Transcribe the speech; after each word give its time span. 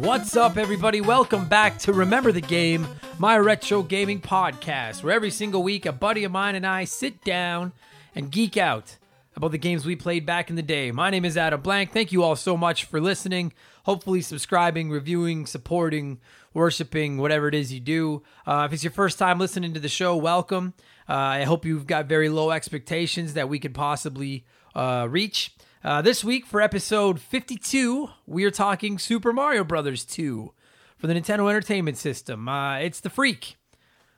What's 0.00 0.34
up, 0.34 0.56
everybody? 0.56 1.02
Welcome 1.02 1.46
back 1.46 1.76
to 1.80 1.92
Remember 1.92 2.32
the 2.32 2.40
Game, 2.40 2.88
my 3.18 3.36
retro 3.36 3.82
gaming 3.82 4.18
podcast, 4.18 5.02
where 5.02 5.12
every 5.12 5.30
single 5.30 5.62
week 5.62 5.84
a 5.84 5.92
buddy 5.92 6.24
of 6.24 6.32
mine 6.32 6.54
and 6.54 6.66
I 6.66 6.84
sit 6.84 7.22
down 7.22 7.74
and 8.14 8.30
geek 8.30 8.56
out 8.56 8.96
about 9.36 9.50
the 9.50 9.58
games 9.58 9.84
we 9.84 9.96
played 9.96 10.24
back 10.24 10.48
in 10.48 10.56
the 10.56 10.62
day. 10.62 10.90
My 10.90 11.10
name 11.10 11.26
is 11.26 11.36
Adam 11.36 11.60
Blank. 11.60 11.92
Thank 11.92 12.12
you 12.12 12.22
all 12.22 12.34
so 12.34 12.56
much 12.56 12.86
for 12.86 12.98
listening, 12.98 13.52
hopefully, 13.84 14.22
subscribing, 14.22 14.88
reviewing, 14.88 15.44
supporting, 15.44 16.18
worshiping, 16.54 17.18
whatever 17.18 17.46
it 17.46 17.54
is 17.54 17.70
you 17.70 17.80
do. 17.80 18.22
Uh, 18.46 18.62
if 18.66 18.72
it's 18.72 18.82
your 18.82 18.92
first 18.92 19.18
time 19.18 19.38
listening 19.38 19.74
to 19.74 19.80
the 19.80 19.88
show, 19.90 20.16
welcome. 20.16 20.72
Uh, 21.10 21.12
I 21.12 21.44
hope 21.44 21.66
you've 21.66 21.86
got 21.86 22.06
very 22.06 22.30
low 22.30 22.52
expectations 22.52 23.34
that 23.34 23.50
we 23.50 23.58
could 23.58 23.74
possibly 23.74 24.46
uh, 24.74 25.06
reach. 25.10 25.52
Uh, 25.82 26.02
this 26.02 26.22
week 26.22 26.44
for 26.44 26.60
episode 26.60 27.18
52, 27.18 28.10
we 28.26 28.44
are 28.44 28.50
talking 28.50 28.98
Super 28.98 29.32
Mario 29.32 29.64
Brothers 29.64 30.04
2 30.04 30.52
for 30.98 31.06
the 31.06 31.14
Nintendo 31.14 31.48
Entertainment 31.48 31.96
System. 31.96 32.46
Uh, 32.50 32.76
it's 32.80 33.00
the 33.00 33.08
freak 33.08 33.56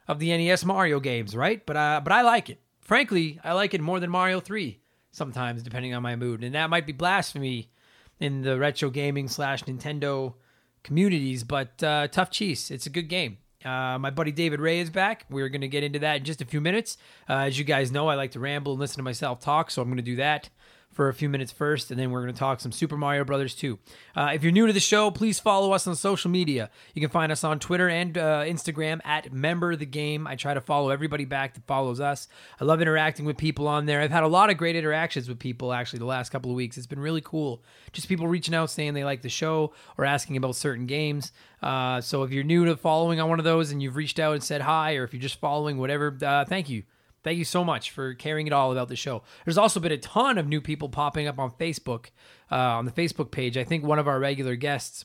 of 0.08 0.18
the 0.18 0.36
NES 0.36 0.64
Mario 0.64 0.98
games, 0.98 1.36
right? 1.36 1.64
But 1.64 1.76
uh, 1.76 2.00
but 2.02 2.12
I 2.12 2.22
like 2.22 2.50
it. 2.50 2.60
Frankly, 2.80 3.38
I 3.44 3.52
like 3.52 3.74
it 3.74 3.80
more 3.80 4.00
than 4.00 4.10
Mario 4.10 4.40
3 4.40 4.80
sometimes, 5.12 5.62
depending 5.62 5.94
on 5.94 6.02
my 6.02 6.16
mood. 6.16 6.42
And 6.42 6.52
that 6.56 6.68
might 6.68 6.84
be 6.84 6.92
blasphemy 6.92 7.70
in 8.18 8.42
the 8.42 8.58
retro 8.58 8.90
gaming 8.90 9.28
slash 9.28 9.62
Nintendo 9.62 10.34
communities, 10.82 11.44
but 11.44 11.80
uh, 11.80 12.08
tough 12.08 12.32
cheese. 12.32 12.72
It's 12.72 12.86
a 12.86 12.90
good 12.90 13.08
game. 13.08 13.38
Uh, 13.64 13.98
my 14.00 14.10
buddy 14.10 14.32
David 14.32 14.58
Ray 14.58 14.80
is 14.80 14.90
back. 14.90 15.26
We're 15.30 15.48
going 15.48 15.60
to 15.60 15.68
get 15.68 15.84
into 15.84 16.00
that 16.00 16.16
in 16.16 16.24
just 16.24 16.42
a 16.42 16.44
few 16.44 16.60
minutes. 16.60 16.96
Uh, 17.30 17.34
as 17.34 17.56
you 17.56 17.64
guys 17.64 17.92
know, 17.92 18.08
I 18.08 18.16
like 18.16 18.32
to 18.32 18.40
ramble 18.40 18.72
and 18.72 18.80
listen 18.80 18.96
to 18.96 19.04
myself 19.04 19.38
talk, 19.38 19.70
so 19.70 19.80
I'm 19.80 19.86
going 19.86 19.98
to 19.98 20.02
do 20.02 20.16
that 20.16 20.50
for 20.92 21.08
a 21.08 21.14
few 21.14 21.28
minutes 21.28 21.50
first, 21.50 21.90
and 21.90 21.98
then 21.98 22.10
we're 22.10 22.22
going 22.22 22.32
to 22.32 22.38
talk 22.38 22.60
some 22.60 22.72
Super 22.72 22.96
Mario 22.96 23.24
Brothers 23.24 23.54
2. 23.54 23.78
Uh, 24.14 24.30
if 24.34 24.42
you're 24.42 24.52
new 24.52 24.66
to 24.66 24.72
the 24.72 24.80
show, 24.80 25.10
please 25.10 25.40
follow 25.40 25.72
us 25.72 25.86
on 25.86 25.96
social 25.96 26.30
media. 26.30 26.70
You 26.94 27.00
can 27.00 27.10
find 27.10 27.32
us 27.32 27.44
on 27.44 27.58
Twitter 27.58 27.88
and 27.88 28.16
uh, 28.16 28.42
Instagram 28.42 29.00
at 29.04 29.32
Member 29.32 29.74
the 29.74 29.86
Game. 29.86 30.26
I 30.26 30.36
try 30.36 30.54
to 30.54 30.60
follow 30.60 30.90
everybody 30.90 31.24
back 31.24 31.54
that 31.54 31.66
follows 31.66 32.00
us. 32.00 32.28
I 32.60 32.64
love 32.64 32.82
interacting 32.82 33.24
with 33.24 33.36
people 33.36 33.66
on 33.66 33.86
there. 33.86 34.00
I've 34.00 34.10
had 34.10 34.22
a 34.22 34.28
lot 34.28 34.50
of 34.50 34.56
great 34.56 34.76
interactions 34.76 35.28
with 35.28 35.38
people 35.38 35.72
actually 35.72 36.00
the 36.00 36.04
last 36.04 36.30
couple 36.30 36.50
of 36.50 36.56
weeks. 36.56 36.76
It's 36.76 36.86
been 36.86 37.00
really 37.00 37.22
cool. 37.22 37.62
Just 37.92 38.08
people 38.08 38.28
reaching 38.28 38.54
out 38.54 38.70
saying 38.70 38.94
they 38.94 39.04
like 39.04 39.22
the 39.22 39.28
show 39.28 39.72
or 39.96 40.04
asking 40.04 40.36
about 40.36 40.56
certain 40.56 40.86
games. 40.86 41.32
Uh, 41.62 42.00
so 42.00 42.22
if 42.22 42.32
you're 42.32 42.44
new 42.44 42.64
to 42.64 42.76
following 42.76 43.20
on 43.20 43.28
one 43.28 43.38
of 43.38 43.44
those 43.44 43.70
and 43.70 43.82
you've 43.82 43.96
reached 43.96 44.18
out 44.18 44.34
and 44.34 44.42
said 44.42 44.60
hi, 44.60 44.96
or 44.96 45.04
if 45.04 45.12
you're 45.12 45.22
just 45.22 45.40
following, 45.40 45.78
whatever, 45.78 46.16
uh, 46.22 46.44
thank 46.44 46.68
you. 46.68 46.82
Thank 47.22 47.38
you 47.38 47.44
so 47.44 47.64
much 47.64 47.90
for 47.90 48.14
caring 48.14 48.46
at 48.46 48.52
all 48.52 48.72
about 48.72 48.88
the 48.88 48.96
show. 48.96 49.22
There's 49.44 49.58
also 49.58 49.78
been 49.80 49.92
a 49.92 49.98
ton 49.98 50.38
of 50.38 50.48
new 50.48 50.60
people 50.60 50.88
popping 50.88 51.26
up 51.26 51.38
on 51.38 51.52
Facebook, 51.52 52.06
uh, 52.50 52.56
on 52.56 52.84
the 52.84 52.92
Facebook 52.92 53.30
page. 53.30 53.56
I 53.56 53.64
think 53.64 53.84
one 53.84 53.98
of 53.98 54.08
our 54.08 54.18
regular 54.18 54.56
guests 54.56 55.04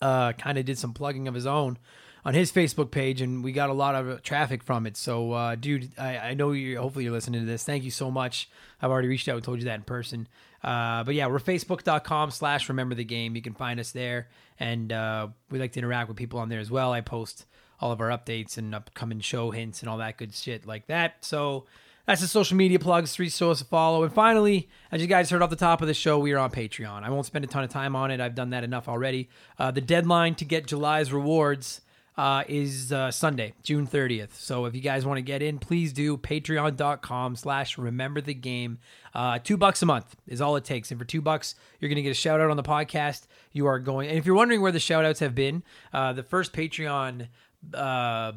uh, 0.00 0.32
kind 0.32 0.58
of 0.58 0.64
did 0.64 0.78
some 0.78 0.92
plugging 0.92 1.28
of 1.28 1.34
his 1.34 1.46
own 1.46 1.78
on 2.24 2.34
his 2.34 2.52
Facebook 2.52 2.90
page, 2.90 3.20
and 3.20 3.42
we 3.42 3.52
got 3.52 3.70
a 3.70 3.72
lot 3.72 3.94
of 3.94 4.22
traffic 4.22 4.62
from 4.62 4.86
it. 4.86 4.96
So, 4.96 5.32
uh, 5.32 5.54
dude, 5.56 5.90
I, 5.98 6.18
I 6.18 6.34
know 6.34 6.52
you. 6.52 6.78
Hopefully, 6.78 7.04
you're 7.04 7.12
listening 7.12 7.40
to 7.40 7.46
this. 7.46 7.64
Thank 7.64 7.84
you 7.84 7.90
so 7.90 8.10
much. 8.10 8.48
I've 8.80 8.90
already 8.90 9.08
reached 9.08 9.28
out 9.28 9.36
and 9.36 9.44
told 9.44 9.58
you 9.58 9.64
that 9.66 9.76
in 9.76 9.82
person. 9.82 10.28
Uh, 10.62 11.02
but 11.02 11.14
yeah, 11.14 11.26
we're 11.26 11.40
facebook.com/slash 11.40 12.68
Remember 12.68 12.94
the 12.94 13.04
Game. 13.04 13.34
You 13.34 13.42
can 13.42 13.54
find 13.54 13.80
us 13.80 13.90
there, 13.90 14.28
and 14.60 14.92
uh, 14.92 15.28
we 15.50 15.58
like 15.58 15.72
to 15.72 15.80
interact 15.80 16.08
with 16.08 16.16
people 16.16 16.38
on 16.38 16.48
there 16.48 16.60
as 16.60 16.70
well. 16.70 16.92
I 16.92 17.00
post 17.00 17.46
all 17.82 17.90
of 17.90 18.00
our 18.00 18.08
updates 18.08 18.56
and 18.56 18.74
upcoming 18.74 19.20
show 19.20 19.50
hints 19.50 19.80
and 19.80 19.90
all 19.90 19.98
that 19.98 20.16
good 20.16 20.32
shit 20.32 20.64
like 20.64 20.86
that. 20.86 21.16
So 21.24 21.64
that's 22.06 22.20
the 22.20 22.28
social 22.28 22.56
media 22.56 22.78
plugs, 22.78 23.12
three 23.12 23.28
shows 23.28 23.58
to 23.58 23.64
follow. 23.64 24.04
And 24.04 24.12
finally, 24.12 24.68
as 24.92 25.00
you 25.00 25.08
guys 25.08 25.28
heard 25.30 25.42
off 25.42 25.50
the 25.50 25.56
top 25.56 25.82
of 25.82 25.88
the 25.88 25.94
show, 25.94 26.18
we 26.18 26.32
are 26.32 26.38
on 26.38 26.50
Patreon. 26.50 27.02
I 27.02 27.10
won't 27.10 27.26
spend 27.26 27.44
a 27.44 27.48
ton 27.48 27.64
of 27.64 27.70
time 27.70 27.96
on 27.96 28.12
it. 28.12 28.20
I've 28.20 28.36
done 28.36 28.50
that 28.50 28.62
enough 28.62 28.88
already. 28.88 29.28
Uh, 29.58 29.72
the 29.72 29.80
deadline 29.80 30.36
to 30.36 30.44
get 30.44 30.68
July's 30.68 31.12
rewards 31.12 31.80
uh, 32.16 32.44
is 32.46 32.92
uh, 32.92 33.10
Sunday, 33.10 33.54
June 33.64 33.86
30th. 33.86 34.34
So 34.34 34.66
if 34.66 34.74
you 34.74 34.80
guys 34.80 35.04
want 35.04 35.18
to 35.18 35.22
get 35.22 35.42
in, 35.42 35.58
please 35.58 35.92
do. 35.92 36.16
Patreon.com 36.16 37.34
slash 37.34 37.78
remember 37.78 38.20
the 38.20 38.34
game. 38.34 38.78
Uh, 39.14 39.38
two 39.38 39.56
bucks 39.56 39.82
a 39.82 39.86
month 39.86 40.14
is 40.28 40.40
all 40.40 40.54
it 40.56 40.64
takes. 40.64 40.90
And 40.90 41.00
for 41.00 41.06
two 41.06 41.20
bucks, 41.20 41.56
you're 41.80 41.88
going 41.88 41.96
to 41.96 42.02
get 42.02 42.10
a 42.10 42.14
shout 42.14 42.40
out 42.40 42.50
on 42.50 42.56
the 42.56 42.62
podcast. 42.62 43.26
You 43.52 43.66
are 43.66 43.78
going, 43.78 44.08
and 44.08 44.18
if 44.18 44.26
you're 44.26 44.36
wondering 44.36 44.60
where 44.60 44.72
the 44.72 44.80
shout 44.80 45.04
outs 45.04 45.20
have 45.20 45.34
been, 45.34 45.62
uh, 45.92 46.12
the 46.12 46.22
first 46.22 46.52
Patreon 46.52 47.28
uh, 47.74 48.32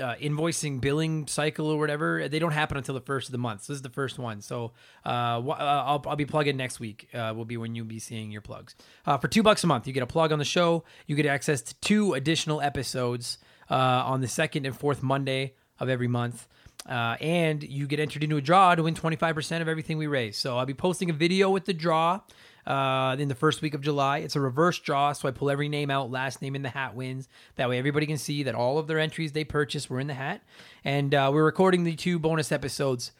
uh, 0.00 0.14
invoicing 0.16 0.80
billing 0.80 1.26
cycle 1.28 1.68
or 1.68 1.78
whatever 1.78 2.28
they 2.28 2.40
don't 2.40 2.52
happen 2.52 2.76
until 2.76 2.94
the 2.94 3.00
first 3.00 3.28
of 3.28 3.32
the 3.32 3.38
month. 3.38 3.62
So 3.62 3.72
this 3.72 3.78
is 3.78 3.82
the 3.82 3.88
first 3.88 4.18
one. 4.18 4.40
So 4.40 4.72
uh, 5.06 5.08
uh, 5.08 5.84
I'll, 5.86 6.02
I'll 6.06 6.16
be 6.16 6.26
plugging 6.26 6.56
next 6.56 6.80
week 6.80 7.08
uh, 7.14 7.32
will 7.36 7.44
be 7.44 7.56
when 7.56 7.74
you'll 7.74 7.86
be 7.86 8.00
seeing 8.00 8.30
your 8.30 8.40
plugs. 8.40 8.74
Uh, 9.06 9.18
for 9.18 9.28
two 9.28 9.42
bucks 9.42 9.62
a 9.62 9.66
month 9.68 9.86
you 9.86 9.92
get 9.92 10.02
a 10.02 10.06
plug 10.06 10.32
on 10.32 10.38
the 10.38 10.44
show. 10.44 10.84
You 11.06 11.14
get 11.14 11.26
access 11.26 11.62
to 11.62 11.74
two 11.76 12.14
additional 12.14 12.60
episodes 12.60 13.38
uh, 13.70 13.74
on 13.74 14.20
the 14.20 14.28
second 14.28 14.66
and 14.66 14.76
fourth 14.76 15.02
monday 15.02 15.54
of 15.78 15.88
every 15.88 16.08
month. 16.08 16.48
Uh, 16.88 17.16
and 17.20 17.62
you 17.62 17.86
get 17.86 18.00
entered 18.00 18.24
into 18.24 18.36
a 18.36 18.40
draw 18.40 18.74
to 18.74 18.82
win 18.82 18.94
25% 18.94 19.60
of 19.60 19.68
everything 19.68 19.96
we 19.96 20.06
raise. 20.08 20.36
So 20.36 20.58
i'll 20.58 20.66
be 20.66 20.74
posting 20.74 21.08
a 21.10 21.12
video 21.12 21.50
with 21.50 21.66
the 21.66 21.74
draw 21.74 22.20
uh, 22.68 23.16
in 23.18 23.28
the 23.28 23.34
first 23.34 23.62
week 23.62 23.72
of 23.72 23.80
July. 23.80 24.18
It's 24.18 24.36
a 24.36 24.40
reverse 24.40 24.78
draw, 24.78 25.12
so 25.12 25.26
I 25.26 25.30
pull 25.30 25.50
every 25.50 25.70
name 25.70 25.90
out. 25.90 26.10
Last 26.10 26.42
name 26.42 26.54
in 26.54 26.62
the 26.62 26.68
hat 26.68 26.94
wins. 26.94 27.26
That 27.56 27.68
way, 27.68 27.78
everybody 27.78 28.06
can 28.06 28.18
see 28.18 28.42
that 28.42 28.54
all 28.54 28.78
of 28.78 28.86
their 28.86 28.98
entries 28.98 29.32
they 29.32 29.44
purchased 29.44 29.88
were 29.88 29.98
in 29.98 30.06
the 30.06 30.14
hat. 30.14 30.42
And 30.84 31.14
uh, 31.14 31.30
we're 31.32 31.44
recording 31.44 31.84
the 31.84 31.96
two 31.96 32.18
bonus 32.18 32.52
episodes. 32.52 33.12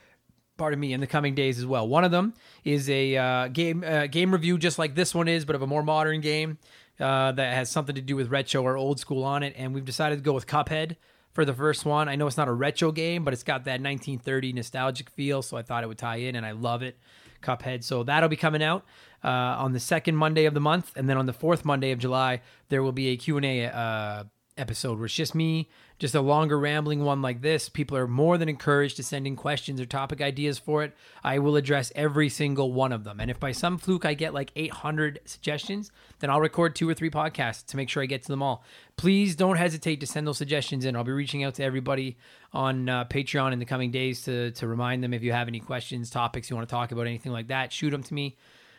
Pardon 0.58 0.78
me, 0.78 0.92
in 0.92 1.00
the 1.00 1.06
coming 1.06 1.34
days 1.34 1.58
as 1.58 1.64
well. 1.64 1.88
One 1.88 2.04
of 2.04 2.10
them 2.10 2.34
is 2.62 2.90
a 2.90 3.16
uh, 3.16 3.48
game 3.48 3.82
uh, 3.84 4.06
game 4.08 4.32
review, 4.32 4.58
just 4.58 4.78
like 4.78 4.94
this 4.94 5.14
one 5.14 5.28
is, 5.28 5.44
but 5.44 5.56
of 5.56 5.62
a 5.62 5.66
more 5.66 5.82
modern 5.82 6.20
game 6.20 6.58
uh, 7.00 7.32
that 7.32 7.54
has 7.54 7.70
something 7.70 7.94
to 7.94 8.02
do 8.02 8.16
with 8.16 8.28
retro 8.28 8.62
or 8.62 8.76
old 8.76 9.00
school 9.00 9.24
on 9.24 9.42
it. 9.42 9.54
And 9.56 9.72
we've 9.72 9.84
decided 9.84 10.16
to 10.16 10.22
go 10.22 10.34
with 10.34 10.46
Cuphead 10.46 10.96
for 11.32 11.44
the 11.44 11.54
first 11.54 11.86
one. 11.86 12.08
I 12.08 12.16
know 12.16 12.26
it's 12.26 12.36
not 12.36 12.48
a 12.48 12.52
retro 12.52 12.92
game, 12.92 13.24
but 13.24 13.32
it's 13.32 13.44
got 13.44 13.64
that 13.64 13.80
1930 13.80 14.52
nostalgic 14.52 15.08
feel, 15.08 15.40
so 15.40 15.56
I 15.56 15.62
thought 15.62 15.84
it 15.84 15.86
would 15.86 15.96
tie 15.96 16.16
in, 16.16 16.34
and 16.34 16.44
I 16.44 16.50
love 16.50 16.82
it. 16.82 16.98
Cuphead. 17.42 17.84
So 17.84 18.02
that'll 18.02 18.28
be 18.28 18.36
coming 18.36 18.62
out 18.62 18.84
uh, 19.24 19.28
on 19.28 19.72
the 19.72 19.80
second 19.80 20.16
Monday 20.16 20.44
of 20.44 20.54
the 20.54 20.60
month, 20.60 20.92
and 20.96 21.08
then 21.08 21.16
on 21.16 21.26
the 21.26 21.32
fourth 21.32 21.64
Monday 21.64 21.90
of 21.90 21.98
July, 21.98 22.40
there 22.68 22.82
will 22.82 22.92
be 22.92 23.08
a 23.08 23.16
Q 23.16 23.36
and 23.36 23.46
A 23.46 23.64
uh, 23.66 24.24
episode 24.58 24.98
where 24.98 25.06
it's 25.06 25.14
just 25.14 25.34
me, 25.34 25.68
just 25.98 26.14
a 26.14 26.20
longer 26.20 26.58
rambling 26.58 27.04
one 27.04 27.22
like 27.22 27.40
this. 27.40 27.68
People 27.68 27.96
are 27.96 28.06
more 28.06 28.38
than 28.38 28.48
encouraged 28.48 28.96
to 28.96 29.02
send 29.02 29.26
in 29.26 29.36
questions 29.36 29.80
or 29.80 29.86
topic 29.86 30.20
ideas 30.20 30.58
for 30.58 30.82
it. 30.84 30.94
I 31.24 31.38
will 31.38 31.56
address 31.56 31.92
every 31.94 32.28
single 32.28 32.72
one 32.72 32.92
of 32.92 33.04
them. 33.04 33.20
And 33.20 33.30
if 33.30 33.40
by 33.40 33.52
some 33.52 33.78
fluke 33.78 34.04
I 34.04 34.14
get 34.14 34.34
like 34.34 34.52
800 34.56 35.20
suggestions, 35.24 35.90
then 36.20 36.30
I'll 36.30 36.40
record 36.40 36.74
two 36.74 36.88
or 36.88 36.94
three 36.94 37.10
podcasts 37.10 37.64
to 37.66 37.76
make 37.76 37.88
sure 37.88 38.02
I 38.02 38.06
get 38.06 38.22
to 38.22 38.28
them 38.28 38.42
all. 38.42 38.64
Please 38.96 39.36
don't 39.36 39.56
hesitate 39.56 40.00
to 40.00 40.06
send 40.06 40.26
those 40.26 40.38
suggestions 40.38 40.84
in. 40.84 40.96
I'll 40.96 41.04
be 41.04 41.12
reaching 41.12 41.44
out 41.44 41.54
to 41.54 41.64
everybody 41.64 42.16
on 42.52 42.88
uh, 42.88 43.04
Patreon 43.04 43.52
in 43.52 43.58
the 43.58 43.64
coming 43.64 43.90
days 43.90 44.22
to, 44.22 44.50
to 44.52 44.66
remind 44.66 45.02
them 45.02 45.14
if 45.14 45.22
you 45.22 45.32
have 45.32 45.48
any 45.48 45.60
questions, 45.60 46.10
topics 46.10 46.50
you 46.50 46.56
want 46.56 46.68
to 46.68 46.72
talk 46.72 46.92
about, 46.92 47.06
anything 47.06 47.32
like 47.32 47.48
that, 47.48 47.72
shoot 47.72 47.90
them 47.90 48.02
to 48.02 48.14
me. 48.14 48.36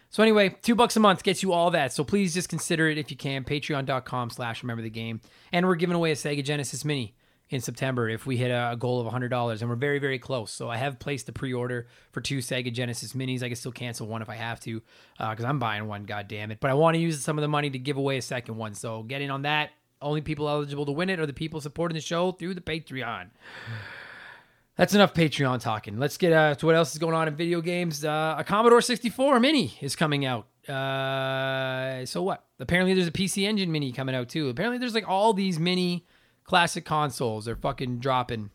So 0.09 0.23
anyway, 0.23 0.55
two 0.61 0.75
bucks 0.75 0.95
a 0.95 0.99
month 0.99 1.23
gets 1.23 1.43
you 1.43 1.53
all 1.53 1.71
that. 1.71 1.93
So 1.93 2.03
please 2.03 2.33
just 2.33 2.49
consider 2.49 2.89
it 2.89 2.97
if 2.97 3.11
you 3.11 3.17
can. 3.17 3.43
Patreon.com 3.43 4.31
slash 4.31 4.63
remember 4.63 4.81
the 4.81 4.89
game. 4.89 5.21
And 5.51 5.67
we're 5.67 5.75
giving 5.75 5.95
away 5.95 6.11
a 6.11 6.15
Sega 6.15 6.43
Genesis 6.43 6.83
Mini 6.83 7.15
in 7.49 7.61
September 7.61 8.09
if 8.09 8.25
we 8.25 8.37
hit 8.37 8.49
a 8.49 8.75
goal 8.77 8.99
of 9.05 9.11
$100. 9.11 9.61
And 9.61 9.69
we're 9.69 9.75
very, 9.75 9.99
very 9.99 10.17
close. 10.17 10.51
So 10.51 10.69
I 10.69 10.77
have 10.77 10.97
placed 10.97 11.29
a 11.29 11.31
pre-order 11.31 11.87
for 12.11 12.21
two 12.21 12.39
Sega 12.39 12.73
Genesis 12.73 13.13
Minis. 13.13 13.43
I 13.43 13.47
can 13.47 13.55
still 13.55 13.71
cancel 13.71 14.07
one 14.07 14.23
if 14.23 14.29
I 14.29 14.35
have 14.35 14.59
to 14.61 14.81
because 15.19 15.45
uh, 15.45 15.47
I'm 15.47 15.59
buying 15.59 15.87
one, 15.87 16.05
God 16.05 16.27
damn 16.27 16.49
it. 16.49 16.59
But 16.59 16.71
I 16.71 16.73
want 16.73 16.95
to 16.95 16.99
use 16.99 17.23
some 17.23 17.37
of 17.37 17.43
the 17.43 17.47
money 17.47 17.69
to 17.69 17.79
give 17.79 17.97
away 17.97 18.17
a 18.17 18.21
second 18.21 18.57
one. 18.57 18.73
So 18.73 19.03
get 19.03 19.21
in 19.21 19.29
on 19.29 19.43
that. 19.43 19.71
Only 20.01 20.21
people 20.21 20.49
eligible 20.49 20.85
to 20.85 20.91
win 20.91 21.09
it 21.09 21.19
are 21.19 21.25
the 21.25 21.33
people 21.33 21.61
supporting 21.61 21.93
the 21.93 22.01
show 22.01 22.31
through 22.31 22.55
the 22.55 22.61
Patreon 22.61 23.29
that's 24.79 24.93
enough 24.93 25.13
Patreon 25.13 25.59
talking. 25.59 25.99
Let's 25.99 26.15
get 26.15 26.31
uh, 26.31 26.55
to 26.55 26.65
what 26.65 26.73
else 26.73 26.93
is 26.93 26.99
going 26.99 27.13
on 27.13 27.27
in 27.27 27.35
video 27.35 27.59
games. 27.59 28.05
Uh, 28.05 28.35
a 28.37 28.45
Commodore 28.45 28.79
64 28.79 29.37
Mini 29.41 29.77
is 29.81 29.93
coming 29.93 30.25
out. 30.25 30.47
Uh, 30.69 32.05
so 32.05 32.23
what? 32.23 32.45
Apparently, 32.61 32.93
there's 32.93 33.09
a 33.09 33.11
PC 33.11 33.45
Engine 33.45 33.73
Mini 33.73 33.91
coming 33.91 34.15
out 34.15 34.29
too. 34.29 34.47
Apparently, 34.47 34.77
there's 34.77 34.93
like 34.93 35.05
all 35.05 35.33
these 35.33 35.59
mini 35.59 36.05
classic 36.45 36.85
consoles. 36.85 37.43
They're 37.43 37.57
fucking 37.57 37.99
dropping 37.99 38.51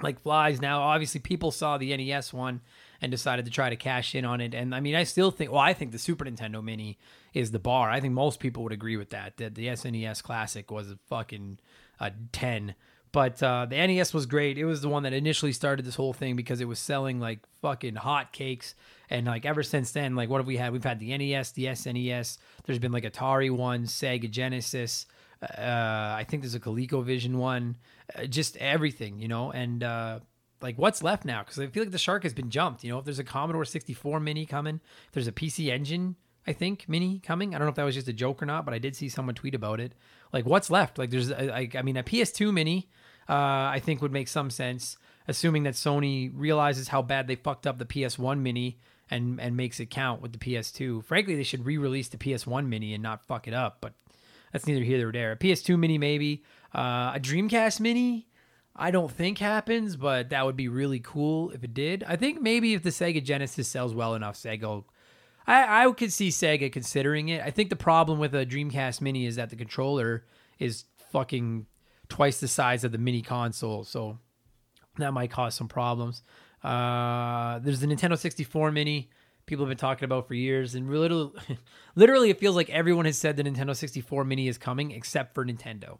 like 0.00 0.18
flies 0.22 0.62
now. 0.62 0.80
Obviously, 0.80 1.20
people 1.20 1.50
saw 1.50 1.76
the 1.76 1.94
NES 1.94 2.32
one 2.32 2.62
and 3.02 3.10
decided 3.10 3.44
to 3.44 3.50
try 3.50 3.68
to 3.68 3.76
cash 3.76 4.14
in 4.14 4.24
on 4.24 4.40
it. 4.40 4.54
And 4.54 4.74
I 4.74 4.80
mean, 4.80 4.94
I 4.94 5.04
still 5.04 5.30
think, 5.30 5.52
well, 5.52 5.60
I 5.60 5.74
think 5.74 5.92
the 5.92 5.98
Super 5.98 6.24
Nintendo 6.24 6.64
Mini 6.64 6.96
is 7.34 7.50
the 7.50 7.58
bar. 7.58 7.90
I 7.90 8.00
think 8.00 8.14
most 8.14 8.40
people 8.40 8.62
would 8.62 8.72
agree 8.72 8.96
with 8.96 9.10
that. 9.10 9.36
That 9.36 9.56
the 9.56 9.66
SNES 9.66 10.22
Classic 10.22 10.70
was 10.70 10.90
a 10.90 10.98
fucking 11.10 11.58
a 12.00 12.12
10 12.32 12.74
but 13.12 13.42
uh, 13.42 13.66
the 13.66 13.76
NES 13.76 14.14
was 14.14 14.26
great. 14.26 14.58
It 14.58 14.64
was 14.64 14.82
the 14.82 14.88
one 14.88 15.02
that 15.02 15.12
initially 15.12 15.52
started 15.52 15.84
this 15.84 15.96
whole 15.96 16.12
thing 16.12 16.36
because 16.36 16.60
it 16.60 16.68
was 16.68 16.78
selling 16.78 17.18
like 17.18 17.40
fucking 17.60 17.96
hot 17.96 18.32
cakes. 18.32 18.74
And 19.08 19.26
like 19.26 19.44
ever 19.44 19.62
since 19.62 19.90
then, 19.92 20.14
like 20.14 20.28
what 20.28 20.38
have 20.38 20.46
we 20.46 20.56
had? 20.56 20.72
We've 20.72 20.84
had 20.84 21.00
the 21.00 21.16
NES, 21.16 21.52
the 21.52 21.66
SNES. 21.66 22.38
There's 22.64 22.78
been 22.78 22.92
like 22.92 23.04
Atari 23.04 23.50
one, 23.50 23.84
Sega 23.84 24.30
Genesis. 24.30 25.06
Uh, 25.42 26.14
I 26.16 26.24
think 26.28 26.42
there's 26.42 26.54
a 26.54 26.60
ColecoVision 26.60 27.34
one. 27.34 27.76
Uh, 28.14 28.26
just 28.26 28.56
everything, 28.58 29.18
you 29.18 29.26
know. 29.26 29.50
And 29.50 29.82
uh, 29.82 30.20
like 30.60 30.76
what's 30.78 31.02
left 31.02 31.24
now? 31.24 31.42
Because 31.42 31.58
I 31.58 31.66
feel 31.66 31.82
like 31.82 31.92
the 31.92 31.98
shark 31.98 32.22
has 32.22 32.34
been 32.34 32.50
jumped. 32.50 32.84
You 32.84 32.90
know, 32.90 32.98
if 32.98 33.04
there's 33.04 33.18
a 33.18 33.24
Commodore 33.24 33.64
64 33.64 34.20
Mini 34.20 34.46
coming, 34.46 34.80
if 35.06 35.12
there's 35.12 35.28
a 35.28 35.32
PC 35.32 35.68
Engine 35.68 36.14
I 36.46 36.52
think 36.52 36.86
mini 36.88 37.18
coming. 37.18 37.54
I 37.54 37.58
don't 37.58 37.66
know 37.66 37.70
if 37.70 37.76
that 37.76 37.84
was 37.84 37.94
just 37.94 38.08
a 38.08 38.12
joke 38.12 38.42
or 38.42 38.46
not, 38.46 38.64
but 38.64 38.72
I 38.72 38.78
did 38.78 38.96
see 38.96 39.08
someone 39.08 39.34
tweet 39.34 39.54
about 39.54 39.80
it. 39.80 39.92
Like, 40.32 40.46
what's 40.46 40.70
left? 40.70 40.98
Like, 40.98 41.10
there's, 41.10 41.30
I, 41.30 41.68
I 41.74 41.82
mean, 41.82 41.96
a 41.96 42.02
PS2 42.02 42.52
mini, 42.52 42.88
uh, 43.30 43.70
I 43.72 43.80
think 43.82 44.02
would 44.02 44.12
make 44.12 44.26
some 44.26 44.50
sense, 44.50 44.98
assuming 45.28 45.62
that 45.62 45.74
Sony 45.74 46.32
realizes 46.34 46.88
how 46.88 47.00
bad 47.00 47.28
they 47.28 47.36
fucked 47.36 47.66
up 47.66 47.78
the 47.78 47.84
PS1 47.84 48.40
mini 48.40 48.78
and 49.08 49.40
and 49.40 49.56
makes 49.56 49.78
it 49.78 49.86
count 49.86 50.20
with 50.20 50.32
the 50.32 50.38
PS2. 50.38 51.04
Frankly, 51.04 51.36
they 51.36 51.44
should 51.44 51.64
re-release 51.64 52.08
the 52.08 52.16
PS1 52.16 52.66
mini 52.66 52.92
and 52.92 53.02
not 53.02 53.24
fuck 53.24 53.46
it 53.46 53.54
up. 53.54 53.78
But 53.80 53.94
that's 54.52 54.66
neither 54.66 54.82
here 54.82 54.98
nor 54.98 55.12
there. 55.12 55.32
A 55.32 55.36
PS2 55.36 55.78
mini, 55.78 55.96
maybe 55.96 56.42
uh, 56.74 57.12
a 57.14 57.20
Dreamcast 57.20 57.78
mini. 57.78 58.26
I 58.74 58.90
don't 58.90 59.10
think 59.10 59.38
happens, 59.38 59.96
but 59.96 60.30
that 60.30 60.44
would 60.44 60.56
be 60.56 60.68
really 60.68 61.00
cool 61.00 61.50
if 61.50 61.62
it 61.62 61.74
did. 61.74 62.02
I 62.04 62.16
think 62.16 62.40
maybe 62.40 62.74
if 62.74 62.82
the 62.82 62.90
Sega 62.90 63.22
Genesis 63.22 63.68
sells 63.68 63.94
well 63.94 64.14
enough, 64.14 64.36
Sega 64.36 64.84
I, 65.46 65.84
I 65.84 65.92
could 65.92 66.12
see 66.12 66.28
Sega 66.28 66.72
considering 66.72 67.28
it. 67.28 67.42
I 67.44 67.50
think 67.50 67.70
the 67.70 67.76
problem 67.76 68.18
with 68.18 68.34
a 68.34 68.46
Dreamcast 68.46 69.00
Mini 69.00 69.26
is 69.26 69.36
that 69.36 69.50
the 69.50 69.56
controller 69.56 70.24
is 70.58 70.84
fucking 71.10 71.66
twice 72.10 72.40
the 72.40 72.48
size 72.48 72.84
of 72.84 72.92
the 72.92 72.98
mini 72.98 73.22
console, 73.22 73.84
so 73.84 74.18
that 74.98 75.12
might 75.12 75.30
cause 75.30 75.54
some 75.54 75.68
problems. 75.68 76.22
Uh, 76.62 77.58
there's 77.60 77.80
the 77.80 77.86
Nintendo 77.86 78.18
64 78.18 78.70
Mini 78.70 79.08
people 79.46 79.64
have 79.64 79.70
been 79.70 79.78
talking 79.78 80.04
about 80.04 80.28
for 80.28 80.34
years, 80.34 80.74
and 80.74 80.90
literally, 80.90 81.32
literally, 81.94 82.28
it 82.28 82.38
feels 82.38 82.54
like 82.54 82.68
everyone 82.68 83.06
has 83.06 83.16
said 83.16 83.36
the 83.38 83.42
Nintendo 83.42 83.74
64 83.74 84.24
Mini 84.24 84.46
is 84.46 84.58
coming 84.58 84.90
except 84.90 85.34
for 85.34 85.44
Nintendo 85.46 85.98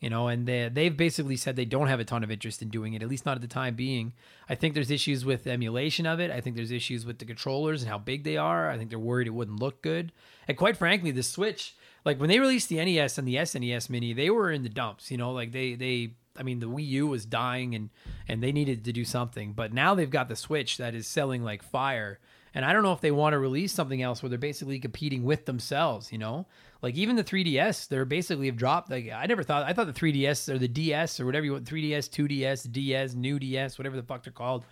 you 0.00 0.10
know, 0.10 0.28
and 0.28 0.46
they 0.46 0.68
they've 0.68 0.96
basically 0.96 1.36
said 1.36 1.56
they 1.56 1.64
don't 1.64 1.88
have 1.88 1.98
a 1.98 2.04
ton 2.04 2.22
of 2.22 2.30
interest 2.30 2.62
in 2.62 2.68
doing 2.68 2.94
it, 2.94 3.02
at 3.02 3.08
least 3.08 3.26
not 3.26 3.36
at 3.36 3.40
the 3.40 3.48
time 3.48 3.74
being. 3.74 4.12
I 4.48 4.54
think 4.54 4.74
there's 4.74 4.90
issues 4.90 5.24
with 5.24 5.46
emulation 5.46 6.06
of 6.06 6.20
it. 6.20 6.30
I 6.30 6.40
think 6.40 6.54
there's 6.54 6.70
issues 6.70 7.04
with 7.04 7.18
the 7.18 7.24
controllers 7.24 7.82
and 7.82 7.90
how 7.90 7.98
big 7.98 8.22
they 8.22 8.36
are. 8.36 8.70
I 8.70 8.78
think 8.78 8.90
they're 8.90 8.98
worried 8.98 9.26
it 9.26 9.30
wouldn't 9.30 9.60
look 9.60 9.82
good. 9.82 10.12
And 10.46 10.56
quite 10.56 10.76
frankly, 10.76 11.10
the 11.10 11.24
Switch, 11.24 11.74
like 12.08 12.18
when 12.18 12.30
they 12.30 12.40
released 12.40 12.70
the 12.70 12.82
NES 12.82 13.18
and 13.18 13.28
the 13.28 13.34
SNES 13.34 13.90
Mini, 13.90 14.14
they 14.14 14.30
were 14.30 14.50
in 14.50 14.62
the 14.62 14.70
dumps. 14.70 15.10
You 15.10 15.18
know, 15.18 15.30
like 15.30 15.52
they 15.52 15.74
they 15.74 16.14
I 16.38 16.42
mean, 16.42 16.58
the 16.58 16.66
Wii 16.66 16.86
U 16.86 17.06
was 17.06 17.26
dying 17.26 17.74
and 17.74 17.90
and 18.26 18.42
they 18.42 18.50
needed 18.50 18.86
to 18.86 18.94
do 18.94 19.04
something. 19.04 19.52
But 19.52 19.74
now 19.74 19.94
they've 19.94 20.08
got 20.08 20.30
the 20.30 20.34
Switch 20.34 20.78
that 20.78 20.94
is 20.94 21.06
selling 21.06 21.44
like 21.44 21.62
fire. 21.62 22.18
And 22.54 22.64
I 22.64 22.72
don't 22.72 22.82
know 22.82 22.94
if 22.94 23.02
they 23.02 23.10
want 23.10 23.34
to 23.34 23.38
release 23.38 23.74
something 23.74 24.00
else 24.00 24.22
where 24.22 24.30
they're 24.30 24.38
basically 24.38 24.78
competing 24.78 25.22
with 25.22 25.44
themselves, 25.44 26.10
you 26.10 26.16
know? 26.16 26.46
Like 26.80 26.94
even 26.94 27.16
the 27.16 27.22
3DS, 27.22 27.88
they're 27.88 28.06
basically 28.06 28.46
have 28.46 28.56
dropped. 28.56 28.90
Like 28.90 29.12
I 29.12 29.26
never 29.26 29.42
thought 29.42 29.64
I 29.64 29.74
thought 29.74 29.86
the 29.86 29.92
3DS 29.92 30.48
or 30.48 30.56
the 30.56 30.66
DS 30.66 31.20
or 31.20 31.26
whatever 31.26 31.44
you 31.44 31.52
want, 31.52 31.66
3DS, 31.66 32.08
2DS, 32.08 32.72
DS, 32.72 33.14
new 33.14 33.38
DS, 33.38 33.76
whatever 33.76 33.96
the 33.96 34.02
fuck 34.02 34.24
they're 34.24 34.32
called. 34.32 34.64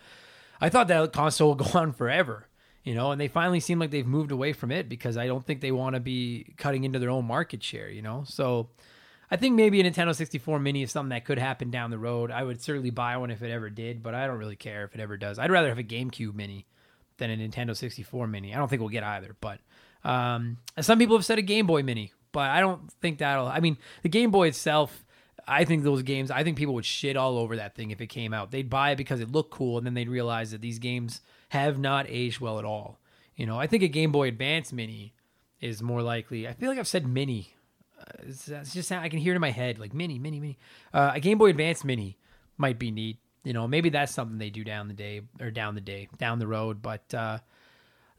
I 0.59 0.69
thought 0.69 0.87
that 0.87 1.13
console 1.13 1.53
would 1.53 1.59
go 1.59 1.79
on 1.79 1.93
forever, 1.93 2.47
you 2.87 2.95
know, 2.95 3.11
and 3.11 3.19
they 3.19 3.27
finally 3.27 3.59
seem 3.59 3.79
like 3.79 3.91
they've 3.91 4.07
moved 4.07 4.31
away 4.31 4.53
from 4.53 4.71
it 4.71 4.87
because 4.87 5.17
I 5.17 5.27
don't 5.27 5.45
think 5.45 5.59
they 5.59 5.73
want 5.73 5.95
to 5.95 5.99
be 5.99 6.53
cutting 6.55 6.85
into 6.85 6.99
their 6.99 7.09
own 7.09 7.25
market 7.25 7.61
share, 7.61 7.89
you 7.89 8.01
know. 8.01 8.23
So 8.25 8.69
I 9.29 9.35
think 9.35 9.55
maybe 9.55 9.81
a 9.81 9.83
Nintendo 9.83 10.15
64 10.15 10.57
Mini 10.59 10.83
is 10.83 10.91
something 10.93 11.09
that 11.09 11.25
could 11.25 11.37
happen 11.37 11.69
down 11.69 11.91
the 11.91 11.97
road. 11.97 12.31
I 12.31 12.45
would 12.45 12.61
certainly 12.61 12.91
buy 12.91 13.17
one 13.17 13.29
if 13.29 13.43
it 13.43 13.51
ever 13.51 13.69
did, 13.69 14.01
but 14.01 14.15
I 14.15 14.25
don't 14.25 14.37
really 14.37 14.55
care 14.55 14.85
if 14.85 14.95
it 14.95 15.01
ever 15.01 15.17
does. 15.17 15.37
I'd 15.37 15.51
rather 15.51 15.67
have 15.67 15.79
a 15.79 15.83
GameCube 15.83 16.33
Mini 16.33 16.65
than 17.17 17.29
a 17.29 17.35
Nintendo 17.35 17.75
64 17.75 18.25
Mini. 18.25 18.55
I 18.55 18.57
don't 18.57 18.69
think 18.69 18.79
we'll 18.79 18.87
get 18.87 19.03
either, 19.03 19.35
but 19.41 19.59
um, 20.05 20.59
some 20.79 20.97
people 20.97 21.17
have 21.17 21.25
said 21.25 21.39
a 21.39 21.41
Game 21.41 21.67
Boy 21.67 21.83
Mini, 21.83 22.13
but 22.31 22.49
I 22.49 22.61
don't 22.61 22.89
think 23.01 23.17
that'll. 23.17 23.47
I 23.47 23.59
mean, 23.59 23.77
the 24.01 24.07
Game 24.07 24.31
Boy 24.31 24.47
itself. 24.47 25.03
I 25.45 25.65
think 25.65 25.83
those 25.83 26.03
games. 26.03 26.31
I 26.31 26.45
think 26.45 26.55
people 26.55 26.75
would 26.75 26.85
shit 26.85 27.17
all 27.17 27.37
over 27.37 27.57
that 27.57 27.75
thing 27.75 27.91
if 27.91 27.99
it 27.99 28.07
came 28.07 28.33
out. 28.33 28.51
They'd 28.51 28.69
buy 28.69 28.91
it 28.91 28.95
because 28.95 29.19
it 29.19 29.29
looked 29.29 29.51
cool, 29.51 29.77
and 29.77 29.85
then 29.85 29.93
they'd 29.93 30.07
realize 30.07 30.51
that 30.51 30.61
these 30.61 30.79
games 30.79 31.19
have 31.49 31.77
not 31.79 32.05
aged 32.09 32.39
well 32.39 32.59
at 32.59 32.65
all. 32.65 32.99
You 33.35 33.45
know, 33.45 33.59
I 33.59 33.67
think 33.67 33.83
a 33.83 33.87
Game 33.87 34.11
Boy 34.11 34.27
Advance 34.27 34.73
Mini 34.73 35.13
is 35.61 35.81
more 35.81 36.01
likely. 36.01 36.47
I 36.47 36.53
feel 36.53 36.69
like 36.69 36.79
I've 36.79 36.87
said 36.87 37.07
Mini. 37.07 37.53
Uh, 37.99 38.03
it's, 38.27 38.47
it's 38.47 38.73
just 38.73 38.91
I 38.91 39.09
can 39.09 39.19
hear 39.19 39.33
it 39.33 39.35
in 39.35 39.41
my 39.41 39.51
head 39.51 39.79
like 39.79 39.93
Mini, 39.93 40.19
Mini, 40.19 40.39
Mini. 40.39 40.57
Uh, 40.93 41.11
a 41.15 41.19
Game 41.19 41.37
Boy 41.37 41.49
Advance 41.49 41.83
Mini 41.83 42.17
might 42.57 42.79
be 42.79 42.91
neat. 42.91 43.17
You 43.43 43.53
know, 43.53 43.67
maybe 43.67 43.89
that's 43.89 44.13
something 44.13 44.39
they 44.39 44.49
do 44.49 44.63
down 44.63 44.87
the 44.87 44.93
day 44.93 45.21
or 45.39 45.51
down 45.51 45.75
the 45.75 45.81
day 45.81 46.09
down 46.17 46.39
the 46.39 46.47
road. 46.47 46.81
But 46.81 47.13
uh, 47.13 47.37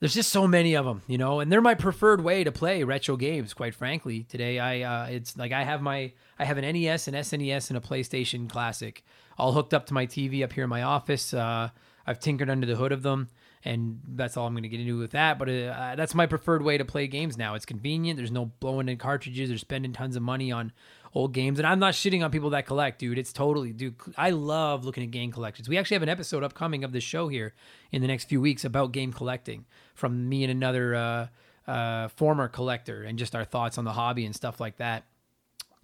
there's 0.01 0.15
just 0.15 0.31
so 0.31 0.47
many 0.47 0.75
of 0.75 0.85
them, 0.85 1.03
you 1.07 1.19
know, 1.19 1.41
and 1.41 1.51
they're 1.51 1.61
my 1.61 1.75
preferred 1.75 2.23
way 2.23 2.45
to 2.45 2.53
play 2.53 2.85
retro 2.85 3.17
games. 3.17 3.53
Quite 3.53 3.75
frankly, 3.75 4.23
today 4.23 4.59
I 4.59 4.81
uh, 4.83 5.07
it's 5.07 5.37
like 5.37 5.53
I 5.53 5.65
have 5.65 5.83
my 5.83 6.13
I 6.39 6.45
have 6.45 6.57
an 6.57 6.65
NES, 6.65 7.09
an 7.09 7.15
SNES, 7.15 7.69
and 7.71 7.77
a 7.77 7.81
PlayStation 7.81 8.49
Classic 8.49 9.05
all 9.37 9.53
hooked 9.53 9.75
up 9.75 9.87
to 9.87 9.95
my 9.95 10.07
TV 10.07 10.43
up 10.45 10.53
here 10.53 10.65
in 10.65 10.71
my 10.71 10.83
office. 10.83 11.35
Uh, 11.35 11.71
I've 12.09 12.19
tinkered 12.19 12.49
under 12.49 12.67
the 12.67 12.75
hood 12.75 12.93
of 12.93 13.03
them, 13.03 13.29
and 13.65 14.01
that's 14.07 14.39
all 14.39 14.47
I'm 14.47 14.55
going 14.55 14.63
to 14.63 14.69
get 14.71 14.81
into 14.81 14.99
with 14.99 15.11
that. 15.11 15.39
But 15.39 15.51
uh, 15.51 15.95
that's 15.95 16.15
my 16.15 16.25
preferred 16.25 16.63
way 16.63 16.79
to 16.79 16.85
play 16.87 17.07
games 17.07 17.37
now. 17.37 17.55
It's 17.55 17.67
convenient. 17.67 18.17
There's 18.17 18.31
no 18.31 18.47
blowing 18.61 18.89
in 18.89 18.97
cartridges 18.97 19.51
or 19.51 19.59
spending 19.59 19.93
tons 19.93 20.17
of 20.17 20.23
money 20.23 20.51
on 20.51 20.73
old 21.15 21.35
games. 21.35 21.59
And 21.59 21.67
I'm 21.69 21.79
not 21.79 21.93
shitting 21.93 22.25
on 22.25 22.31
people 22.31 22.51
that 22.51 22.65
collect, 22.65 22.99
dude. 22.99 23.19
It's 23.19 23.33
totally, 23.33 23.75
dude. 23.75 23.97
I 24.17 24.31
love 24.31 24.87
looking 24.87 25.03
at 25.03 25.11
game 25.11 25.31
collections. 25.31 25.69
We 25.69 25.77
actually 25.77 25.97
have 25.97 26.03
an 26.03 26.09
episode 26.09 26.43
upcoming 26.43 26.83
of 26.83 26.93
this 26.93 27.05
show 27.05 27.29
here 27.29 27.53
in 27.93 28.01
the 28.01 28.09
next 28.09 28.25
few 28.25 28.41
weeks 28.41 28.65
about 28.65 28.93
game 28.93 29.13
collecting 29.13 29.67
from 29.95 30.31
me 30.31 30.45
and 30.45 30.51
another 30.51 30.95
uh, 30.95 31.27
uh, 31.71 32.09
former 32.09 32.49
collector 32.49 33.03
and 33.03 33.19
just 33.19 33.35
our 33.35 33.45
thoughts 33.45 33.77
on 33.77 33.85
the 33.85 33.93
hobby 33.93 34.25
and 34.25 34.35
stuff 34.35 34.61
like 34.61 34.79
that. 34.79 35.05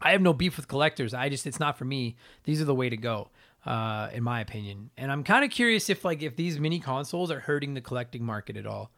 I 0.00 0.12
have 0.12 0.23
no 0.23 0.32
beef 0.32 0.56
with 0.56 0.69
collectors. 0.69 1.12
I 1.12 1.29
just, 1.29 1.47
it's 1.47 1.61
not 1.61 1.79
for 1.79 1.85
me. 1.85 2.17
These 2.44 2.62
are 2.62 2.67
the 2.67 2.75
way 2.75 2.88
to 2.88 2.97
go. 2.97 3.29
Uh, 3.66 4.11
in 4.12 4.22
my 4.22 4.43
opinion, 4.43 4.90
and 4.99 5.11
I'm 5.11 5.25
kind 5.25 5.43
of 5.43 5.50
curious 5.50 5.88
if 5.88 6.05
like 6.05 6.22
if 6.22 6.37
these 6.37 6.61
mini 6.61 6.81
consoles 6.81 7.31
are 7.31 7.40
hurting 7.40 7.72
the 7.72 7.81
collecting 7.81 8.22
market 8.22 8.58
at 8.58 8.66
all. 8.66 8.90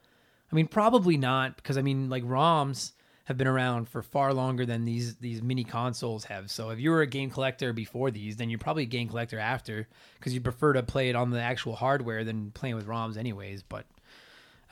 I 0.51 0.55
mean, 0.55 0.67
probably 0.67 1.15
not 1.15 1.55
because 1.55 1.77
I 1.77 1.81
mean, 1.81 2.09
like 2.09 2.23
ROMs, 2.23 2.91
have 3.27 3.37
been 3.37 3.47
around 3.47 3.89
for 3.89 4.01
far 4.01 4.33
longer 4.33 4.65
than 4.65 4.85
these 4.85 5.17
these 5.17 5.41
mini 5.41 5.65
consoles 5.65 6.23
have. 6.25 6.49
So 6.49 6.69
if 6.69 6.79
you 6.79 6.91
were 6.91 7.01
a 7.01 7.07
game 7.07 7.29
collector 7.29 7.73
before 7.73 8.09
these, 8.09 8.37
then 8.37 8.49
you're 8.49 8.57
probably 8.57 8.83
a 8.83 8.87
game 8.87 9.09
collector 9.09 9.37
after 9.37 9.85
because 10.17 10.33
you 10.33 10.39
prefer 10.39 10.71
to 10.71 10.81
play 10.81 11.09
it 11.09 11.15
on 11.15 11.31
the 11.31 11.41
actual 11.41 11.75
hardware 11.75 12.23
than 12.23 12.51
playing 12.51 12.75
with 12.75 12.87
ROMs 12.87 13.17
anyways. 13.17 13.63
But 13.63 13.85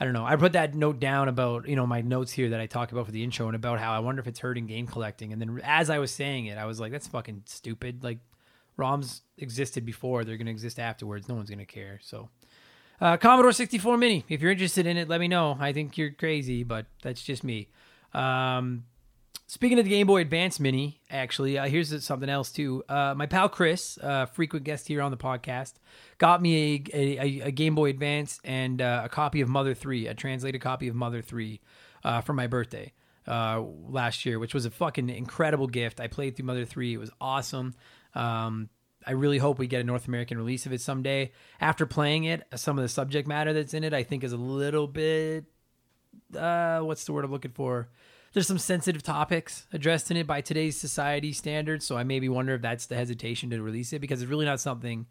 I 0.00 0.06
don't 0.06 0.14
know. 0.14 0.24
I 0.24 0.36
put 0.36 0.54
that 0.54 0.74
note 0.74 1.00
down 1.00 1.28
about 1.28 1.68
you 1.68 1.76
know 1.76 1.86
my 1.86 2.00
notes 2.00 2.32
here 2.32 2.48
that 2.48 2.60
I 2.60 2.64
talk 2.64 2.92
about 2.92 3.04
for 3.04 3.12
the 3.12 3.22
intro 3.22 3.46
and 3.46 3.54
about 3.54 3.78
how 3.78 3.92
I 3.92 3.98
wonder 3.98 4.20
if 4.20 4.26
it's 4.26 4.40
hurting 4.40 4.66
game 4.66 4.86
collecting. 4.86 5.34
And 5.34 5.40
then 5.40 5.60
as 5.62 5.90
I 5.90 5.98
was 5.98 6.10
saying 6.10 6.46
it, 6.46 6.56
I 6.56 6.64
was 6.64 6.80
like, 6.80 6.92
that's 6.92 7.06
fucking 7.06 7.42
stupid. 7.44 8.02
Like 8.02 8.20
ROMs 8.78 9.22
existed 9.38 9.84
before, 9.84 10.24
they're 10.24 10.36
gonna 10.36 10.50
exist 10.50 10.78
afterwards. 10.78 11.28
No 11.28 11.34
one's 11.34 11.50
gonna 11.50 11.66
care. 11.66 12.00
So. 12.02 12.28
Uh, 12.98 13.18
Commodore 13.18 13.52
64 13.52 13.98
Mini. 13.98 14.24
If 14.28 14.40
you're 14.40 14.50
interested 14.50 14.86
in 14.86 14.96
it, 14.96 15.06
let 15.06 15.20
me 15.20 15.28
know. 15.28 15.56
I 15.60 15.74
think 15.74 15.98
you're 15.98 16.12
crazy, 16.12 16.62
but 16.62 16.86
that's 17.02 17.22
just 17.22 17.44
me. 17.44 17.68
Um, 18.14 18.84
speaking 19.46 19.78
of 19.78 19.84
the 19.84 19.90
Game 19.90 20.06
Boy 20.06 20.22
Advance 20.22 20.58
Mini, 20.58 21.00
actually, 21.10 21.58
uh, 21.58 21.66
here's 21.66 22.04
something 22.04 22.28
else 22.28 22.50
too. 22.50 22.82
Uh, 22.88 23.14
my 23.16 23.26
pal 23.26 23.48
Chris, 23.48 23.98
uh, 24.02 24.26
frequent 24.26 24.64
guest 24.64 24.88
here 24.88 25.02
on 25.02 25.10
the 25.10 25.16
podcast, 25.16 25.74
got 26.18 26.40
me 26.40 26.84
a, 26.92 26.98
a, 26.98 27.40
a 27.42 27.50
Game 27.50 27.74
Boy 27.74 27.90
Advance 27.90 28.40
and 28.44 28.80
uh, 28.80 29.02
a 29.04 29.08
copy 29.08 29.40
of 29.40 29.48
Mother 29.48 29.74
3, 29.74 30.06
a 30.06 30.14
translated 30.14 30.60
copy 30.60 30.88
of 30.88 30.94
Mother 30.94 31.22
3 31.22 31.60
uh, 32.04 32.20
for 32.22 32.32
my 32.32 32.46
birthday 32.46 32.92
uh, 33.28 33.62
last 33.88 34.24
year, 34.24 34.38
which 34.38 34.54
was 34.54 34.64
a 34.64 34.70
fucking 34.70 35.10
incredible 35.10 35.66
gift. 35.66 36.00
I 36.00 36.06
played 36.06 36.36
through 36.36 36.46
Mother 36.46 36.64
3, 36.64 36.94
it 36.94 36.98
was 36.98 37.10
awesome. 37.20 37.74
Um, 38.16 38.70
I 39.06 39.12
really 39.12 39.38
hope 39.38 39.58
we 39.58 39.68
get 39.68 39.80
a 39.80 39.84
North 39.84 40.08
American 40.08 40.36
release 40.38 40.66
of 40.66 40.72
it 40.72 40.80
someday. 40.80 41.32
After 41.60 41.86
playing 41.86 42.24
it, 42.24 42.42
some 42.56 42.76
of 42.78 42.82
the 42.82 42.88
subject 42.88 43.28
matter 43.28 43.52
that's 43.52 43.74
in 43.74 43.84
it, 43.84 43.94
I 43.94 44.02
think, 44.02 44.24
is 44.24 44.32
a 44.32 44.36
little 44.36 44.88
bit. 44.88 45.44
Uh, 46.36 46.80
what's 46.80 47.04
the 47.04 47.12
word 47.12 47.24
I'm 47.24 47.30
looking 47.30 47.52
for? 47.52 47.88
there's 48.36 48.46
some 48.46 48.58
sensitive 48.58 49.02
topics 49.02 49.66
addressed 49.72 50.10
in 50.10 50.16
it 50.18 50.26
by 50.26 50.42
today's 50.42 50.76
society 50.76 51.32
standards. 51.32 51.86
So 51.86 51.96
I 51.96 52.04
maybe 52.04 52.28
wonder 52.28 52.52
if 52.52 52.60
that's 52.60 52.84
the 52.84 52.94
hesitation 52.94 53.48
to 53.48 53.62
release 53.62 53.94
it 53.94 54.00
because 54.00 54.20
it's 54.20 54.28
really 54.28 54.44
not 54.44 54.60
something. 54.60 55.06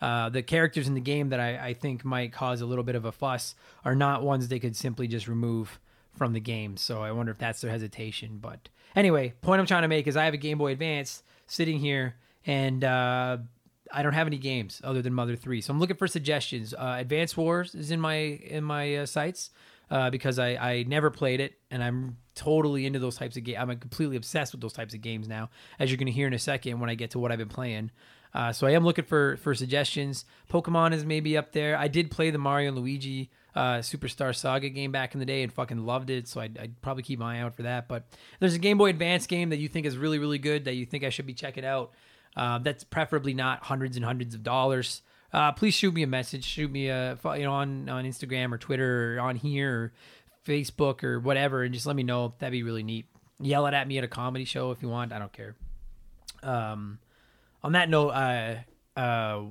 Uh, 0.00 0.30
the 0.30 0.42
characters 0.42 0.88
in 0.88 0.94
the 0.94 1.00
game 1.02 1.28
that 1.28 1.40
I, 1.40 1.58
I 1.58 1.74
think 1.74 2.06
might 2.06 2.32
cause 2.32 2.62
a 2.62 2.66
little 2.66 2.82
bit 2.82 2.94
of 2.94 3.04
a 3.04 3.12
fuss 3.12 3.54
are 3.84 3.94
not 3.94 4.22
ones 4.22 4.48
they 4.48 4.58
could 4.58 4.76
simply 4.76 5.08
just 5.08 5.28
remove 5.28 5.78
from 6.16 6.32
the 6.32 6.40
game. 6.40 6.78
So 6.78 7.02
I 7.02 7.12
wonder 7.12 7.32
if 7.32 7.36
that's 7.36 7.60
their 7.60 7.70
hesitation. 7.70 8.38
But 8.40 8.70
anyway, 8.96 9.34
point 9.42 9.60
I'm 9.60 9.66
trying 9.66 9.82
to 9.82 9.88
make 9.88 10.06
is 10.06 10.16
I 10.16 10.24
have 10.24 10.32
a 10.32 10.38
Game 10.38 10.56
Boy 10.56 10.72
Advance 10.72 11.22
sitting 11.46 11.80
here 11.80 12.14
and 12.46 12.84
uh, 12.84 13.38
I 13.92 14.02
don't 14.02 14.12
have 14.12 14.26
any 14.26 14.38
games 14.38 14.80
other 14.84 15.02
than 15.02 15.14
Mother 15.14 15.36
Three. 15.36 15.60
So 15.60 15.72
I'm 15.72 15.80
looking 15.80 15.96
for 15.96 16.06
suggestions. 16.06 16.74
Uh, 16.74 16.96
Advance 16.98 17.36
Wars 17.36 17.74
is 17.74 17.90
in 17.90 18.00
my 18.00 18.14
in 18.14 18.64
my 18.64 18.96
uh, 18.96 19.06
sights 19.06 19.50
uh, 19.90 20.10
because 20.10 20.38
I 20.38 20.50
I 20.56 20.84
never 20.84 21.10
played 21.10 21.40
it 21.40 21.54
and 21.70 21.82
I'm 21.82 22.16
totally 22.34 22.86
into 22.86 22.98
those 22.98 23.16
types 23.16 23.36
of 23.36 23.44
games. 23.44 23.58
I'm 23.60 23.76
completely 23.78 24.16
obsessed 24.16 24.52
with 24.52 24.60
those 24.60 24.72
types 24.72 24.94
of 24.94 25.00
games 25.00 25.28
now, 25.28 25.50
as 25.78 25.90
you're 25.90 25.98
going 25.98 26.06
to 26.06 26.12
hear 26.12 26.26
in 26.26 26.34
a 26.34 26.38
second 26.38 26.80
when 26.80 26.90
I 26.90 26.94
get 26.94 27.10
to 27.10 27.18
what 27.18 27.32
I've 27.32 27.38
been 27.38 27.48
playing. 27.48 27.90
Uh, 28.32 28.52
so 28.52 28.66
I 28.66 28.70
am 28.70 28.84
looking 28.84 29.04
for 29.04 29.36
for 29.38 29.54
suggestions. 29.54 30.24
Pokemon 30.50 30.92
is 30.92 31.04
maybe 31.04 31.36
up 31.36 31.52
there. 31.52 31.76
I 31.76 31.88
did 31.88 32.10
play 32.10 32.30
the 32.30 32.38
Mario 32.38 32.68
and 32.68 32.78
Luigi 32.78 33.30
uh, 33.54 33.78
Superstar 33.78 34.34
Saga 34.34 34.68
game 34.68 34.92
back 34.92 35.14
in 35.14 35.20
the 35.20 35.26
day 35.26 35.42
and 35.42 35.52
fucking 35.52 35.84
loved 35.84 36.10
it. 36.10 36.28
So 36.28 36.40
I'd, 36.40 36.56
I'd, 36.56 36.80
probably 36.82 37.02
keep 37.02 37.18
my 37.18 37.38
eye 37.38 37.40
out 37.40 37.56
for 37.56 37.62
that. 37.62 37.88
But 37.88 38.04
there's 38.38 38.54
a 38.54 38.60
Game 38.60 38.78
Boy 38.78 38.90
Advance 38.90 39.26
game 39.26 39.50
that 39.50 39.58
you 39.58 39.68
think 39.68 39.86
is 39.86 39.96
really 39.96 40.18
really 40.18 40.38
good 40.38 40.64
that 40.66 40.74
you 40.74 40.86
think 40.86 41.04
I 41.04 41.10
should 41.10 41.26
be 41.26 41.34
checking 41.34 41.64
out. 41.64 41.90
Uh, 42.36 42.58
that's 42.58 42.84
preferably 42.84 43.34
not 43.34 43.64
hundreds 43.64 43.96
and 43.96 44.04
hundreds 44.04 44.34
of 44.34 44.42
dollars. 44.42 45.02
Uh, 45.32 45.52
please 45.52 45.74
shoot 45.74 45.94
me 45.94 46.02
a 46.02 46.06
message. 46.06 46.44
Shoot 46.44 46.70
me 46.70 46.88
a 46.88 47.18
you 47.36 47.42
know 47.44 47.52
on 47.52 47.88
on 47.88 48.04
Instagram 48.04 48.52
or 48.52 48.58
Twitter 48.58 49.16
or 49.16 49.20
on 49.20 49.36
here. 49.36 49.74
Or 49.74 49.92
Facebook 50.46 51.04
or 51.04 51.20
whatever, 51.20 51.62
and 51.62 51.74
just 51.74 51.86
let 51.86 51.96
me 51.96 52.02
know. 52.02 52.34
That'd 52.38 52.52
be 52.52 52.62
really 52.62 52.82
neat. 52.82 53.06
Yell 53.40 53.66
it 53.66 53.74
at 53.74 53.86
me 53.86 53.98
at 53.98 54.04
a 54.04 54.08
comedy 54.08 54.44
show 54.44 54.70
if 54.70 54.82
you 54.82 54.88
want. 54.88 55.12
I 55.12 55.18
don't 55.18 55.32
care. 55.32 55.54
Um, 56.42 56.98
on 57.62 57.72
that 57.72 57.88
note, 57.88 58.08
uh, 58.10 58.56
uh, 58.96 59.42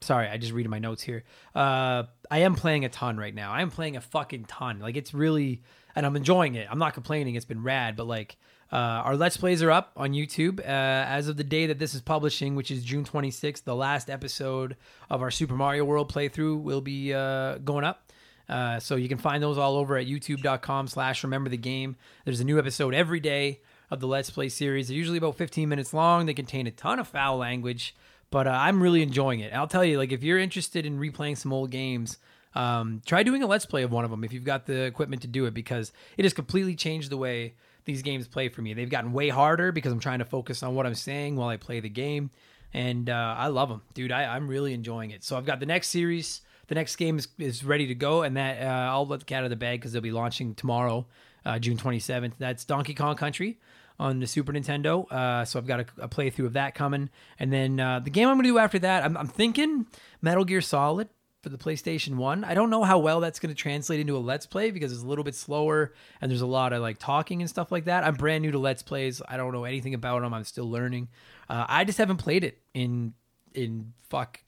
sorry, 0.00 0.28
I 0.28 0.36
just 0.36 0.52
reading 0.52 0.70
my 0.70 0.78
notes 0.78 1.02
here. 1.02 1.24
Uh, 1.54 2.04
I 2.30 2.38
am 2.40 2.54
playing 2.54 2.84
a 2.84 2.88
ton 2.88 3.16
right 3.16 3.34
now. 3.34 3.52
I 3.52 3.62
am 3.62 3.70
playing 3.70 3.96
a 3.96 4.00
fucking 4.00 4.44
ton. 4.46 4.80
Like 4.80 4.96
it's 4.96 5.14
really, 5.14 5.62
and 5.94 6.04
I'm 6.04 6.16
enjoying 6.16 6.54
it. 6.54 6.66
I'm 6.70 6.78
not 6.78 6.94
complaining. 6.94 7.34
It's 7.34 7.44
been 7.44 7.62
rad, 7.62 7.96
but 7.96 8.06
like. 8.06 8.36
Uh, 8.72 8.76
our 8.76 9.16
Let's 9.16 9.36
Plays 9.36 9.62
are 9.62 9.70
up 9.70 9.92
on 9.96 10.12
YouTube 10.12 10.60
uh, 10.60 10.62
as 10.62 11.26
of 11.26 11.36
the 11.36 11.44
day 11.44 11.66
that 11.66 11.80
this 11.80 11.94
is 11.94 12.00
publishing, 12.00 12.54
which 12.54 12.70
is 12.70 12.84
June 12.84 13.04
26th. 13.04 13.64
The 13.64 13.74
last 13.74 14.08
episode 14.08 14.76
of 15.08 15.22
our 15.22 15.30
Super 15.32 15.54
Mario 15.54 15.84
World 15.84 16.12
playthrough 16.12 16.62
will 16.62 16.80
be 16.80 17.12
uh, 17.12 17.58
going 17.58 17.84
up. 17.84 18.12
Uh, 18.48 18.78
so 18.78 18.96
you 18.96 19.08
can 19.08 19.18
find 19.18 19.42
those 19.42 19.58
all 19.58 19.76
over 19.76 19.96
at 19.96 20.06
youtube.com 20.06 20.88
slash 20.88 21.24
remember 21.24 21.50
the 21.50 21.56
game. 21.56 21.96
There's 22.24 22.40
a 22.40 22.44
new 22.44 22.58
episode 22.58 22.94
every 22.94 23.20
day 23.20 23.60
of 23.90 23.98
the 23.98 24.06
Let's 24.06 24.30
Play 24.30 24.48
series. 24.48 24.88
They're 24.88 24.96
usually 24.96 25.18
about 25.18 25.36
15 25.36 25.68
minutes 25.68 25.92
long. 25.92 26.26
They 26.26 26.34
contain 26.34 26.66
a 26.66 26.72
ton 26.72 27.00
of 27.00 27.08
foul 27.08 27.38
language, 27.38 27.94
but 28.30 28.46
uh, 28.46 28.50
I'm 28.50 28.82
really 28.82 29.02
enjoying 29.02 29.40
it. 29.40 29.52
I'll 29.52 29.66
tell 29.66 29.84
you, 29.84 29.98
like 29.98 30.12
if 30.12 30.22
you're 30.22 30.38
interested 30.38 30.86
in 30.86 30.98
replaying 30.98 31.38
some 31.38 31.52
old 31.52 31.70
games, 31.70 32.18
um, 32.54 33.02
try 33.04 33.22
doing 33.24 33.42
a 33.42 33.46
Let's 33.46 33.66
Play 33.66 33.82
of 33.82 33.90
one 33.90 34.04
of 34.04 34.10
them 34.12 34.22
if 34.22 34.32
you've 34.32 34.44
got 34.44 34.66
the 34.66 34.82
equipment 34.82 35.22
to 35.22 35.28
do 35.28 35.46
it 35.46 35.54
because 35.54 35.92
it 36.16 36.24
has 36.24 36.32
completely 36.32 36.76
changed 36.76 37.10
the 37.10 37.16
way 37.16 37.54
these 37.90 38.02
games 38.02 38.28
play 38.28 38.48
for 38.48 38.62
me. 38.62 38.74
They've 38.74 38.88
gotten 38.88 39.12
way 39.12 39.28
harder 39.28 39.72
because 39.72 39.92
I'm 39.92 40.00
trying 40.00 40.20
to 40.20 40.24
focus 40.24 40.62
on 40.62 40.74
what 40.74 40.86
I'm 40.86 40.94
saying 40.94 41.36
while 41.36 41.48
I 41.48 41.56
play 41.56 41.80
the 41.80 41.88
game, 41.88 42.30
and 42.72 43.10
uh, 43.10 43.34
I 43.36 43.48
love 43.48 43.68
them, 43.68 43.82
dude. 43.94 44.12
I, 44.12 44.24
I'm 44.24 44.48
really 44.48 44.72
enjoying 44.72 45.10
it. 45.10 45.24
So 45.24 45.36
I've 45.36 45.44
got 45.44 45.60
the 45.60 45.66
next 45.66 45.88
series. 45.88 46.40
The 46.68 46.76
next 46.76 46.96
game 46.96 47.18
is, 47.18 47.26
is 47.38 47.64
ready 47.64 47.88
to 47.88 47.94
go, 47.94 48.22
and 48.22 48.36
that 48.36 48.62
uh, 48.62 48.90
I'll 48.90 49.06
let 49.06 49.20
the 49.20 49.26
cat 49.26 49.40
out 49.40 49.44
of 49.44 49.50
the 49.50 49.56
bag 49.56 49.80
because 49.80 49.92
they'll 49.92 50.02
be 50.02 50.12
launching 50.12 50.54
tomorrow, 50.54 51.06
uh, 51.44 51.58
June 51.58 51.76
27th. 51.76 52.34
That's 52.38 52.64
Donkey 52.64 52.94
Kong 52.94 53.16
Country 53.16 53.58
on 53.98 54.20
the 54.20 54.26
Super 54.26 54.52
Nintendo. 54.52 55.10
Uh, 55.10 55.44
so 55.44 55.58
I've 55.58 55.66
got 55.66 55.80
a, 55.80 55.86
a, 55.98 56.08
playthrough 56.08 56.46
of 56.46 56.52
that 56.54 56.74
coming, 56.74 57.10
and 57.38 57.52
then 57.52 57.80
uh, 57.80 57.98
the 57.98 58.10
game 58.10 58.28
I'm 58.28 58.36
gonna 58.36 58.48
do 58.48 58.58
after 58.58 58.78
that, 58.78 59.04
I'm, 59.04 59.16
I'm 59.16 59.26
thinking 59.26 59.86
Metal 60.22 60.44
Gear 60.44 60.60
Solid 60.60 61.08
for 61.42 61.48
the 61.48 61.58
PlayStation 61.58 62.16
1. 62.16 62.44
I 62.44 62.54
don't 62.54 62.70
know 62.70 62.84
how 62.84 62.98
well 62.98 63.20
that's 63.20 63.38
going 63.38 63.54
to 63.54 63.60
translate 63.60 64.00
into 64.00 64.16
a 64.16 64.18
Let's 64.18 64.46
Play 64.46 64.70
because 64.70 64.92
it's 64.92 65.02
a 65.02 65.06
little 65.06 65.24
bit 65.24 65.34
slower 65.34 65.92
and 66.20 66.30
there's 66.30 66.42
a 66.42 66.46
lot 66.46 66.72
of 66.72 66.82
like 66.82 66.98
talking 66.98 67.40
and 67.40 67.48
stuff 67.48 67.72
like 67.72 67.86
that. 67.86 68.04
I'm 68.04 68.14
brand 68.14 68.42
new 68.42 68.50
to 68.50 68.58
Let's 68.58 68.82
Plays. 68.82 69.22
I 69.26 69.36
don't 69.36 69.52
know 69.52 69.64
anything 69.64 69.94
about 69.94 70.22
them. 70.22 70.34
I'm 70.34 70.44
still 70.44 70.70
learning. 70.70 71.08
Uh, 71.48 71.64
I 71.68 71.84
just 71.84 71.98
haven't 71.98 72.18
played 72.18 72.44
it 72.44 72.58
in 72.74 73.14
in 73.54 73.92
fuck 74.08 74.40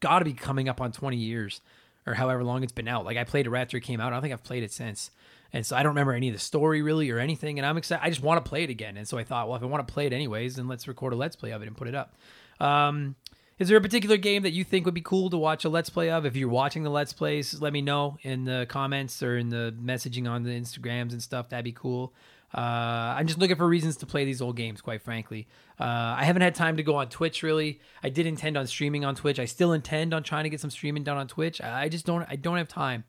got 0.00 0.18
to 0.18 0.24
be 0.24 0.34
coming 0.34 0.68
up 0.68 0.80
on 0.80 0.92
20 0.92 1.16
years 1.16 1.60
or 2.06 2.14
however 2.14 2.44
long 2.44 2.62
it's 2.62 2.72
been 2.72 2.88
out. 2.88 3.04
Like 3.04 3.16
I 3.16 3.24
played 3.24 3.46
it 3.46 3.50
right 3.50 3.62
after 3.62 3.76
it 3.76 3.82
came 3.82 4.00
out. 4.00 4.08
I 4.08 4.16
don't 4.16 4.22
think 4.22 4.32
I've 4.32 4.44
played 4.44 4.62
it 4.62 4.72
since. 4.72 5.10
And 5.52 5.64
so 5.64 5.76
I 5.76 5.82
don't 5.82 5.90
remember 5.90 6.12
any 6.12 6.28
of 6.28 6.34
the 6.34 6.40
story 6.40 6.82
really 6.82 7.10
or 7.10 7.18
anything. 7.18 7.58
And 7.58 7.64
I'm 7.64 7.76
excited. 7.76 8.04
I 8.04 8.10
just 8.10 8.22
want 8.22 8.44
to 8.44 8.48
play 8.48 8.64
it 8.64 8.70
again. 8.70 8.96
And 8.96 9.06
so 9.06 9.16
I 9.16 9.24
thought, 9.24 9.48
well, 9.48 9.56
if 9.56 9.62
I 9.62 9.66
want 9.66 9.86
to 9.86 9.92
play 9.92 10.06
it 10.06 10.12
anyways, 10.12 10.56
then 10.56 10.68
let's 10.68 10.86
record 10.88 11.12
a 11.12 11.16
Let's 11.16 11.36
Play 11.36 11.52
of 11.52 11.62
it 11.62 11.66
and 11.66 11.76
put 11.76 11.88
it 11.88 11.94
up. 11.94 12.16
Um, 12.60 13.14
is 13.58 13.68
there 13.68 13.78
a 13.78 13.80
particular 13.80 14.16
game 14.16 14.42
that 14.42 14.52
you 14.52 14.64
think 14.64 14.84
would 14.84 14.94
be 14.94 15.00
cool 15.00 15.30
to 15.30 15.38
watch 15.38 15.64
a 15.64 15.68
Let's 15.68 15.88
Play 15.88 16.10
of? 16.10 16.26
If 16.26 16.36
you're 16.36 16.48
watching 16.48 16.82
the 16.82 16.90
Let's 16.90 17.12
Plays, 17.12 17.60
let 17.60 17.72
me 17.72 17.80
know 17.80 18.18
in 18.22 18.44
the 18.44 18.66
comments 18.68 19.22
or 19.22 19.38
in 19.38 19.48
the 19.48 19.74
messaging 19.82 20.28
on 20.28 20.42
the 20.42 20.50
Instagrams 20.50 21.12
and 21.12 21.22
stuff. 21.22 21.48
That'd 21.48 21.64
be 21.64 21.72
cool. 21.72 22.12
Uh, 22.54 23.14
I'm 23.16 23.26
just 23.26 23.38
looking 23.38 23.56
for 23.56 23.66
reasons 23.66 23.96
to 23.98 24.06
play 24.06 24.24
these 24.24 24.40
old 24.40 24.56
games, 24.56 24.80
quite 24.80 25.02
frankly. 25.02 25.46
Uh, 25.80 25.84
I 26.18 26.24
haven't 26.24 26.42
had 26.42 26.54
time 26.54 26.76
to 26.76 26.82
go 26.82 26.96
on 26.96 27.08
Twitch 27.08 27.42
really. 27.42 27.80
I 28.02 28.08
did 28.08 28.26
intend 28.26 28.56
on 28.56 28.66
streaming 28.66 29.04
on 29.04 29.14
Twitch. 29.14 29.38
I 29.38 29.46
still 29.46 29.72
intend 29.72 30.14
on 30.14 30.22
trying 30.22 30.44
to 30.44 30.50
get 30.50 30.60
some 30.60 30.70
streaming 30.70 31.02
done 31.02 31.16
on 31.16 31.26
Twitch. 31.26 31.60
I 31.60 31.88
just 31.88 32.06
don't. 32.06 32.26
I 32.28 32.36
don't 32.36 32.56
have 32.56 32.68
time. 32.68 33.04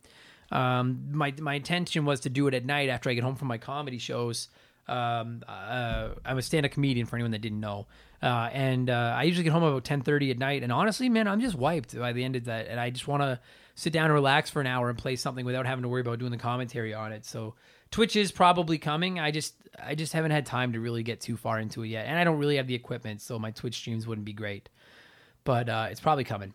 Um, 0.52 1.10
my 1.12 1.34
my 1.40 1.56
intention 1.56 2.06
was 2.06 2.22
to 2.22 2.30
do 2.30 2.48
it 2.48 2.54
at 2.54 2.66
night 2.66 2.90
after 2.90 3.10
I 3.10 3.14
get 3.14 3.24
home 3.24 3.36
from 3.36 3.48
my 3.48 3.58
comedy 3.58 3.98
shows. 3.98 4.48
Um, 4.88 5.44
uh, 5.48 6.10
I'm 6.26 6.38
a 6.38 6.42
stand-up 6.42 6.72
comedian 6.72 7.06
for 7.06 7.16
anyone 7.18 7.32
that 7.32 7.42
didn't 7.42 7.60
know. 7.60 7.88
Uh, 8.22 8.50
and 8.52 8.90
uh, 8.90 9.16
I 9.16 9.24
usually 9.24 9.44
get 9.44 9.54
home 9.54 9.64
about 9.64 9.84
10:30 9.84 10.32
at 10.32 10.40
night. 10.40 10.64
And 10.64 10.72
honestly, 10.72 11.10
man, 11.10 11.28
I'm 11.28 11.40
just 11.40 11.56
wiped 11.56 11.98
by 11.98 12.14
the 12.14 12.24
end 12.24 12.36
of 12.36 12.46
that, 12.46 12.68
and 12.68 12.80
I 12.80 12.90
just 12.90 13.08
want 13.08 13.22
to 13.22 13.40
sit 13.76 13.94
down 13.94 14.06
and 14.06 14.14
relax 14.14 14.50
for 14.50 14.60
an 14.60 14.68
hour 14.68 14.90
and 14.90 14.98
play 14.98 15.16
something 15.16 15.46
without 15.46 15.68
having 15.68 15.84
to 15.84 15.90
worry 15.90 16.02
about 16.02 16.18
doing 16.18 16.32
the 16.32 16.38
commentary 16.38 16.96
on 16.96 17.12
it. 17.12 17.26
So 17.26 17.54
Twitch 17.92 18.16
is 18.16 18.32
probably 18.32 18.80
coming. 18.80 19.20
I 19.20 19.32
just 19.32 19.54
I 19.82 19.94
just 19.94 20.14
haven't 20.14 20.32
had 20.32 20.46
time 20.46 20.74
to 20.74 20.80
really 20.80 21.04
get 21.04 21.22
too 21.22 21.38
far 21.38 21.60
into 21.60 21.84
it 21.84 21.90
yet, 21.90 22.08
and 22.08 22.18
I 22.18 22.24
don't 22.24 22.40
really 22.40 22.58
have 22.58 22.68
the 22.68 22.76
equipment, 22.76 23.22
so 23.22 23.38
my 23.38 23.52
Twitch 23.52 23.76
streams 23.76 24.08
wouldn't 24.08 24.26
be 24.26 24.34
great. 24.34 24.70
But 25.44 25.70
uh, 25.70 25.88
it's 25.92 26.02
probably 26.02 26.24
coming. 26.24 26.54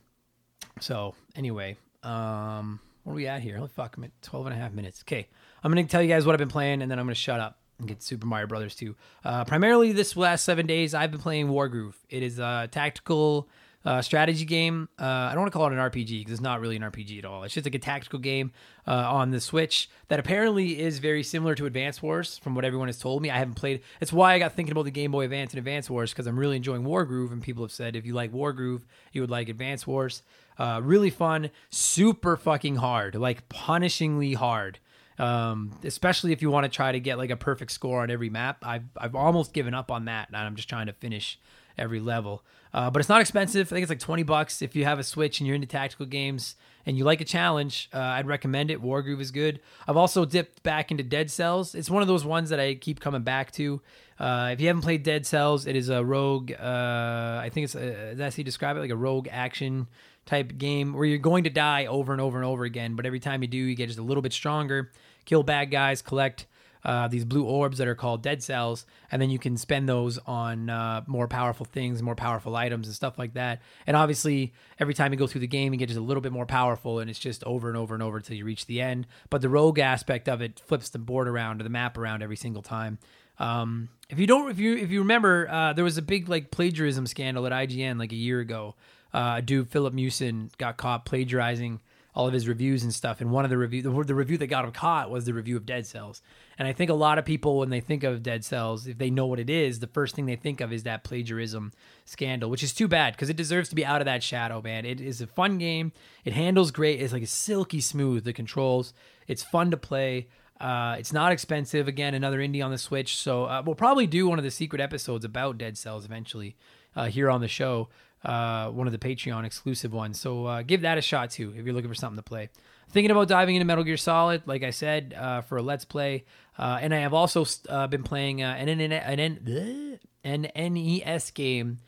So 0.80 1.14
anyway, 1.36 1.76
um, 2.02 2.80
where 3.04 3.12
are 3.12 3.16
we 3.16 3.26
at 3.28 3.40
here? 3.40 3.56
Holy 3.56 3.68
fuck, 3.68 3.96
I'm 3.96 4.04
at 4.04 4.10
12 4.22 4.46
and 4.46 4.54
a 4.54 4.58
half 4.58 4.72
minutes. 4.72 5.04
Okay, 5.04 5.28
I'm 5.62 5.70
gonna 5.70 5.84
tell 5.84 6.02
you 6.02 6.08
guys 6.08 6.26
what 6.26 6.34
I've 6.34 6.40
been 6.40 6.48
playing, 6.48 6.82
and 6.82 6.90
then 6.90 6.98
I'm 6.98 7.06
gonna 7.06 7.14
shut 7.14 7.38
up 7.38 7.61
and 7.82 7.88
get 7.88 8.02
Super 8.02 8.26
Mario 8.26 8.46
Brothers 8.46 8.74
2. 8.76 8.94
Uh, 9.24 9.44
primarily, 9.44 9.92
this 9.92 10.16
last 10.16 10.44
seven 10.44 10.66
days, 10.66 10.94
I've 10.94 11.10
been 11.10 11.20
playing 11.20 11.48
Wargroove. 11.48 11.94
It 12.08 12.22
is 12.22 12.38
a 12.38 12.68
tactical 12.70 13.48
uh, 13.84 14.00
strategy 14.00 14.44
game. 14.44 14.88
Uh, 14.98 15.04
I 15.04 15.30
don't 15.32 15.40
want 15.40 15.52
to 15.52 15.58
call 15.58 15.66
it 15.66 15.72
an 15.72 15.78
RPG 15.78 16.20
because 16.20 16.32
it's 16.32 16.40
not 16.40 16.60
really 16.60 16.76
an 16.76 16.82
RPG 16.82 17.18
at 17.18 17.24
all. 17.24 17.42
It's 17.42 17.54
just 17.54 17.66
like 17.66 17.74
a 17.74 17.80
tactical 17.80 18.18
game 18.18 18.52
uh, 18.86 18.92
on 18.92 19.30
the 19.30 19.40
Switch 19.40 19.90
that 20.08 20.20
apparently 20.20 20.80
is 20.80 20.98
very 21.00 21.22
similar 21.22 21.54
to 21.56 21.66
Advance 21.66 22.00
Wars, 22.00 22.38
from 22.38 22.54
what 22.54 22.64
everyone 22.64 22.88
has 22.88 22.98
told 22.98 23.22
me. 23.22 23.30
I 23.30 23.38
haven't 23.38 23.54
played. 23.54 23.82
It's 24.00 24.12
why 24.12 24.34
I 24.34 24.38
got 24.38 24.52
thinking 24.54 24.72
about 24.72 24.84
the 24.84 24.90
Game 24.90 25.10
Boy 25.10 25.24
Advance 25.24 25.52
and 25.52 25.58
Advance 25.58 25.90
Wars 25.90 26.12
because 26.12 26.26
I'm 26.26 26.38
really 26.38 26.56
enjoying 26.56 26.84
Wargroove, 26.84 27.32
and 27.32 27.42
people 27.42 27.64
have 27.64 27.72
said 27.72 27.96
if 27.96 28.06
you 28.06 28.14
like 28.14 28.32
Wargroove, 28.32 28.82
you 29.12 29.20
would 29.20 29.30
like 29.30 29.48
Advance 29.48 29.86
Wars. 29.86 30.22
Uh, 30.58 30.80
really 30.82 31.10
fun, 31.10 31.50
super 31.70 32.36
fucking 32.36 32.76
hard, 32.76 33.14
like 33.14 33.48
punishingly 33.48 34.36
hard 34.36 34.78
um, 35.22 35.70
especially 35.84 36.32
if 36.32 36.42
you 36.42 36.50
want 36.50 36.64
to 36.64 36.68
try 36.68 36.90
to 36.90 36.98
get 36.98 37.16
like 37.16 37.30
a 37.30 37.36
perfect 37.36 37.70
score 37.70 38.02
on 38.02 38.10
every 38.10 38.28
map. 38.28 38.58
I've, 38.62 38.84
I've 38.96 39.14
almost 39.14 39.52
given 39.52 39.72
up 39.72 39.88
on 39.88 40.06
that, 40.06 40.26
and 40.26 40.36
I'm 40.36 40.56
just 40.56 40.68
trying 40.68 40.86
to 40.86 40.92
finish 40.92 41.38
every 41.78 42.00
level. 42.00 42.42
Uh, 42.74 42.90
but 42.90 42.98
it's 42.98 43.08
not 43.08 43.20
expensive. 43.20 43.68
I 43.68 43.70
think 43.70 43.82
it's 43.84 43.90
like 43.90 44.00
20 44.00 44.24
bucks 44.24 44.62
if 44.62 44.74
you 44.74 44.84
have 44.84 44.98
a 44.98 45.04
Switch 45.04 45.38
and 45.38 45.46
you're 45.46 45.54
into 45.54 45.68
tactical 45.68 46.06
games 46.06 46.56
and 46.84 46.98
you 46.98 47.04
like 47.04 47.20
a 47.20 47.24
challenge. 47.24 47.88
Uh, 47.94 47.98
I'd 47.98 48.26
recommend 48.26 48.72
it. 48.72 48.82
Wargroove 48.82 49.20
is 49.20 49.30
good. 49.30 49.60
I've 49.86 49.96
also 49.96 50.24
dipped 50.24 50.64
back 50.64 50.90
into 50.90 51.04
Dead 51.04 51.30
Cells. 51.30 51.76
It's 51.76 51.90
one 51.90 52.02
of 52.02 52.08
those 52.08 52.24
ones 52.24 52.50
that 52.50 52.58
I 52.58 52.74
keep 52.74 52.98
coming 52.98 53.22
back 53.22 53.52
to. 53.52 53.80
Uh, 54.18 54.50
if 54.52 54.60
you 54.60 54.66
haven't 54.66 54.82
played 54.82 55.04
Dead 55.04 55.24
Cells, 55.24 55.66
it 55.66 55.76
is 55.76 55.88
a 55.88 56.04
rogue. 56.04 56.50
Uh, 56.52 57.40
I 57.42 57.50
think 57.52 57.64
it's 57.64 57.76
uh, 57.76 58.14
that's 58.16 58.36
how 58.36 58.40
you 58.40 58.44
describe 58.44 58.76
it, 58.76 58.80
like 58.80 58.90
a 58.90 58.96
rogue 58.96 59.28
action 59.30 59.86
type 60.24 60.56
game 60.56 60.94
where 60.94 61.04
you're 61.04 61.18
going 61.18 61.44
to 61.44 61.50
die 61.50 61.86
over 61.86 62.12
and 62.12 62.20
over 62.20 62.38
and 62.38 62.46
over 62.46 62.64
again. 62.64 62.96
But 62.96 63.06
every 63.06 63.20
time 63.20 63.42
you 63.42 63.48
do, 63.48 63.58
you 63.58 63.74
get 63.74 63.88
just 63.88 63.98
a 63.98 64.02
little 64.02 64.22
bit 64.22 64.32
stronger 64.32 64.90
kill 65.24 65.42
bad 65.42 65.70
guys, 65.70 66.02
collect 66.02 66.46
uh, 66.84 67.06
these 67.08 67.24
blue 67.24 67.44
orbs 67.44 67.78
that 67.78 67.86
are 67.86 67.94
called 67.94 68.22
dead 68.22 68.42
cells, 68.42 68.86
and 69.10 69.22
then 69.22 69.30
you 69.30 69.38
can 69.38 69.56
spend 69.56 69.88
those 69.88 70.18
on 70.26 70.68
uh, 70.68 71.02
more 71.06 71.28
powerful 71.28 71.64
things, 71.64 72.02
more 72.02 72.16
powerful 72.16 72.56
items, 72.56 72.88
and 72.88 72.96
stuff 72.96 73.18
like 73.18 73.34
that. 73.34 73.62
And 73.86 73.96
obviously, 73.96 74.52
every 74.80 74.94
time 74.94 75.12
you 75.12 75.18
go 75.18 75.26
through 75.28 75.42
the 75.42 75.46
game, 75.46 75.72
you 75.72 75.78
get 75.78 75.88
just 75.88 75.98
a 75.98 76.02
little 76.02 76.20
bit 76.20 76.32
more 76.32 76.46
powerful, 76.46 76.98
and 76.98 77.08
it's 77.08 77.20
just 77.20 77.44
over 77.44 77.68
and 77.68 77.76
over 77.76 77.94
and 77.94 78.02
over 78.02 78.16
until 78.16 78.36
you 78.36 78.44
reach 78.44 78.66
the 78.66 78.80
end. 78.80 79.06
But 79.30 79.42
the 79.42 79.48
rogue 79.48 79.78
aspect 79.78 80.28
of 80.28 80.42
it 80.42 80.60
flips 80.66 80.88
the 80.88 80.98
board 80.98 81.28
around 81.28 81.60
or 81.60 81.64
the 81.64 81.70
map 81.70 81.96
around 81.96 82.22
every 82.22 82.36
single 82.36 82.62
time. 82.62 82.98
Um, 83.38 83.88
if 84.10 84.18
you 84.18 84.26
don't, 84.26 84.50
if 84.50 84.58
you 84.58 84.76
if 84.76 84.90
you 84.90 85.00
remember, 85.00 85.48
uh, 85.48 85.72
there 85.72 85.84
was 85.84 85.98
a 85.98 86.02
big 86.02 86.28
like 86.28 86.50
plagiarism 86.50 87.06
scandal 87.06 87.46
at 87.46 87.52
IGN 87.52 87.98
like 87.98 88.12
a 88.12 88.16
year 88.16 88.40
ago. 88.40 88.74
Uh, 89.14 89.40
dude 89.42 89.68
Filip 89.68 89.92
Miucin 89.92 90.50
got 90.56 90.78
caught 90.78 91.04
plagiarizing 91.04 91.80
all 92.14 92.26
of 92.26 92.34
his 92.34 92.46
reviews 92.46 92.82
and 92.82 92.92
stuff. 92.92 93.20
And 93.20 93.30
one 93.30 93.44
of 93.44 93.50
the 93.50 93.56
review, 93.56 93.82
the, 93.82 94.04
the, 94.04 94.14
review 94.14 94.36
that 94.38 94.48
got 94.48 94.64
him 94.64 94.72
caught 94.72 95.10
was 95.10 95.24
the 95.24 95.32
review 95.32 95.56
of 95.56 95.64
Dead 95.64 95.86
Cells. 95.86 96.20
And 96.58 96.68
I 96.68 96.72
think 96.72 96.90
a 96.90 96.94
lot 96.94 97.18
of 97.18 97.24
people, 97.24 97.58
when 97.58 97.70
they 97.70 97.80
think 97.80 98.04
of 98.04 98.22
Dead 98.22 98.44
Cells, 98.44 98.86
if 98.86 98.98
they 98.98 99.10
know 99.10 99.26
what 99.26 99.40
it 99.40 99.48
is, 99.48 99.80
the 99.80 99.86
first 99.86 100.14
thing 100.14 100.26
they 100.26 100.36
think 100.36 100.60
of 100.60 100.72
is 100.72 100.82
that 100.82 101.04
plagiarism 101.04 101.72
scandal, 102.04 102.50
which 102.50 102.62
is 102.62 102.74
too 102.74 102.86
bad 102.86 103.14
because 103.14 103.30
it 103.30 103.36
deserves 103.36 103.70
to 103.70 103.74
be 103.74 103.84
out 103.84 104.02
of 104.02 104.04
that 104.04 104.22
shadow, 104.22 104.60
man. 104.60 104.84
It 104.84 105.00
is 105.00 105.20
a 105.20 105.26
fun 105.26 105.56
game. 105.56 105.92
It 106.24 106.34
handles 106.34 106.70
great. 106.70 107.00
It's 107.00 107.12
like 107.12 107.22
a 107.22 107.26
silky 107.26 107.80
smooth. 107.80 108.24
The 108.24 108.32
controls. 108.32 108.92
It's 109.26 109.42
fun 109.42 109.70
to 109.70 109.76
play. 109.78 110.28
Uh, 110.60 110.96
it's 110.98 111.12
not 111.12 111.32
expensive. 111.32 111.88
Again, 111.88 112.14
another 112.14 112.38
indie 112.38 112.64
on 112.64 112.70
the 112.70 112.78
Switch. 112.78 113.16
So 113.16 113.44
uh, 113.46 113.62
we'll 113.64 113.74
probably 113.74 114.06
do 114.06 114.28
one 114.28 114.38
of 114.38 114.44
the 114.44 114.50
secret 114.50 114.80
episodes 114.80 115.24
about 115.24 115.58
Dead 115.58 115.78
Cells 115.78 116.04
eventually 116.04 116.56
uh, 116.94 117.06
here 117.06 117.30
on 117.30 117.40
the 117.40 117.48
show 117.48 117.88
uh, 118.24 118.68
one 118.68 118.86
of 118.86 118.92
the 118.92 118.98
Patreon 118.98 119.44
exclusive 119.44 119.92
ones. 119.92 120.20
So 120.20 120.46
uh, 120.46 120.62
give 120.62 120.82
that 120.82 120.98
a 120.98 121.02
shot 121.02 121.30
too 121.30 121.52
if 121.56 121.64
you're 121.64 121.74
looking 121.74 121.90
for 121.90 121.94
something 121.94 122.16
to 122.16 122.22
play. 122.22 122.50
Thinking 122.90 123.10
about 123.10 123.28
diving 123.28 123.56
into 123.56 123.64
Metal 123.64 123.84
Gear 123.84 123.96
Solid, 123.96 124.42
like 124.46 124.62
I 124.62 124.70
said, 124.70 125.14
uh, 125.18 125.40
for 125.40 125.56
a 125.56 125.62
Let's 125.62 125.84
Play. 125.84 126.24
Uh, 126.58 126.78
and 126.80 126.94
I 126.94 126.98
have 126.98 127.14
also 127.14 127.46
uh, 127.68 127.86
been 127.86 128.02
playing 128.02 128.42
uh, 128.42 128.54
an, 128.58 128.68
an, 128.68 128.92
an, 128.92 129.98
an, 130.24 130.74
NES 130.74 131.30
game 131.30 131.78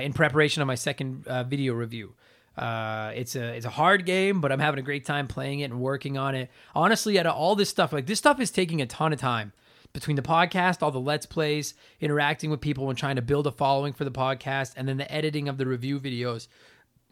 in 0.00 0.12
preparation 0.12 0.60
of 0.60 0.68
my 0.68 0.74
second 0.74 1.24
video 1.48 1.72
review. 1.72 2.14
it's 2.58 3.34
a 3.34 3.54
it's 3.56 3.66
a 3.66 3.70
hard 3.70 4.04
game, 4.04 4.42
but 4.42 4.52
I'm 4.52 4.60
having 4.60 4.78
a 4.78 4.82
great 4.82 5.06
time 5.06 5.26
playing 5.26 5.60
it 5.60 5.70
and 5.70 5.80
working 5.80 6.18
on 6.18 6.34
it. 6.34 6.50
Honestly, 6.74 7.18
out 7.18 7.26
of 7.26 7.34
all 7.34 7.56
this 7.56 7.70
stuff, 7.70 7.92
like 7.92 8.06
this 8.06 8.18
stuff 8.18 8.38
is 8.38 8.50
taking 8.50 8.82
a 8.82 8.86
ton 8.86 9.12
of 9.12 9.18
time 9.18 9.54
between 9.92 10.16
the 10.16 10.22
podcast, 10.22 10.82
all 10.82 10.90
the 10.90 10.98
let's 11.00 11.26
plays, 11.26 11.74
interacting 12.00 12.50
with 12.50 12.60
people 12.60 12.88
and 12.88 12.98
trying 12.98 13.16
to 13.16 13.22
build 13.22 13.46
a 13.46 13.52
following 13.52 13.92
for 13.92 14.04
the 14.04 14.10
podcast, 14.10 14.72
and 14.76 14.88
then 14.88 14.96
the 14.96 15.12
editing 15.12 15.48
of 15.48 15.58
the 15.58 15.66
review 15.66 16.00
videos. 16.00 16.48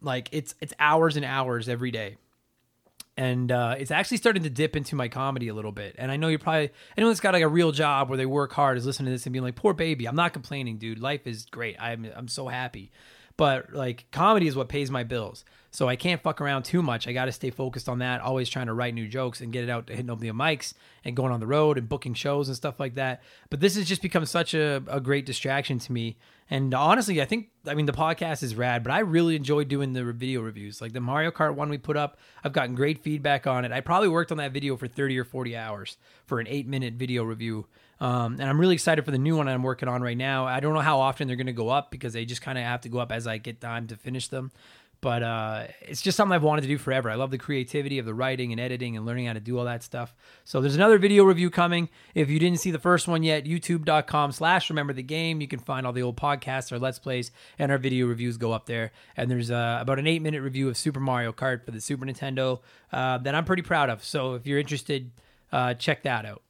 Like 0.00 0.28
it's 0.32 0.54
it's 0.60 0.72
hours 0.80 1.16
and 1.16 1.24
hours 1.24 1.68
every 1.68 1.90
day. 1.90 2.16
and 3.16 3.52
uh, 3.52 3.74
it's 3.78 3.90
actually 3.90 4.16
starting 4.16 4.44
to 4.44 4.50
dip 4.50 4.76
into 4.76 4.94
my 4.96 5.08
comedy 5.08 5.48
a 5.48 5.54
little 5.54 5.72
bit. 5.72 5.94
And 5.98 6.10
I 6.10 6.16
know 6.16 6.28
you're 6.28 6.38
probably 6.38 6.70
anyone 6.96 7.10
that's 7.12 7.20
got 7.20 7.34
like 7.34 7.42
a 7.42 7.48
real 7.48 7.72
job 7.72 8.08
where 8.08 8.16
they 8.16 8.24
work 8.26 8.52
hard 8.52 8.78
is 8.78 8.86
listening 8.86 9.06
to 9.06 9.12
this 9.12 9.26
and 9.26 9.32
being 9.32 9.42
like, 9.44 9.56
"Poor 9.56 9.74
baby." 9.74 10.06
I'm 10.06 10.16
not 10.16 10.32
complaining, 10.32 10.78
dude. 10.78 10.98
Life 11.00 11.26
is 11.26 11.44
great. 11.46 11.76
I'm 11.78 12.06
I'm 12.16 12.28
so 12.28 12.48
happy, 12.48 12.90
but 13.36 13.74
like 13.74 14.06
comedy 14.10 14.46
is 14.46 14.56
what 14.56 14.68
pays 14.70 14.90
my 14.90 15.04
bills. 15.04 15.44
So 15.72 15.88
I 15.88 15.94
can't 15.96 16.20
fuck 16.20 16.40
around 16.40 16.64
too 16.64 16.82
much. 16.82 17.06
I 17.06 17.12
got 17.12 17.26
to 17.26 17.32
stay 17.32 17.50
focused 17.50 17.88
on 17.88 18.00
that. 18.00 18.20
Always 18.20 18.48
trying 18.48 18.66
to 18.66 18.74
write 18.74 18.92
new 18.92 19.06
jokes 19.06 19.40
and 19.40 19.52
get 19.52 19.62
it 19.62 19.70
out 19.70 19.86
to 19.86 19.94
hitting 19.94 20.10
up 20.10 20.18
the 20.18 20.30
mics 20.30 20.74
and 21.04 21.14
going 21.14 21.32
on 21.32 21.38
the 21.38 21.46
road 21.46 21.78
and 21.78 21.88
booking 21.88 22.14
shows 22.14 22.48
and 22.48 22.56
stuff 22.56 22.80
like 22.80 22.96
that. 22.96 23.22
But 23.50 23.60
this 23.60 23.76
has 23.76 23.86
just 23.86 24.02
become 24.02 24.26
such 24.26 24.52
a, 24.52 24.82
a 24.88 25.00
great 25.00 25.26
distraction 25.26 25.78
to 25.78 25.92
me. 25.92 26.16
And 26.52 26.74
honestly, 26.74 27.22
I 27.22 27.24
think 27.24 27.50
I 27.64 27.74
mean 27.74 27.86
the 27.86 27.92
podcast 27.92 28.42
is 28.42 28.56
rad, 28.56 28.82
but 28.82 28.90
I 28.90 28.98
really 29.00 29.36
enjoy 29.36 29.62
doing 29.62 29.92
the 29.92 30.04
video 30.12 30.40
reviews. 30.40 30.80
Like 30.80 30.92
the 30.92 31.00
Mario 31.00 31.30
Kart 31.30 31.54
one 31.54 31.68
we 31.68 31.78
put 31.78 31.96
up, 31.96 32.18
I've 32.42 32.52
gotten 32.52 32.74
great 32.74 32.98
feedback 32.98 33.46
on 33.46 33.64
it. 33.64 33.70
I 33.70 33.80
probably 33.80 34.08
worked 34.08 34.32
on 34.32 34.38
that 34.38 34.50
video 34.52 34.76
for 34.76 34.88
30 34.88 35.16
or 35.18 35.24
40 35.24 35.56
hours 35.56 35.96
for 36.26 36.40
an 36.40 36.46
8-minute 36.46 36.94
video 36.94 37.22
review. 37.22 37.66
Um, 38.00 38.40
and 38.40 38.44
I'm 38.44 38.58
really 38.58 38.74
excited 38.74 39.04
for 39.04 39.10
the 39.10 39.18
new 39.18 39.36
one 39.36 39.46
I'm 39.46 39.62
working 39.62 39.88
on 39.88 40.02
right 40.02 40.16
now. 40.16 40.46
I 40.46 40.58
don't 40.58 40.72
know 40.72 40.80
how 40.80 41.00
often 41.00 41.28
they're 41.28 41.36
going 41.36 41.46
to 41.46 41.52
go 41.52 41.68
up 41.68 41.90
because 41.90 42.14
they 42.14 42.24
just 42.24 42.40
kind 42.40 42.56
of 42.56 42.64
have 42.64 42.80
to 42.80 42.88
go 42.88 42.98
up 42.98 43.12
as 43.12 43.26
I 43.26 43.36
get 43.36 43.60
time 43.60 43.86
to 43.88 43.96
finish 43.96 44.28
them 44.28 44.50
but 45.00 45.22
uh, 45.22 45.64
it's 45.80 46.02
just 46.02 46.16
something 46.16 46.34
I've 46.34 46.42
wanted 46.42 46.62
to 46.62 46.68
do 46.68 46.76
forever. 46.76 47.10
I 47.10 47.14
love 47.14 47.30
the 47.30 47.38
creativity 47.38 47.98
of 47.98 48.06
the 48.06 48.12
writing 48.12 48.52
and 48.52 48.60
editing 48.60 48.96
and 48.96 49.06
learning 49.06 49.26
how 49.26 49.32
to 49.32 49.40
do 49.40 49.58
all 49.58 49.64
that 49.64 49.82
stuff. 49.82 50.14
So 50.44 50.60
there's 50.60 50.74
another 50.76 50.98
video 50.98 51.24
review 51.24 51.48
coming. 51.48 51.88
If 52.14 52.28
you 52.28 52.38
didn't 52.38 52.58
see 52.58 52.70
the 52.70 52.78
first 52.78 53.08
one 53.08 53.22
yet, 53.22 53.44
youtube.com 53.44 54.32
slash 54.32 54.68
remember 54.68 54.92
the 54.92 55.02
game. 55.02 55.40
You 55.40 55.48
can 55.48 55.58
find 55.58 55.86
all 55.86 55.92
the 55.92 56.02
old 56.02 56.16
podcasts, 56.16 56.70
our 56.70 56.78
Let's 56.78 56.98
Plays, 56.98 57.30
and 57.58 57.72
our 57.72 57.78
video 57.78 58.06
reviews 58.06 58.36
go 58.36 58.52
up 58.52 58.66
there. 58.66 58.92
And 59.16 59.30
there's 59.30 59.50
uh, 59.50 59.78
about 59.80 59.98
an 59.98 60.06
eight 60.06 60.22
minute 60.22 60.42
review 60.42 60.68
of 60.68 60.76
Super 60.76 61.00
Mario 61.00 61.32
Kart 61.32 61.64
for 61.64 61.70
the 61.70 61.80
Super 61.80 62.04
Nintendo 62.04 62.60
uh, 62.92 63.18
that 63.18 63.34
I'm 63.34 63.44
pretty 63.44 63.62
proud 63.62 63.88
of. 63.88 64.04
So 64.04 64.34
if 64.34 64.46
you're 64.46 64.58
interested, 64.58 65.10
uh, 65.50 65.74
check 65.74 66.02
that 66.02 66.26
out. 66.26 66.42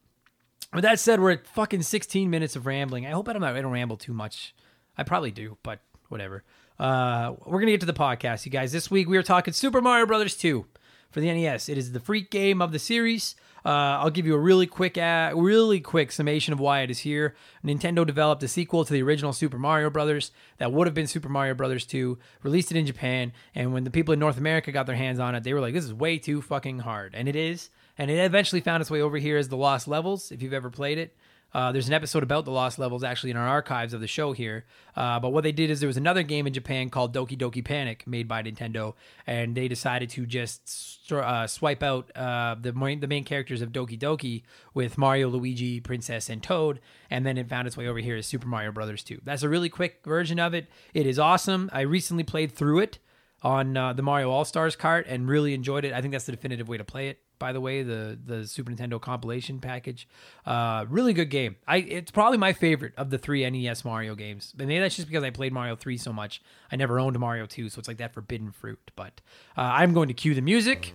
With 0.73 0.83
that 0.83 0.99
said, 0.99 1.19
we're 1.19 1.31
at 1.31 1.47
fucking 1.47 1.81
16 1.81 2.29
minutes 2.29 2.55
of 2.55 2.65
rambling. 2.65 3.05
I 3.05 3.11
hope 3.11 3.27
I 3.27 3.33
don't, 3.33 3.43
I 3.43 3.61
don't 3.61 3.71
ramble 3.71 3.97
too 3.97 4.13
much. 4.13 4.55
I 4.97 5.03
probably 5.03 5.31
do, 5.31 5.57
but 5.63 5.79
whatever. 6.09 6.43
Uh, 6.81 7.35
we're 7.45 7.59
gonna 7.59 7.71
get 7.71 7.79
to 7.79 7.85
the 7.85 7.93
podcast, 7.93 8.43
you 8.43 8.51
guys. 8.51 8.71
This 8.71 8.89
week 8.89 9.07
we 9.07 9.15
are 9.15 9.21
talking 9.21 9.53
Super 9.53 9.81
Mario 9.81 10.07
Brothers 10.07 10.35
2 10.35 10.65
for 11.11 11.19
the 11.21 11.31
NES. 11.31 11.69
It 11.69 11.77
is 11.77 11.91
the 11.91 11.99
freak 11.99 12.31
game 12.31 12.59
of 12.59 12.71
the 12.71 12.79
series. 12.79 13.35
Uh, 13.63 13.69
I'll 14.01 14.09
give 14.09 14.25
you 14.25 14.33
a 14.33 14.39
really 14.39 14.65
quick, 14.65 14.97
uh, 14.97 15.31
really 15.35 15.79
quick 15.79 16.11
summation 16.11 16.53
of 16.53 16.59
why 16.59 16.81
it 16.81 16.89
is 16.89 16.97
here. 16.97 17.35
Nintendo 17.63 18.03
developed 18.03 18.41
a 18.41 18.47
sequel 18.47 18.83
to 18.83 18.91
the 18.91 19.03
original 19.03 19.31
Super 19.31 19.59
Mario 19.59 19.91
Brothers 19.91 20.31
that 20.57 20.71
would 20.71 20.87
have 20.87 20.95
been 20.95 21.05
Super 21.05 21.29
Mario 21.29 21.53
Brothers 21.53 21.85
2, 21.85 22.17
released 22.41 22.71
it 22.71 22.77
in 22.77 22.87
Japan, 22.87 23.31
and 23.53 23.73
when 23.73 23.83
the 23.83 23.91
people 23.91 24.15
in 24.15 24.19
North 24.19 24.39
America 24.39 24.71
got 24.71 24.87
their 24.87 24.95
hands 24.95 25.19
on 25.19 25.35
it, 25.35 25.43
they 25.43 25.53
were 25.53 25.61
like, 25.61 25.75
"This 25.75 25.85
is 25.85 25.93
way 25.93 26.17
too 26.17 26.41
fucking 26.41 26.79
hard," 26.79 27.13
and 27.13 27.29
it 27.29 27.35
is. 27.35 27.69
And 27.95 28.09
it 28.09 28.17
eventually 28.17 28.59
found 28.59 28.81
its 28.81 28.89
way 28.89 29.01
over 29.01 29.17
here 29.17 29.37
as 29.37 29.49
the 29.49 29.55
Lost 29.55 29.87
Levels. 29.87 30.31
If 30.31 30.41
you've 30.41 30.51
ever 30.51 30.71
played 30.71 30.97
it, 30.97 31.15
uh, 31.53 31.71
there's 31.71 31.87
an 31.87 31.93
episode 31.93 32.23
about 32.23 32.45
the 32.45 32.51
lost 32.51 32.79
levels 32.79 33.03
actually 33.03 33.31
in 33.31 33.37
our 33.37 33.47
archives 33.47 33.93
of 33.93 33.99
the 34.01 34.07
show 34.07 34.31
here. 34.31 34.65
Uh, 34.95 35.19
but 35.19 35.29
what 35.29 35.43
they 35.43 35.51
did 35.51 35.69
is 35.69 35.79
there 35.79 35.87
was 35.87 35.97
another 35.97 36.23
game 36.23 36.47
in 36.47 36.53
Japan 36.53 36.89
called 36.89 37.13
Doki 37.13 37.37
Doki 37.37 37.63
Panic 37.63 38.05
made 38.07 38.27
by 38.27 38.41
Nintendo, 38.41 38.93
and 39.27 39.55
they 39.55 39.67
decided 39.67 40.09
to 40.11 40.25
just 40.25 41.11
uh, 41.11 41.47
swipe 41.47 41.83
out 41.83 42.15
uh, 42.15 42.55
the 42.59 42.73
main, 42.73 42.99
the 42.99 43.07
main 43.07 43.23
characters 43.23 43.61
of 43.61 43.71
Doki 43.71 43.99
Doki 43.99 44.43
with 44.73 44.97
Mario, 44.97 45.29
Luigi, 45.29 45.79
Princess, 45.79 46.29
and 46.29 46.41
Toad, 46.41 46.79
and 47.09 47.25
then 47.25 47.37
it 47.37 47.49
found 47.49 47.67
its 47.67 47.75
way 47.75 47.87
over 47.87 47.99
here 47.99 48.15
as 48.15 48.25
Super 48.25 48.47
Mario 48.47 48.71
Brothers 48.71 49.03
2. 49.03 49.19
That's 49.23 49.43
a 49.43 49.49
really 49.49 49.69
quick 49.69 50.01
version 50.05 50.39
of 50.39 50.53
it. 50.53 50.67
It 50.93 51.05
is 51.05 51.19
awesome. 51.19 51.69
I 51.73 51.81
recently 51.81 52.23
played 52.23 52.53
through 52.53 52.79
it 52.79 52.99
on 53.43 53.75
uh, 53.75 53.91
the 53.93 54.03
Mario 54.03 54.29
All 54.29 54.45
Stars 54.45 54.75
cart 54.75 55.05
and 55.09 55.27
really 55.27 55.53
enjoyed 55.53 55.83
it. 55.83 55.93
I 55.93 56.01
think 56.01 56.11
that's 56.13 56.25
the 56.25 56.31
definitive 56.31 56.69
way 56.69 56.77
to 56.77 56.83
play 56.83 57.09
it 57.09 57.19
by 57.41 57.51
the 57.51 57.59
way, 57.59 57.81
the 57.81 58.17
the 58.23 58.45
Super 58.45 58.71
Nintendo 58.71 59.01
compilation 59.01 59.59
package. 59.59 60.07
Uh, 60.45 60.85
really 60.87 61.11
good 61.11 61.31
game. 61.31 61.55
I 61.67 61.77
it's 61.77 62.11
probably 62.11 62.37
my 62.37 62.53
favorite 62.53 62.93
of 62.97 63.09
the 63.09 63.17
three 63.17 63.49
NES 63.49 63.83
Mario 63.83 64.13
games. 64.13 64.53
And 64.57 64.67
maybe 64.67 64.79
that's 64.79 64.95
just 64.95 65.07
because 65.07 65.23
I 65.23 65.31
played 65.31 65.51
Mario 65.51 65.75
three 65.75 65.97
so 65.97 66.13
much. 66.13 66.41
I 66.71 66.75
never 66.75 66.99
owned 66.99 67.19
Mario 67.19 67.47
two, 67.47 67.67
so 67.69 67.79
it's 67.79 67.87
like 67.87 67.97
that 67.97 68.13
forbidden 68.13 68.51
fruit. 68.51 68.91
But 68.95 69.21
uh, 69.57 69.61
I'm 69.61 69.93
going 69.93 70.07
to 70.07 70.13
cue 70.13 70.35
the 70.35 70.41
music. 70.41 70.93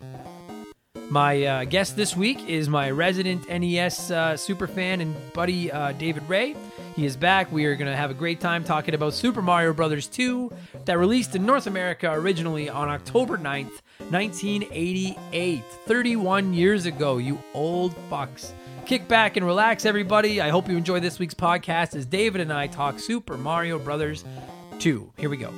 My 1.08 1.44
uh, 1.44 1.64
guest 1.64 1.96
this 1.96 2.16
week 2.16 2.48
is 2.48 2.68
my 2.68 2.90
resident 2.90 3.48
NES 3.48 4.10
uh, 4.10 4.36
super 4.36 4.66
fan 4.66 5.00
and 5.00 5.14
buddy 5.32 5.70
uh, 5.70 5.92
David 5.92 6.28
Ray. 6.28 6.56
He 6.96 7.06
is 7.06 7.16
back. 7.16 7.52
We 7.52 7.66
are 7.66 7.76
going 7.76 7.90
to 7.90 7.96
have 7.96 8.10
a 8.10 8.14
great 8.14 8.40
time 8.40 8.64
talking 8.64 8.94
about 8.94 9.12
Super 9.14 9.40
Mario 9.40 9.72
Brothers 9.72 10.08
2 10.08 10.50
that 10.84 10.98
released 10.98 11.36
in 11.36 11.46
North 11.46 11.68
America 11.68 12.10
originally 12.10 12.68
on 12.68 12.88
October 12.88 13.38
9th, 13.38 13.82
1988. 14.10 15.62
31 15.86 16.54
years 16.54 16.86
ago, 16.86 17.18
you 17.18 17.38
old 17.54 17.94
fucks. 18.10 18.50
Kick 18.84 19.06
back 19.06 19.36
and 19.36 19.46
relax, 19.46 19.84
everybody. 19.84 20.40
I 20.40 20.48
hope 20.48 20.68
you 20.68 20.76
enjoy 20.76 21.00
this 21.00 21.18
week's 21.18 21.34
podcast 21.34 21.94
as 21.94 22.06
David 22.06 22.40
and 22.40 22.52
I 22.52 22.66
talk 22.66 22.98
Super 22.98 23.36
Mario 23.36 23.78
Brothers 23.78 24.24
2. 24.80 25.12
Here 25.18 25.30
we 25.30 25.36
go. 25.36 25.52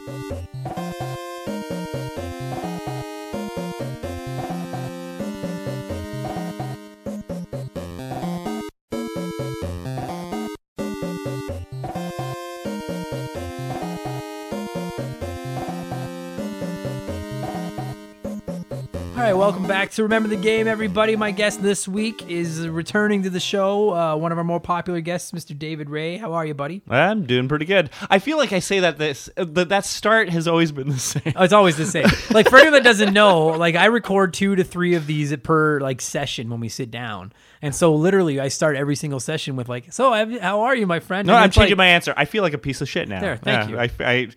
Right, 19.29 19.35
welcome 19.35 19.67
back 19.67 19.91
to 19.91 20.03
Remember 20.05 20.29
the 20.29 20.37
Game, 20.37 20.67
everybody. 20.67 21.15
My 21.15 21.33
guest 21.33 21.61
this 21.63 21.87
week 21.87 22.31
is 22.31 22.67
returning 22.67 23.25
to 23.25 23.31
the 23.31 23.41
show, 23.41 23.91
uh, 23.95 24.17
one 24.17 24.33
of 24.33 24.39
our 24.39 24.45
more 24.45 24.61
popular 24.61 25.03
guests, 25.03 25.33
Mr. 25.33 25.59
David 25.59 25.91
Ray. 25.91 26.17
How 26.17 26.33
are 26.33 26.47
you, 26.47 26.55
buddy? 26.55 26.81
I'm 26.89 27.27
doing 27.27 27.47
pretty 27.47 27.67
good. 27.67 27.91
I 28.09 28.21
feel 28.21 28.39
like 28.39 28.53
I 28.55 28.61
say 28.61 28.81
that 28.81 28.97
this 28.97 29.29
that 29.37 29.69
that 29.69 29.85
start 29.85 30.31
has 30.31 30.49
always 30.49 30.73
been 30.73 30.89
the 30.89 30.99
same. 30.99 31.35
Oh, 31.37 31.45
it's 31.45 31.53
always 31.53 31.77
the 31.77 31.85
same. 31.85 32.07
like 32.31 32.49
for 32.49 32.57
anyone 32.57 32.73
that 32.75 32.85
doesn't 32.85 33.13
know, 33.13 33.49
like 33.49 33.75
I 33.75 33.87
record 33.87 34.33
two 34.33 34.57
to 34.57 34.65
three 34.65 34.95
of 34.95 35.07
these 35.07 35.37
per 35.37 35.79
like 35.81 36.01
session 36.01 36.49
when 36.49 36.61
we 36.61 36.71
sit 36.71 36.91
down, 36.91 37.33
and 37.61 37.75
so 37.75 37.95
literally 37.95 38.41
I 38.41 38.49
start 38.49 38.77
every 38.77 38.97
single 38.97 39.21
session 39.21 39.57
with 39.57 39.69
like, 39.69 39.93
"So, 39.93 40.39
how 40.41 40.61
are 40.63 40.75
you, 40.75 40.87
my 40.87 41.01
friend?" 41.01 41.27
No, 41.27 41.35
And 41.35 41.45
I'm 41.45 41.51
changing 41.51 41.73
like- 41.73 41.79
my 41.79 41.87
answer. 41.89 42.15
I 42.17 42.25
feel 42.25 42.43
like 42.43 42.55
a 42.55 42.59
piece 42.59 42.81
of 42.81 42.89
shit 42.89 43.09
now. 43.09 43.21
There, 43.21 43.37
thank 43.37 43.71
Yeah, 43.71 43.81
I, 43.83 43.91
I, 44.11 44.29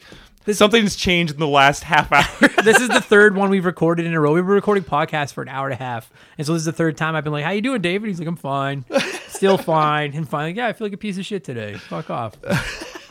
something's 0.51 0.95
changed 0.95 1.33
in 1.33 1.39
the 1.39 1.47
last 1.47 1.83
half 1.83 2.11
hour. 2.11 2.49
this 2.63 2.79
is 2.79 2.89
the 2.89 3.01
third 3.01 3.35
one 3.35 3.49
we've 3.49 3.65
recorded 3.65 4.05
in 4.05 4.13
a 4.13 4.19
row. 4.19 4.33
We've 4.33 4.43
been 4.43 4.53
recording 4.53 4.83
podcasts 4.83 5.33
for 5.33 5.41
an 5.41 5.49
hour 5.49 5.67
and 5.67 5.73
a 5.73 5.83
half, 5.83 6.11
and 6.37 6.45
so 6.45 6.53
this 6.53 6.61
is 6.61 6.65
the 6.65 6.71
third 6.71 6.97
time 6.97 7.15
I've 7.15 7.23
been 7.23 7.33
like, 7.33 7.45
"How 7.45 7.51
you 7.51 7.61
doing, 7.61 7.81
David?" 7.81 8.07
He's 8.07 8.19
like, 8.19 8.27
"I'm 8.27 8.35
fine, 8.35 8.85
still 9.27 9.57
fine." 9.59 10.13
And 10.13 10.27
finally, 10.27 10.53
yeah, 10.53 10.67
I 10.67 10.73
feel 10.73 10.85
like 10.85 10.93
a 10.93 10.97
piece 10.97 11.17
of 11.17 11.25
shit 11.25 11.43
today. 11.43 11.75
Fuck 11.75 12.09
off. 12.09 12.37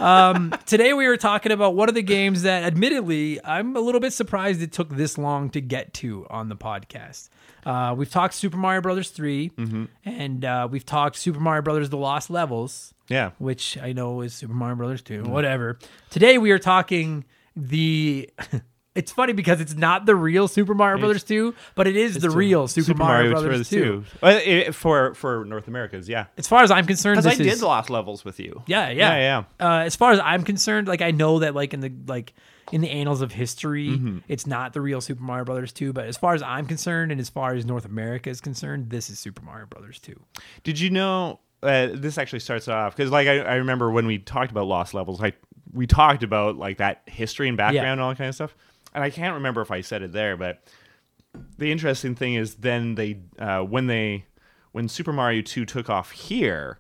Um, 0.01 0.55
today 0.65 0.95
we 0.95 1.07
were 1.07 1.19
talking 1.19 1.53
about 1.53 1.75
one 1.75 1.91
of 1.91 1.95
the 1.95 2.03
games 2.03 2.43
that, 2.43 2.65
admittedly, 2.65 3.39
I'm 3.45 3.77
a 3.77 3.81
little 3.81 4.01
bit 4.01 4.15
surprised 4.15 4.63
it 4.63 4.73
took 4.73 4.89
this 4.89 5.19
long 5.19 5.51
to 5.51 5.61
get 5.61 5.93
to 5.95 6.27
on 6.31 6.49
the 6.49 6.57
podcast. 6.57 7.29
Uh, 7.65 7.95
we've 7.97 8.11
talked 8.11 8.35
Super 8.35 8.57
Mario 8.57 8.81
Brothers 8.81 9.11
3 9.11 9.51
and 10.05 10.45
uh, 10.45 10.69
we've 10.71 10.87
talked 10.87 11.17
Super 11.17 11.41
Mario 11.41 11.63
Brothers: 11.63 11.91
The 11.91 11.97
Lost 11.99 12.31
Levels 12.31 12.95
yeah. 13.09 13.31
which 13.39 13.77
I 13.77 13.93
know 13.93 14.23
is 14.23 14.33
Super 14.33 14.55
Mario 14.55 14.77
Brothers 14.77 15.03
2, 15.03 15.25
whatever. 15.25 15.79
Today 16.11 16.39
we 16.39 16.53
are 16.53 16.59
talking 16.59 17.25
the 17.57 18.31
It's 18.93 19.13
funny 19.13 19.33
because 19.33 19.61
it's 19.61 19.75
not 19.75 20.05
the 20.05 20.17
real 20.17 20.49
Super 20.49 20.75
Mario 20.75 20.99
Brothers 20.99 21.23
2, 21.23 21.55
but 21.77 21.87
it 21.87 21.95
is 21.95 22.17
the 22.17 22.29
real 22.29 22.67
Super, 22.67 22.95
Mario, 22.95 23.31
Brothers 23.31 23.71
2. 23.71 24.05
Well, 24.21 24.41
it- 24.45 24.75
for 24.75 25.15
for 25.15 25.45
North 25.45 25.69
Americas, 25.69 26.09
yeah. 26.09 26.27
As 26.37 26.49
far 26.49 26.65
as 26.65 26.73
I'm 26.73 26.87
concerned, 26.87 27.19
Because 27.19 27.39
I 27.39 27.43
did 27.43 27.47
is 27.47 27.63
Lost 27.63 27.89
Levels 27.89 28.25
with 28.25 28.41
you. 28.41 28.63
yeah, 28.67 28.91
yeah, 28.91 29.17
Yeah, 29.17 29.45
Uh, 29.65 29.85
as 29.85 29.95
far 29.95 30.11
as 30.11 30.19
I'm 30.19 30.43
concerned, 30.43 30.89
like 30.89 31.03
I 31.03 31.13
know 31.13 31.39
that 31.39 31.55
like 31.55 31.73
in 31.73 31.81
the 31.81 31.93
like 32.09 32.35
in 32.73 32.81
the 32.81 32.91
annals 32.91 33.21
of 33.21 33.33
history, 33.33 33.89
Mm-hmm. 33.89 34.19
it's 34.29 34.47
not 34.47 34.73
the 34.73 34.81
real 34.81 35.01
Super 35.01 35.23
Mario 35.23 35.45
Brothers 35.45 35.73
2, 35.73 35.93
but 35.93 36.07
as 36.07 36.17
far 36.17 36.35
as 36.35 36.43
I'm 36.43 36.67
concerned 36.67 37.11
and 37.13 37.21
as 37.21 37.29
far 37.29 37.55
as 37.55 37.65
North 37.67 37.85
America 37.85 38.31
is 38.31 38.41
concerned, 38.41 38.91
this 38.91 39.11
is 39.11 39.19
Super 39.19 39.43
Mario 39.43 39.67
Brothers 39.67 39.99
2. 40.01 40.19
Did 40.63 40.79
you 40.79 40.91
know 40.91 41.41
uh, 41.63 41.89
this 41.93 42.17
actually 42.17 42.41
starts 42.41 42.69
off 42.69 42.97
because 42.97 43.11
like 43.11 43.29
I, 43.29 43.41
I 43.41 43.55
remember 43.57 43.91
when 43.91 44.07
we 44.07 44.19
talked 44.19 44.51
about 44.51 44.67
Lost 44.67 44.95
Levels, 44.95 45.21
like 45.21 45.37
we 45.73 45.87
talked 45.87 46.23
about 46.23 46.57
like 46.57 46.79
that 46.79 47.03
history 47.07 47.49
and 47.49 47.57
background 47.57 47.85
Yeah. 47.87 47.93
and 47.93 48.01
all 48.01 48.09
that 48.11 48.19
kind 48.19 48.29
of 48.29 48.35
stuff. 48.35 48.55
And 48.95 49.05
I 49.05 49.11
can't 49.11 49.35
remember 49.35 49.61
if 49.61 49.71
I 49.71 49.83
said 49.83 50.03
it 50.03 50.13
there, 50.13 50.37
but 50.37 50.63
the 51.59 51.71
interesting 51.71 52.15
thing 52.15 52.35
is 52.35 52.57
then 52.57 52.95
they 52.97 53.21
uh, 53.39 53.61
when 53.61 53.87
they 53.87 54.25
when 54.73 54.89
Super 54.89 55.13
Mario 55.13 55.43
2 55.43 55.65
took 55.65 55.91
off 55.91 56.11
here. 56.13 56.79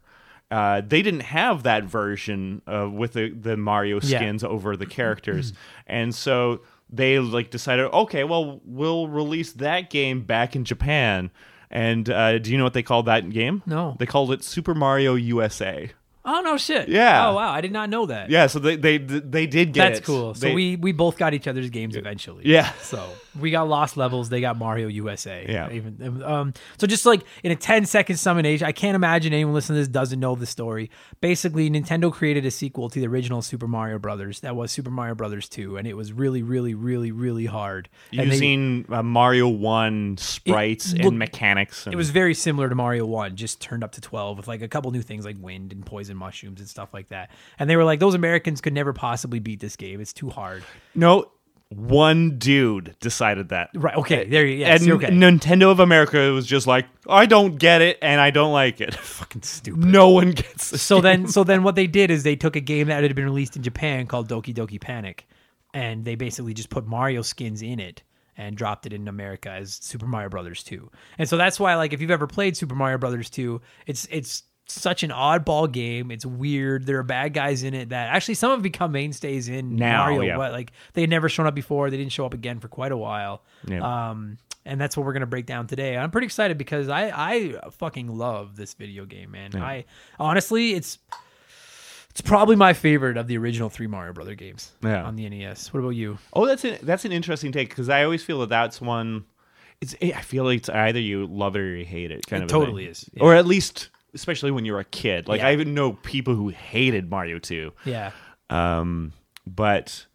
Uh, 0.50 0.80
they 0.80 1.00
didn't 1.02 1.20
have 1.20 1.62
that 1.62 1.84
version 1.84 2.60
uh, 2.66 2.88
with 2.90 3.12
the, 3.12 3.30
the 3.30 3.56
Mario 3.56 4.00
Yeah. 4.02 4.18
skins 4.18 4.42
over 4.42 4.76
the 4.76 4.86
characters, 4.98 5.52
and 5.86 6.14
so 6.14 6.62
they 6.92 7.18
like 7.20 7.50
decided, 7.50 7.86
okay, 7.92 8.24
well, 8.24 8.60
we'll 8.64 9.06
release 9.08 9.52
that 9.52 9.90
game 9.90 10.22
back 10.22 10.56
in 10.56 10.64
Japan. 10.64 11.30
And 11.70 12.10
uh, 12.10 12.38
do 12.40 12.50
you 12.50 12.58
know 12.58 12.64
what 12.64 12.72
they 12.74 12.82
called 12.82 13.06
that 13.06 13.30
game? 13.30 13.62
No. 13.64 13.94
They 14.00 14.06
called 14.06 14.32
it 14.32 14.42
Super 14.42 14.74
Mario 14.74 15.14
USA. 15.14 15.92
Oh 16.32 16.40
no 16.42 16.56
shit. 16.56 16.88
Yeah. 16.88 17.28
Oh 17.28 17.34
wow, 17.34 17.50
I 17.50 17.60
did 17.60 17.72
not 17.72 17.90
know 17.90 18.06
that. 18.06 18.30
Yeah, 18.30 18.46
so 18.46 18.58
they 18.60 18.76
they 18.76 18.98
they 18.98 19.46
did 19.46 19.72
get 19.72 19.88
That's 19.88 19.98
it. 20.00 20.04
cool. 20.04 20.34
So 20.34 20.46
They- 20.46 20.54
we 20.54 20.76
we 20.76 20.92
both 20.92 21.16
got 21.18 21.34
each 21.34 21.48
other's 21.48 21.70
games 21.70 21.96
eventually. 21.96 22.44
Yeah. 22.46 22.72
So 22.82 23.04
we 23.38 23.50
got 23.50 23.68
Lost 23.68 23.96
Levels. 23.96 24.28
They 24.28 24.40
got 24.40 24.56
Mario 24.58 24.88
USA. 24.88 25.44
Yeah. 25.48 25.70
Even 25.72 26.22
um. 26.22 26.54
So 26.78 26.86
just 26.86 27.04
like 27.06 27.22
in 27.42 27.50
a 27.52 27.56
10 27.56 27.84
second 27.86 28.16
summation, 28.16 28.66
I 28.66 28.72
can't 28.72 28.94
imagine 28.94 29.32
anyone 29.32 29.54
listening 29.54 29.76
to 29.76 29.80
this 29.80 29.88
doesn't 29.88 30.20
know 30.20 30.34
the 30.36 30.46
story. 30.46 30.90
Basically, 31.20 31.68
Nintendo 31.70 32.12
created 32.12 32.44
a 32.46 32.50
sequel 32.50 32.88
to 32.90 33.00
the 33.00 33.06
original 33.06 33.42
Super 33.42 33.66
Mario 33.68 33.98
Brothers. 33.98 34.40
That 34.40 34.54
was 34.56 34.70
Super 34.72 34.90
Mario 34.90 35.14
Brothers 35.14 35.48
2, 35.48 35.76
and 35.76 35.86
it 35.86 35.94
was 35.96 36.12
really, 36.12 36.42
really, 36.42 36.74
really, 36.74 37.10
really 37.12 37.46
hard. 37.46 37.88
And 38.12 38.30
they- 38.30 38.34
using 38.34 38.86
uh, 38.88 39.02
Mario 39.02 39.48
One 39.48 40.16
sprites 40.18 40.92
looked- 40.92 41.04
and 41.04 41.18
mechanics. 41.18 41.86
And, 41.86 41.92
it 41.94 41.96
was 41.96 42.10
very 42.10 42.34
similar 42.34 42.68
to 42.68 42.74
Mario 42.74 43.06
1, 43.06 43.36
just 43.36 43.60
turned 43.60 43.84
up 43.84 43.92
to 43.92 44.00
12 44.00 44.36
with 44.38 44.48
like 44.48 44.62
a 44.62 44.68
couple 44.68 44.90
new 44.90 45.02
things 45.02 45.24
like 45.24 45.36
wind 45.40 45.72
and 45.72 45.84
poison 45.84 46.16
mushrooms 46.20 46.60
and 46.60 46.68
stuff 46.68 46.94
like 46.94 47.08
that. 47.08 47.30
And 47.58 47.68
they 47.68 47.76
were 47.76 47.84
like, 47.84 47.98
those 47.98 48.14
Americans 48.14 48.60
could 48.60 48.72
never 48.72 48.92
possibly 48.92 49.40
beat 49.40 49.58
this 49.58 49.74
game. 49.74 50.00
It's 50.00 50.12
too 50.12 50.30
hard. 50.30 50.62
no 50.94 51.32
one 51.70 52.36
dude 52.36 52.96
decided 53.00 53.50
that. 53.50 53.70
Right. 53.74 53.96
Okay. 53.96 54.26
There 54.28 54.44
you 54.44 54.56
yes, 54.56 54.82
and 54.82 54.92
okay. 54.92 55.06
Nintendo 55.06 55.70
of 55.70 55.78
America 55.78 56.32
was 56.32 56.46
just 56.46 56.66
like, 56.66 56.86
I 57.08 57.26
don't 57.26 57.58
get 57.58 57.80
it, 57.80 57.98
and 58.02 58.20
I 58.20 58.30
don't 58.30 58.52
like 58.52 58.80
it. 58.80 58.94
Fucking 58.96 59.42
stupid. 59.42 59.84
no 59.84 60.08
one 60.08 60.32
gets 60.32 60.70
this. 60.70 60.82
So 60.82 61.00
then, 61.00 61.28
so 61.28 61.44
then, 61.44 61.62
what 61.62 61.76
they 61.76 61.86
did 61.86 62.10
is 62.10 62.24
they 62.24 62.36
took 62.36 62.56
a 62.56 62.60
game 62.60 62.88
that 62.88 63.02
had 63.02 63.14
been 63.14 63.24
released 63.24 63.56
in 63.56 63.62
Japan 63.62 64.06
called 64.06 64.28
Doki 64.28 64.52
Doki 64.52 64.80
Panic, 64.80 65.28
and 65.72 66.04
they 66.04 66.16
basically 66.16 66.54
just 66.54 66.70
put 66.70 66.86
Mario 66.86 67.22
skins 67.22 67.62
in 67.62 67.78
it 67.78 68.02
and 68.36 68.56
dropped 68.56 68.86
it 68.86 68.92
in 68.92 69.06
America 69.06 69.50
as 69.50 69.74
Super 69.74 70.06
Mario 70.06 70.28
Brothers 70.28 70.64
2. 70.64 70.90
And 71.18 71.28
so 71.28 71.36
that's 71.36 71.60
why, 71.60 71.74
like, 71.76 71.92
if 71.92 72.00
you've 72.00 72.10
ever 72.10 72.26
played 72.26 72.56
Super 72.56 72.74
Mario 72.74 72.98
Brothers 72.98 73.30
2, 73.30 73.60
it's 73.86 74.08
it's 74.10 74.42
such 74.70 75.02
an 75.02 75.10
oddball 75.10 75.70
game. 75.70 76.10
It's 76.10 76.24
weird. 76.26 76.86
There 76.86 76.98
are 76.98 77.02
bad 77.02 77.34
guys 77.34 77.62
in 77.62 77.74
it 77.74 77.88
that 77.90 78.08
actually 78.08 78.34
some 78.34 78.50
have 78.52 78.62
become 78.62 78.92
mainstays 78.92 79.48
in 79.48 79.76
Now, 79.76 80.04
Mario. 80.06 80.22
yeah. 80.22 80.36
But 80.36 80.52
like 80.52 80.72
they 80.94 81.00
had 81.00 81.10
never 81.10 81.28
shown 81.28 81.46
up 81.46 81.54
before. 81.54 81.90
They 81.90 81.96
didn't 81.96 82.12
show 82.12 82.24
up 82.26 82.34
again 82.34 82.60
for 82.60 82.68
quite 82.68 82.92
a 82.92 82.96
while. 82.96 83.42
Yeah. 83.66 84.10
Um, 84.10 84.38
and 84.64 84.80
that's 84.80 84.96
what 84.96 85.06
we're 85.06 85.12
gonna 85.14 85.26
break 85.26 85.46
down 85.46 85.66
today. 85.66 85.96
I'm 85.96 86.10
pretty 86.10 86.26
excited 86.26 86.58
because 86.58 86.88
I 86.88 87.10
I 87.10 87.70
fucking 87.72 88.08
love 88.16 88.56
this 88.56 88.74
video 88.74 89.04
game, 89.06 89.30
man. 89.30 89.56
I 89.56 89.84
honestly, 90.18 90.74
it's 90.74 90.98
it's 92.10 92.20
probably 92.20 92.56
my 92.56 92.72
favorite 92.72 93.16
of 93.16 93.26
the 93.28 93.38
original 93.38 93.70
three 93.70 93.86
Mario 93.86 94.12
Brother 94.12 94.34
games 94.34 94.72
Yeah. 94.82 95.04
on 95.04 95.16
the 95.16 95.28
NES. 95.28 95.72
What 95.72 95.80
about 95.80 95.90
you? 95.90 96.18
Oh, 96.32 96.46
that's 96.46 96.64
an 96.64 96.78
that's 96.82 97.04
an 97.04 97.12
interesting 97.12 97.52
take 97.52 97.68
because 97.70 97.88
I 97.88 98.04
always 98.04 98.22
feel 98.22 98.40
that 98.40 98.48
that's 98.48 98.80
one. 98.80 99.24
It's 99.80 99.94
I 100.02 100.20
feel 100.20 100.44
like 100.44 100.58
it's 100.58 100.68
either 100.68 101.00
you 101.00 101.26
love 101.26 101.56
it 101.56 101.60
or 101.60 101.76
you 101.76 101.84
hate 101.86 102.10
it. 102.10 102.26
Kind 102.26 102.42
It 102.42 102.44
of 102.46 102.50
totally 102.50 102.84
is, 102.86 103.08
yeah. 103.14 103.22
or 103.22 103.34
at 103.34 103.46
least 103.46 103.88
especially 104.14 104.50
when 104.50 104.64
you're 104.64 104.80
a 104.80 104.84
kid. 104.84 105.28
Like 105.28 105.40
Yeah. 105.40 105.48
I 105.48 105.52
even 105.52 105.74
know 105.74 105.92
people 105.92 106.34
who 106.34 106.48
hated 106.48 107.10
Mario 107.10 107.38
Two. 107.38 107.72
Yeah, 107.84 108.10
Um, 108.48 109.12
but 109.46 110.06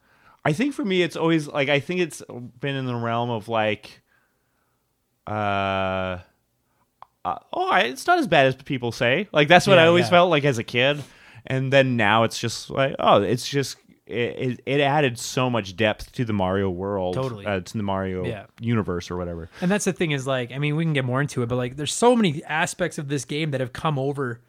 I 0.43 0.53
think 0.53 0.73
for 0.73 0.85
me, 0.85 1.01
it's 1.01 1.15
always 1.15 1.47
like 1.47 1.69
I 1.69 1.79
think 1.79 2.01
it's 2.01 2.21
been 2.59 2.75
in 2.75 2.85
the 2.85 2.95
realm 2.95 3.29
of 3.29 3.47
like, 3.47 4.01
uh, 5.27 6.19
uh 7.25 7.39
oh, 7.53 7.69
I- 7.69 7.81
it's 7.81 8.05
not 8.07 8.19
as 8.19 8.27
bad 8.27 8.47
as 8.47 8.55
people 8.55 8.91
say. 8.91 9.27
Like 9.31 9.47
that's 9.47 9.67
what 9.67 9.75
Yeah, 9.75 9.83
I 9.83 9.87
always 9.87 10.05
yeah. 10.05 10.09
felt 10.11 10.29
like 10.29 10.45
as 10.45 10.57
a 10.57 10.63
kid, 10.63 11.03
and 11.47 11.71
then 11.73 11.97
now 11.97 12.23
it's 12.23 12.39
just 12.39 12.69
like, 12.69 12.95
oh, 12.99 13.21
it's 13.21 13.47
just. 13.47 13.77
It, 14.07 14.61
it, 14.67 14.81
added 14.81 15.17
so 15.17 15.49
much 15.49 15.75
depth 15.75 16.11
to 16.11 16.25
the 16.25 16.33
Mario 16.33 16.69
world, 16.69 17.15
Totally. 17.15 17.43
uh, 17.45 17.61
to 17.61 17.77
the 17.77 17.81
Mario 17.83 18.23
Yeah. 18.23 18.45
universe 18.59 19.09
or 19.09 19.17
whatever. 19.17 19.49
and 19.61 19.71
that's 19.71 19.85
the 19.85 19.93
thing 19.93 20.11
is 20.11 20.27
like 20.27 20.51
I 20.51 20.59
mean 20.59 20.75
we 20.75 20.83
can 20.83 20.93
get 20.93 21.05
more 21.05 21.21
into 21.21 21.41
it, 21.41 21.47
but 21.47 21.55
like 21.55 21.75
there's 21.75 21.91
so 21.93 22.15
many 22.15 22.43
aspects 22.43 22.99
of 22.99 23.07
this 23.07 23.25
game 23.25 23.49
that 23.51 23.61
have 23.61 23.73
come 23.73 23.97
over, 23.97 24.41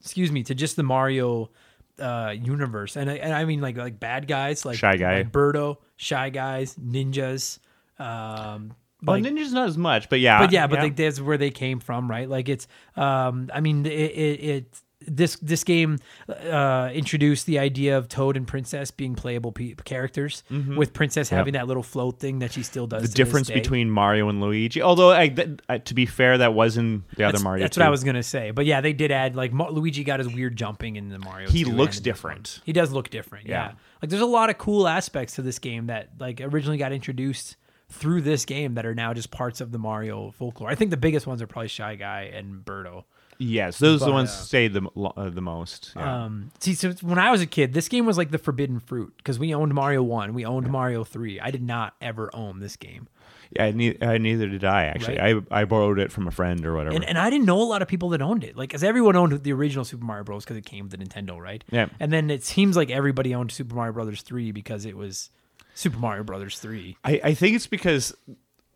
excuse 0.00 0.30
me, 0.30 0.44
to 0.44 0.54
just 0.54 0.76
the 0.76 0.84
Mario 0.84 1.50
uh 1.98 2.32
universe 2.40 2.96
and 2.96 3.10
I- 3.10 3.16
and 3.16 3.34
I 3.34 3.44
mean 3.44 3.60
like 3.60 3.76
like 3.76 3.98
bad 3.98 4.26
guys 4.28 4.64
like 4.64 4.78
Shy 4.78 4.96
Guy. 4.96 5.16
like 5.18 5.32
Birdo, 5.32 5.78
shy 5.96 6.30
guys, 6.30 6.76
ninjas, 6.76 7.58
um. 7.98 8.74
Well, 9.04 9.20
like- 9.20 9.24
Ninja's 9.24 9.52
not 9.52 9.66
as 9.68 9.76
much, 9.76 10.08
but 10.08 10.20
yeah, 10.20 10.38
but 10.38 10.52
yeah, 10.52 10.68
but 10.68 10.78
Like, 10.78 10.94
that's 10.94 11.20
where 11.20 11.36
they 11.36 11.50
came 11.50 11.80
from, 11.80 12.08
right? 12.08 12.28
Like 12.28 12.48
it's, 12.48 12.68
um, 12.94 13.50
I 13.52 13.58
mean, 13.60 13.84
it, 13.84 13.90
it, 13.90 14.44
it 14.44 14.80
this 15.06 15.36
this 15.36 15.64
game 15.64 15.98
uh, 16.28 16.90
introduced 16.92 17.46
the 17.46 17.58
idea 17.58 17.96
of 17.98 18.08
Toad 18.08 18.36
and 18.36 18.46
Princess 18.46 18.90
being 18.90 19.14
playable 19.14 19.52
pe- 19.52 19.74
characters, 19.84 20.42
with 20.76 20.92
Princess 20.92 21.28
having 21.28 21.54
that 21.54 21.66
little 21.66 21.82
float 21.82 22.18
thing 22.18 22.38
that 22.40 22.52
she 22.52 22.62
still 22.62 22.86
does. 22.86 22.98
Mm-hmm. 22.98 23.02
the 23.02 23.08
to 23.08 23.08
this 23.08 23.14
difference 23.26 23.48
day. 23.48 23.54
between 23.54 23.90
Mario 23.90 24.28
and 24.28 24.40
Luigi. 24.40 24.82
Although, 24.82 25.10
I, 25.12 25.28
th- 25.28 25.60
uh, 25.68 25.78
to 25.78 25.94
be 25.94 26.06
fair, 26.06 26.38
that 26.38 26.54
was 26.54 26.76
in 26.76 27.04
the 27.16 27.24
other 27.24 27.38
Mario. 27.40 27.64
That's 27.64 27.76
what 27.76 27.86
I 27.86 27.90
was 27.90 28.04
gonna 28.04 28.22
say, 28.22 28.50
but 28.50 28.66
yeah, 28.66 28.80
they 28.80 28.92
did 28.92 29.10
add 29.10 29.36
like 29.36 29.52
Mar- 29.52 29.70
Luigi 29.70 30.04
got 30.04 30.18
his 30.20 30.32
weird 30.32 30.56
jumping 30.56 30.96
in 30.96 31.08
the 31.08 31.18
Mario. 31.18 31.48
He 31.48 31.64
looks 31.64 31.72
and 31.72 31.78
in 31.78 31.86
this 31.86 32.00
different. 32.00 32.58
one. 32.58 32.62
He 32.66 32.72
does 32.72 32.92
look 32.92 33.10
different. 33.10 33.46
Yeah. 33.48 33.66
Yeah. 33.68 33.72
like 34.02 34.10
there's 34.10 34.22
a 34.22 34.26
lot 34.26 34.50
of 34.50 34.58
cool 34.58 34.88
aspects 34.88 35.34
to 35.36 35.42
this 35.42 35.58
game 35.58 35.86
that 35.86 36.10
like 36.18 36.40
originally 36.40 36.78
got 36.78 36.92
introduced 36.92 37.56
through 37.88 38.22
this 38.22 38.44
game 38.46 38.74
that 38.74 38.86
are 38.86 38.94
now 38.94 39.12
just 39.12 39.30
parts 39.30 39.60
of 39.60 39.70
the 39.70 39.78
Mario 39.78 40.30
folklore. 40.30 40.70
I 40.70 40.74
think 40.74 40.90
the 40.90 40.96
biggest 40.96 41.26
ones 41.26 41.42
are 41.42 41.46
probably 41.46 41.68
Shy 41.68 41.94
Guy 41.94 42.30
and 42.34 42.64
Birdo. 42.64 43.04
Yes, 43.42 43.78
those 43.78 44.02
are 44.02 44.06
the 44.06 44.12
ones 44.12 44.30
uh, 44.30 44.32
stay 44.32 44.68
the 44.68 44.88
uh, 44.96 45.30
the 45.30 45.40
most. 45.40 45.92
Yeah. 45.96 46.24
Um, 46.24 46.52
see, 46.60 46.74
so 46.74 46.92
when 47.02 47.18
I 47.18 47.30
was 47.30 47.40
a 47.40 47.46
kid, 47.46 47.72
this 47.74 47.88
game 47.88 48.06
was 48.06 48.16
like 48.16 48.30
the 48.30 48.38
forbidden 48.38 48.80
fruit 48.80 49.12
because 49.16 49.38
we 49.38 49.54
owned 49.54 49.74
Mario 49.74 50.02
One, 50.02 50.34
we 50.34 50.44
owned 50.44 50.70
Mario 50.70 51.04
Three. 51.04 51.40
I 51.40 51.50
did 51.50 51.62
not 51.62 51.94
ever 52.00 52.30
own 52.34 52.60
this 52.60 52.76
game, 52.76 53.08
yeah, 53.54 53.70
ne- 53.70 53.98
uh, 53.98 54.18
neither 54.18 54.48
did 54.48 54.64
I 54.64 54.84
actually. 54.84 55.20
I 55.20 55.40
I 55.50 55.64
borrowed 55.64 55.98
it 55.98 56.10
from 56.10 56.26
a 56.26 56.30
friend 56.30 56.64
or 56.64 56.74
whatever. 56.74 56.94
and 56.96 57.04
and 57.04 57.18
I 57.18 57.28
didn't 57.30 57.46
know 57.46 57.60
a 57.60 57.64
lot 57.64 57.82
of 57.82 57.88
people 57.88 58.10
that 58.10 58.22
owned 58.22 58.44
it. 58.44 58.56
Like, 58.56 58.70
because 58.70 58.82
everyone 58.82 59.16
owned 59.16 59.42
the 59.42 59.52
original 59.52 59.84
Super 59.84 60.04
Mario 60.04 60.24
Bros. 60.24 60.44
because 60.44 60.56
it 60.56 60.64
came 60.64 60.88
with 60.88 60.98
the 60.98 61.04
Nintendo, 61.04 61.38
right? 61.38 61.62
Yeah. 61.70 61.88
And 62.00 62.12
then 62.12 62.30
it 62.30 62.44
seems 62.44 62.76
like 62.76 62.90
everybody 62.90 63.34
owned 63.34 63.52
Super 63.52 63.74
Mario 63.74 63.92
Brothers 63.92 64.22
Three 64.22 64.52
because 64.52 64.86
it 64.86 64.96
was 64.96 65.30
Super 65.74 65.98
Mario 65.98 66.24
Brothers 66.24 66.58
Three. 66.58 66.96
I, 67.04 67.20
I 67.24 67.34
think 67.34 67.56
it's 67.56 67.66
because 67.66 68.14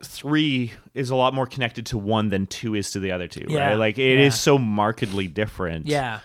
three 0.02 0.72
is 0.94 1.11
a 1.11 1.16
lot 1.16 1.35
more 1.35 1.46
connected 1.46 1.87
to 1.87 1.98
one 1.98 2.28
than 2.28 2.46
two 2.46 2.74
is 2.74 2.90
to 2.92 3.00
the 3.00 3.12
other 3.12 3.28
two. 3.28 3.46
Yeah, 3.48 3.70
Right? 3.70 3.74
Like 3.74 3.98
it 3.98 4.18
is 4.18 4.35
yeah. 4.35 4.38
so 4.38 4.59
markedly 4.59 5.28
different. 5.28 5.87
Yeah. 5.87 6.20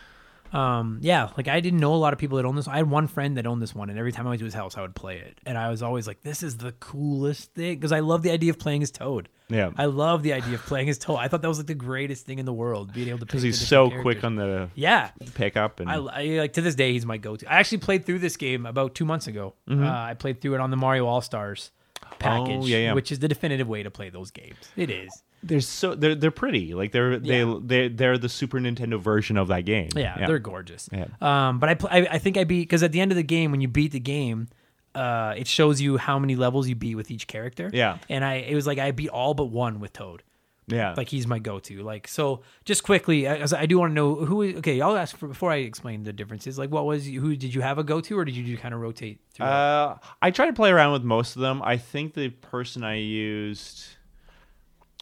Um, 0.53 0.99
yeah, 1.01 1.29
like 1.38 1.47
I 1.47 1.62
didn't 1.62 1.79
know 1.79 1.93
a 1.93 1.95
lot 1.95 2.12
of 2.12 2.19
people 2.19 2.36
that 2.38 2.45
owned 2.45 2.57
this. 2.57 2.67
I 2.67 2.75
had 2.75 2.89
one 2.89 3.07
friend 3.07 3.38
that 3.38 3.47
owned 3.47 3.62
this 3.62 3.73
one, 3.73 3.89
and 3.89 3.97
every 3.97 4.12
time 4.12 4.25
I 4.27 4.31
went 4.31 4.39
to 4.39 4.45
his 4.45 4.53
house, 4.53 4.77
I 4.77 4.81
would 4.81 4.93
play 4.95 5.17
it, 5.17 5.39
and 5.45 5.57
I 5.57 5.69
was 5.69 5.81
always 5.81 6.07
like, 6.07 6.23
"This 6.23 6.43
is 6.43 6.57
the 6.57 6.73
coolest 6.73 7.53
thing," 7.53 7.75
because 7.75 7.93
I 7.93 8.01
love 8.01 8.21
the 8.21 8.31
idea 8.31 8.49
of 8.49 8.60
playing 8.60 8.84
as 8.84 8.91
Toad. 8.91 9.29
Yeah. 9.47 9.71
I 9.77 9.86
love 9.86 10.23
the 10.23 10.34
idea 10.34 10.55
of 10.55 10.62
playing 10.63 10.89
as 10.89 10.97
Toad. 10.97 11.19
I 11.19 11.29
thought 11.29 11.41
that 11.41 11.47
was 11.47 11.60
like 11.60 11.67
the 11.67 11.73
greatest 11.73 12.25
thing 12.25 12.38
in 12.38 12.45
the 12.45 12.51
world, 12.53 12.91
being 12.91 13.07
able 13.07 13.19
to. 13.19 13.25
Because 13.25 13.43
he's 13.43 13.65
so 13.65 13.89
quick 14.01 14.25
on 14.25 14.36
the 14.36 14.69
Yeah, 14.75 15.12
pickup 15.36 15.79
and 15.79 15.89
I, 15.89 15.95
I 15.95 16.23
like 16.39 16.53
to 16.53 16.62
this 16.62 16.75
day 16.75 16.91
he's 16.91 17.05
my 17.05 17.17
go-to. 17.17 17.49
I 17.49 17.55
actually 17.60 17.77
played 17.77 18.05
through 18.05 18.19
this 18.19 18.36
game 18.36 18.65
about 18.65 18.93
two 18.93 19.05
months 19.05 19.27
ago. 19.27 19.53
Uh, 19.69 19.86
I 19.88 20.15
played 20.15 20.41
through 20.41 20.55
it 20.55 20.60
on 20.60 20.69
the 20.69 20.77
Mario 20.77 21.05
All 21.05 21.21
Stars 21.21 21.71
package. 22.20 22.64
Oh, 22.64 22.66
yeah, 22.66 22.78
yeah. 22.78 22.94
which 22.94 23.12
is 23.12 23.20
the 23.20 23.28
definitive 23.28 23.68
way 23.68 23.84
to 23.84 23.92
play 23.92 24.10
those 24.10 24.32
games. 24.32 24.58
It 24.76 24.90
is. 24.90 25.24
they're 25.44 25.60
so 25.62 25.96
they're 25.96 26.16
they're 26.16 26.32
pretty. 26.32 26.74
Like 26.74 26.92
they're 26.92 27.14
Yeah. 27.14 27.46
they 27.46 27.60
they 27.88 27.88
they're 27.90 28.18
the 28.18 28.30
Super 28.30 28.60
Nintendo 28.60 29.00
version 29.00 29.38
of 29.38 29.48
that 29.50 29.62
game. 29.66 29.90
Yeah, 29.96 30.28
they're 30.28 30.40
gorgeous. 30.40 30.88
Yeah. 30.92 31.08
Um, 31.22 31.60
but 31.60 31.70
I, 31.70 31.74
pl- 31.76 31.90
I 31.92 32.08
I 32.12 32.18
think 32.20 32.38
I 32.38 32.44
beat 32.44 32.62
because 32.62 32.84
at 32.84 32.92
the 32.92 33.02
end 33.02 33.12
of 33.12 33.16
the 33.16 33.24
game 33.24 33.52
when 33.52 33.62
you 33.62 33.68
beat 33.68 33.92
the 33.92 34.00
game, 34.00 34.50
uh, 34.94 35.34
it 35.38 35.48
shows 35.48 35.82
you 35.82 35.98
how 35.98 36.20
many 36.20 36.36
levels 36.36 36.68
you 36.68 36.76
beat 36.76 36.96
with 36.96 37.10
each 37.10 37.26
character. 37.28 37.70
Yeah. 37.74 37.98
And 38.10 38.24
I 38.24 38.36
it 38.36 38.54
was 38.56 38.68
like 38.68 38.78
I 38.78 38.92
beat 38.92 39.10
all 39.10 39.34
but 39.34 39.46
one 39.46 39.80
with 39.80 39.94
Toad. 39.94 40.22
Yeah. 40.67 40.93
Like 40.95 41.10
he's 41.10 41.28
my 41.28 41.39
go-to. 41.39 41.82
Like 41.82 42.08
so, 42.08 42.41
just 42.65 42.84
quickly, 42.84 43.28
as 43.28 43.52
I 43.52 43.65
do 43.65 43.80
want 43.80 43.91
to 43.91 43.93
know 43.95 44.15
who. 44.15 44.58
Okay, 44.58 44.80
I'll 44.80 44.95
ask 44.95 45.17
for, 45.17 45.28
before 45.28 45.52
I 45.52 45.58
explain 45.58 46.04
the 46.04 46.13
differences. 46.13 46.58
Like, 46.58 46.69
what 46.71 46.86
was 46.86 47.06
who 47.06 47.36
did 47.36 47.54
you 47.54 47.62
have 47.62 47.78
a 47.78 47.84
go-to, 47.84 48.17
or 48.17 48.24
did 48.26 48.36
you 48.36 48.58
kind 48.58 48.74
of 48.74 48.80
rotate 48.80 49.19
through? 49.34 49.47
Uh, 49.47 49.97
I 50.21 50.32
try 50.32 50.45
to 50.45 50.54
play 50.54 50.69
around 50.71 50.93
with 50.93 51.04
most 51.04 51.36
of 51.36 51.41
them. 51.41 51.62
I 51.63 51.78
think 51.78 52.13
the 52.13 52.30
person 52.30 52.84
I 52.84 52.95
used, 52.95 53.84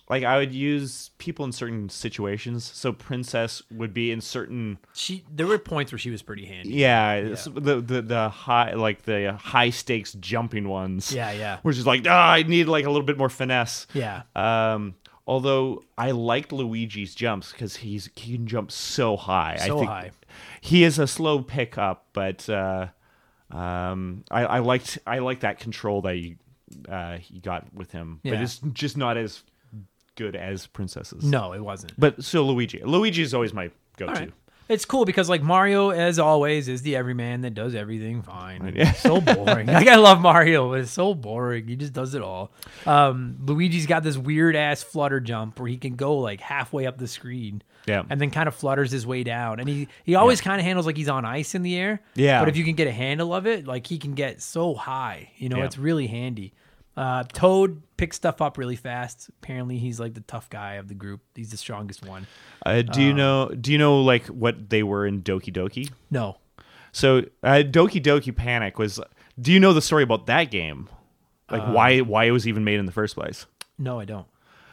like 0.10 0.24
I 0.24 0.38
would 0.38 0.54
use 0.54 1.12
people 1.20 1.46
in 1.46 1.52
certain 1.52 1.90
situations. 1.90 2.64
So 2.64 2.92
Princess 2.94 3.62
would 3.70 3.94
be 3.94 4.12
in 4.12 4.22
certain, 4.22 4.80
she 4.94 5.24
there 5.32 5.46
were 5.46 5.60
points 5.60 5.92
where 5.92 6.00
she 6.00 6.10
was 6.10 6.22
pretty 6.22 6.46
handy. 6.46 6.70
yeah, 6.74 7.14
it's 7.14 7.44
the, 7.46 7.82
the 7.82 8.02
the 8.02 8.30
high 8.30 8.74
like 8.74 9.04
the 9.04 9.34
high 9.34 9.70
stakes 9.70 10.14
jumping 10.14 10.68
ones. 10.68 11.12
Yeah, 11.12 11.32
yeah, 11.32 11.58
which 11.62 11.78
is 11.78 11.86
like, 11.86 12.06
ah, 12.08 12.32
I 12.32 12.44
need 12.44 12.68
like 12.68 12.86
a 12.86 12.90
little 12.90 13.06
bit 13.06 13.18
more 13.18 13.30
finesse. 13.30 13.86
yeah. 13.94 14.24
Um, 14.36 14.96
although 15.30 15.84
I 15.98 16.12
liked 16.12 16.52
Luigi's 16.52 17.14
jumps 17.14 17.52
because 17.52 17.78
he's 17.78 18.10
he 18.16 18.36
can 18.36 18.48
jump 18.48 18.72
so 18.72 19.16
high. 19.16 19.58
I 19.62 19.68
So 19.68 19.78
think 19.80 19.90
high. 19.90 20.12
He 20.60 20.84
is 20.84 20.98
a 21.00 21.06
slow 21.08 21.42
pickup, 21.44 22.08
but 22.14 22.50
uh, 22.50 22.88
um, 23.52 24.24
I, 24.32 24.46
I 24.46 24.60
liked 24.60 24.98
I 25.08 25.20
liked 25.20 25.42
that 25.42 25.60
control 25.60 26.02
that 26.02 26.16
he 26.16 26.38
uh, 26.88 27.18
he 27.18 27.40
got 27.40 27.72
with 27.74 27.92
him. 27.92 28.20
But 28.24 28.34
it's 28.42 28.60
just 28.74 28.98
not 28.98 29.18
as 29.18 29.44
good 30.16 30.36
as 30.36 30.68
Princesses. 30.68 31.24
No, 31.24 31.54
it 31.54 31.62
wasn't. 31.64 31.94
but 31.98 32.24
still 32.24 32.44
Luigi. 32.48 32.82
Luigi 32.84 33.22
is 33.22 33.34
always 33.34 33.54
my 33.54 33.72
go-to. 33.98 34.14
Right. 34.14 34.32
It's 34.70 34.86
cool 34.86 35.04
because 35.04 35.28
like 35.30 35.42
Mario, 35.42 35.90
as 35.90 36.20
always, 36.20 36.68
is 36.68 36.84
the 36.84 36.96
everyman 36.96 37.42
that 37.42 37.56
does 37.56 37.74
everything 37.76 38.22
fine. 38.22 38.72
Yeah. 38.76 38.94
So 38.94 39.20
boring. 39.22 39.68
like 39.68 39.88
I 39.88 39.96
love 39.96 40.22
Mario, 40.22 40.70
but 40.70 40.82
it's 40.82 40.92
so 40.92 41.14
boring. 41.16 41.68
He 41.68 41.76
just 41.76 41.92
does 41.92 42.14
it 42.14 42.22
all. 42.22 42.52
Um, 42.86 43.38
Luigi's 43.44 43.88
got 43.88 44.04
this 44.04 44.16
weird 44.18 44.56
ass 44.56 44.84
flutter 44.84 45.20
jump 45.20 45.60
where 45.60 45.68
he 45.68 45.78
can 45.78 45.96
go 45.96 46.18
like 46.18 46.40
halfway 46.40 46.86
up 46.86 46.98
the 46.98 47.08
screen. 47.08 47.62
Yeah. 47.88 48.04
And 48.10 48.22
then 48.22 48.30
kind 48.30 48.48
of 48.48 48.54
flutters 48.54 48.92
his 48.92 49.08
way 49.08 49.24
down. 49.24 49.60
And 49.60 49.68
he, 49.68 49.88
he 50.04 50.14
always 50.14 50.42
kind 50.42 50.60
of 50.60 50.66
handles 50.66 50.86
like 50.86 50.96
he's 50.98 51.10
on 51.10 51.26
ice 51.26 51.56
in 51.56 51.64
the 51.64 51.76
air. 51.76 52.02
Yeah. 52.14 52.40
But 52.40 52.50
if 52.50 52.56
you 52.58 52.64
can 52.64 52.76
get 52.76 52.88
a 52.88 52.92
handle 52.92 53.34
of 53.34 53.48
it, 53.48 53.66
like 53.66 53.88
he 53.88 53.98
can 53.98 54.14
get 54.14 54.42
so 54.42 54.76
high. 54.76 55.32
You 55.38 55.50
know, 55.50 55.58
Yeah. 55.58 55.66
it's 55.66 55.78
really 55.80 56.06
handy. 56.06 56.54
Uh, 56.96 57.24
Toad 57.24 57.82
picks 58.00 58.16
stuff 58.16 58.42
up 58.42 58.58
really 58.58 58.76
fast. 58.76 59.30
Apparently, 59.30 59.78
he's 59.78 60.00
like 60.00 60.14
the 60.14 60.22
tough 60.22 60.50
guy 60.50 60.76
of 60.76 60.88
the 60.88 60.94
group. 60.96 61.22
He's 61.36 61.52
the 61.52 61.58
strongest 61.58 62.06
one. 62.06 62.26
Uh, 62.66 62.82
do 62.82 63.02
Um, 63.02 63.08
you 63.08 63.14
know? 63.14 63.50
Do 63.50 63.72
you 63.72 63.78
know 63.78 64.02
like 64.02 64.26
what 64.28 64.70
they 64.70 64.82
were 64.84 65.06
in 65.06 65.22
Doki 65.22 65.54
Doki? 65.54 65.92
No. 66.10 66.38
So 66.92 67.20
uh, 67.44 67.62
Doki 67.66 68.02
Doki 68.02 68.36
Panic 68.36 68.80
was. 68.80 69.00
Do 69.40 69.52
you 69.54 69.60
know 69.60 69.74
the 69.74 69.82
story 69.82 70.04
about 70.04 70.26
that 70.26 70.52
game? 70.52 70.90
Like 71.52 71.62
Uh, 71.62 71.72
why 71.72 72.00
why 72.00 72.26
it 72.26 72.32
was 72.32 72.48
even 72.48 72.64
made 72.64 72.80
in 72.80 72.86
the 72.86 72.92
first 72.92 73.16
place? 73.16 73.46
No, 73.78 74.00
I 74.00 74.06
don't. 74.06 74.28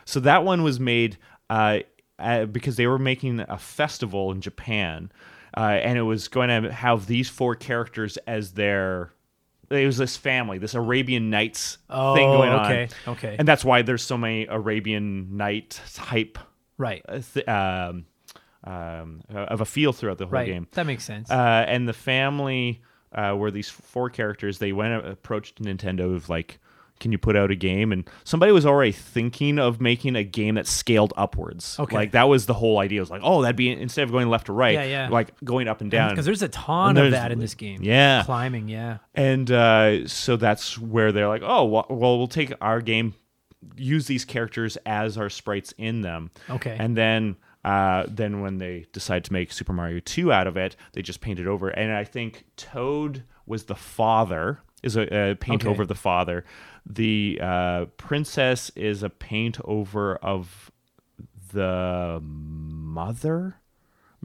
So 0.04 0.20
that 0.20 0.44
one 0.44 0.62
was 0.62 0.78
made 0.80 1.18
uh, 1.50 1.80
uh, 2.18 2.46
because 2.46 2.76
they 2.76 2.86
were 2.86 2.98
making 2.98 3.40
a 3.40 3.58
festival 3.58 4.30
in 4.32 4.40
Japan, 4.40 5.10
uh, 5.56 5.60
and 5.60 5.98
it 5.98 6.02
was 6.02 6.28
going 6.28 6.48
to 6.62 6.72
have 6.72 7.06
these 7.06 7.28
four 7.28 7.54
characters 7.54 8.16
as 8.26 8.52
their. 8.52 9.12
It 9.70 9.86
was 9.86 9.96
this 9.96 10.16
family, 10.16 10.58
this 10.58 10.74
Arabian 10.74 11.30
Nights 11.30 11.78
Oh, 11.90 12.14
thing 12.14 12.28
going 12.30 12.50
on. 12.50 12.66
okay, 12.66 12.88
okay. 13.08 13.36
And 13.38 13.46
that's 13.48 13.64
why 13.64 13.82
there's 13.82 14.02
so 14.02 14.16
many 14.16 14.46
Arabian 14.46 15.36
Night 15.36 15.80
hype 15.96 16.38
Right. 16.78 17.02
uh, 17.08 17.20
th- 17.34 17.48
um, 17.48 18.04
um, 18.64 19.20
uh, 19.32 19.38
of 19.38 19.60
a 19.60 19.64
feel 19.64 19.92
throughout 19.92 20.18
the 20.18 20.24
whole 20.26 20.32
Right. 20.32 20.46
game. 20.46 20.66
That 20.72 20.86
makes 20.86 21.04
sense. 21.04 21.30
Uh, 21.30 21.64
and 21.68 21.88
the 21.88 21.92
family 21.92 22.82
uh, 23.12 23.34
were 23.36 23.50
these 23.50 23.70
four 23.70 24.10
characters. 24.10 24.58
They 24.58 24.72
went 24.72 25.06
approached 25.06 25.62
Nintendo 25.62 26.14
of 26.14 26.28
like, 26.28 26.58
can 27.00 27.12
you 27.12 27.18
put 27.18 27.36
out 27.36 27.50
a 27.50 27.54
game? 27.54 27.92
And 27.92 28.08
somebody 28.24 28.52
was 28.52 28.64
already 28.66 28.92
thinking 28.92 29.58
of 29.58 29.80
making 29.80 30.16
a 30.16 30.24
game 30.24 30.54
that 30.56 30.66
scaled 30.66 31.12
upwards. 31.16 31.78
Okay. 31.78 31.94
like 31.96 32.12
that 32.12 32.28
was 32.28 32.46
the 32.46 32.54
whole 32.54 32.78
idea. 32.78 32.98
It 32.98 33.02
was 33.02 33.10
like, 33.10 33.22
oh, 33.24 33.42
that'd 33.42 33.56
be 33.56 33.70
instead 33.70 34.04
of 34.04 34.12
going 34.12 34.28
left 34.28 34.46
to 34.46 34.52
right, 34.52 34.74
Yeah, 34.74 34.84
yeah. 34.84 35.08
like 35.08 35.32
going 35.44 35.68
up 35.68 35.80
and 35.80 35.90
down. 35.90 36.10
Because 36.10 36.24
there's 36.24 36.42
a 36.42 36.48
ton 36.48 36.96
And 36.96 37.06
of 37.06 37.12
that 37.12 37.32
in 37.32 37.38
this 37.38 37.54
game. 37.54 37.80
yeah. 37.82 38.22
Climbing, 38.24 38.68
yeah. 38.68 38.98
And 39.14 39.50
uh, 39.50 40.06
so 40.08 40.36
that's 40.36 40.78
where 40.78 41.12
they're 41.12 41.28
like, 41.28 41.42
oh, 41.44 41.64
well, 41.64 41.86
well, 41.90 42.18
we'll 42.18 42.26
take 42.28 42.52
our 42.60 42.80
game, 42.80 43.14
use 43.76 44.06
these 44.06 44.24
characters 44.24 44.76
as 44.86 45.18
our 45.18 45.28
sprites 45.30 45.72
in 45.78 46.00
them. 46.02 46.30
Okay. 46.48 46.76
And 46.78 46.96
then, 46.96 47.36
uh, 47.64 48.04
then 48.08 48.40
when 48.40 48.58
they 48.58 48.86
decide 48.92 49.24
to 49.24 49.32
make 49.32 49.50
Super 49.52 49.72
Mario 49.72 49.98
2 50.00 50.32
out 50.32 50.46
of 50.46 50.56
it, 50.56 50.76
they 50.92 51.02
just 51.02 51.20
paint 51.20 51.40
it 51.40 51.46
over. 51.46 51.68
And 51.68 51.92
I 51.92 52.04
think 52.04 52.44
Toad 52.56 53.24
was 53.44 53.64
the 53.64 53.74
father, 53.74 54.60
is 54.82 54.96
a, 54.96 55.30
a 55.30 55.34
paint 55.34 55.62
Okay. 55.64 55.70
over 55.70 55.84
the 55.84 55.94
father. 55.94 56.44
The 56.88 57.38
uh, 57.42 57.84
princess 57.96 58.70
is 58.76 59.02
a 59.02 59.10
paint 59.10 59.58
over 59.64 60.16
of 60.16 60.70
the 61.52 62.20
mother 62.22 63.56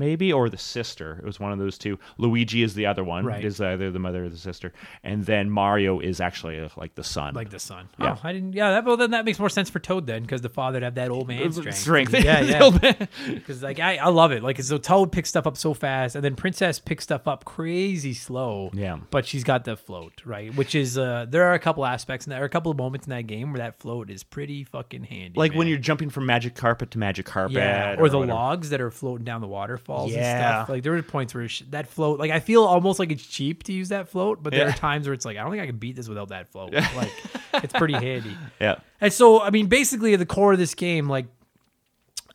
maybe 0.02 0.34
or 0.34 0.50
the 0.50 0.58
sister 0.58 1.18
it 1.22 1.26
was 1.26 1.40
one 1.40 1.52
of 1.52 1.60
those 1.60 1.78
two 1.78 1.98
luigi 2.18 2.64
is 2.64 2.74
the 2.74 2.86
other 2.92 3.04
one 3.04 3.24
Right. 3.26 3.46
is 3.46 3.62
either 3.62 3.92
the 3.92 4.00
mother 4.00 4.26
or 4.26 4.30
the 4.30 4.38
sister 4.50 4.74
and 5.04 5.26
then 5.26 5.50
mario 5.50 6.00
is 6.00 6.20
actually 6.20 6.60
uh, 6.60 6.70
like 6.76 6.96
the 6.96 7.04
son 7.04 7.34
Like 7.36 7.50
the 7.52 7.60
son. 7.60 7.88
Yeah. 8.00 8.16
Oh, 8.18 8.22
I 8.28 8.34
didn't. 8.34 8.54
Yeah, 8.54 8.72
that, 8.72 8.86
well, 8.86 8.98
then 8.98 9.12
that 9.12 9.26
makes 9.26 9.38
more 9.40 9.50
sense 9.50 9.70
for 9.70 9.80
Toad 9.80 10.08
then, 10.08 10.22
because 10.24 10.42
the 10.42 10.50
father'd 10.50 10.84
have 10.84 10.96
that 10.96 11.10
old 11.12 11.28
man 11.28 11.52
strength. 11.52 11.78
strength 11.78 12.14
Yeah, 12.14 12.42
yeah. 12.54 13.06
Because 13.28 13.62
like 13.62 13.80
I, 13.80 13.98
I 13.98 14.08
love 14.10 14.32
it. 14.32 14.42
Like 14.44 14.62
so, 14.62 14.78
Toad 14.78 15.12
picks 15.12 15.30
stuff 15.30 15.46
up 15.48 15.56
so 15.58 15.74
fast, 15.74 16.16
and 16.16 16.24
then 16.24 16.36
Princess 16.36 16.80
picks 16.80 17.04
stuff 17.04 17.28
up 17.28 17.46
crazy 17.46 18.14
slow. 18.14 18.72
Yeah. 18.74 18.98
But 19.12 19.26
she's 19.26 19.44
got 19.44 19.66
the 19.66 19.78
float, 19.78 20.22
right? 20.26 20.54
Which 20.56 20.74
is 20.76 20.98
uh, 20.98 21.26
there 21.30 21.46
are 21.48 21.54
a 21.54 21.60
couple 21.60 21.86
aspects 21.86 22.26
and 22.26 22.32
there 22.34 22.42
are 22.42 22.46
a 22.46 22.50
couple 22.50 22.72
of 22.72 22.78
moments 22.78 23.06
in 23.08 23.12
that 23.12 23.28
game 23.28 23.52
where 23.54 23.60
that 23.60 23.80
float 23.80 24.10
is 24.10 24.24
pretty 24.24 24.64
fucking 24.64 25.04
handy. 25.04 25.38
like 25.38 25.54
when 25.54 25.68
you're 25.68 25.78
jumping 25.78 26.10
from 26.10 26.26
magic 26.26 26.56
carpet 26.56 26.92
to 26.92 26.98
magic 27.00 27.26
carpet 27.26 27.56
Yeah, 27.58 27.96
or, 28.00 28.10
the 28.10 28.18
whatever. 28.20 28.34
logs 28.34 28.70
that 28.72 28.82
are 28.82 28.92
floating 28.92 29.26
down 29.26 29.42
the 29.42 29.48
waterfalls 29.48 29.91
and 30.00 30.12
Yeah. 30.14 30.40
stuff. 30.64 30.70
Like 30.70 30.84
there 30.84 30.92
were 30.92 31.02
points 31.02 31.34
where 31.34 31.48
sh- 31.48 31.64
that 31.70 31.88
float, 31.88 32.20
like 32.20 32.32
I 32.32 32.40
feel 32.40 32.64
almost 32.64 33.00
like 33.00 33.12
it's 33.12 33.26
cheap 33.26 33.64
to 33.64 33.74
use 33.74 33.90
that 33.90 34.10
float, 34.10 34.42
but 34.44 34.52
there 34.52 34.68
Yeah. 34.68 34.74
are 34.74 34.78
times 34.78 35.08
where 35.08 35.14
it's 35.14 35.26
like 35.26 35.38
I 35.38 35.42
don't 35.42 35.52
think 35.52 35.64
I 35.64 35.68
can 35.68 35.78
beat 35.78 35.96
this 35.96 36.08
without 36.08 36.30
that 36.30 36.50
float. 36.52 36.74
Like 36.74 37.12
it's 37.56 37.74
pretty 37.74 37.94
handy. 37.94 38.36
yeah 38.62 38.76
And 39.02 39.12
so, 39.12 39.42
I 39.42 39.50
mean, 39.50 39.68
basically, 39.68 40.14
at 40.14 40.20
the 40.20 40.26
core 40.26 40.54
of 40.54 40.60
this 40.60 40.74
game, 40.76 41.08
like, 41.10 41.26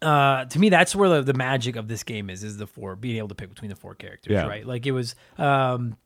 uh, 0.02 0.44
to 0.46 0.58
me, 0.58 0.68
that's 0.68 0.94
where 0.94 1.08
the, 1.08 1.22
the 1.22 1.32
magic 1.34 1.76
of 1.76 1.88
this 1.88 2.02
game 2.02 2.28
is, 2.28 2.44
is 2.44 2.58
the 2.58 2.66
four, 2.66 2.96
being 2.96 3.16
able 3.16 3.28
to 3.28 3.34
pick 3.34 3.48
between 3.48 3.70
the 3.70 3.76
four 3.76 3.94
characters, 3.94 4.32
Yeah. 4.32 4.46
right? 4.46 4.66
Like, 4.66 4.86
it 4.86 4.92
was, 4.92 5.14
um, 5.38 5.96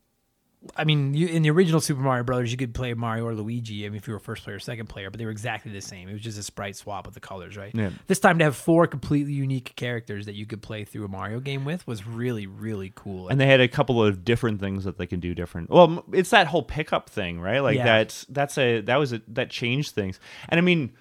I 0.75 0.83
mean, 0.83 1.15
you, 1.15 1.25
in 1.27 1.41
the 1.41 1.49
original 1.49 1.81
Super 1.81 2.01
Mario 2.01 2.23
Brothers, 2.23 2.51
you 2.51 2.57
could 2.57 2.75
play 2.75 2.93
Mario 2.93 3.25
or 3.25 3.33
Luigi. 3.33 3.83
I 3.85 3.89
mean, 3.89 3.97
if 3.97 4.07
you 4.07 4.13
were 4.13 4.19
first 4.19 4.43
player 4.43 4.57
or 4.57 4.59
second 4.59 4.87
player, 4.89 5.09
but 5.09 5.17
they 5.17 5.25
were 5.25 5.31
exactly 5.31 5.71
the 5.71 5.81
same. 5.81 6.07
It 6.07 6.13
was 6.13 6.21
just 6.21 6.37
a 6.37 6.43
sprite 6.43 6.75
swap 6.75 7.07
of 7.07 7.15
the 7.15 7.19
colors, 7.19 7.57
right? 7.57 7.71
Yeah. 7.73 7.89
This 8.05 8.19
time 8.19 8.37
to 8.37 8.43
have 8.43 8.55
four 8.55 8.85
completely 8.85 9.33
unique 9.33 9.75
characters 9.75 10.27
that 10.27 10.35
you 10.35 10.45
could 10.45 10.61
play 10.61 10.85
through 10.85 11.05
a 11.05 11.07
Mario 11.07 11.39
game 11.39 11.65
with 11.65 11.87
was 11.87 12.05
really, 12.05 12.45
really 12.45 12.91
cool. 12.93 13.27
and 13.29 13.41
they 13.41 13.47
had 13.47 13.59
a 13.59 13.67
couple 13.67 14.03
of 14.03 14.23
different 14.23 14.59
things 14.59 14.83
that 14.83 14.97
they 14.99 15.07
can 15.07 15.19
do 15.19 15.33
different 15.33 15.69
well 15.71 16.05
it's 16.13 16.29
that 16.29 16.45
whole 16.47 16.61
pickup 16.63 17.09
thing 17.09 17.39
right 17.39 17.59
like 17.61 17.77
Yeah. 17.77 17.85
that's 17.85 18.25
that's 18.29 18.57
a 18.57 18.81
that 18.81 18.97
was 18.97 19.13
a 19.13 19.21
that 19.29 19.49
changed 19.49 19.95
things 19.95 20.19
and 20.49 20.57
i 20.59 20.61
mean 20.61 20.91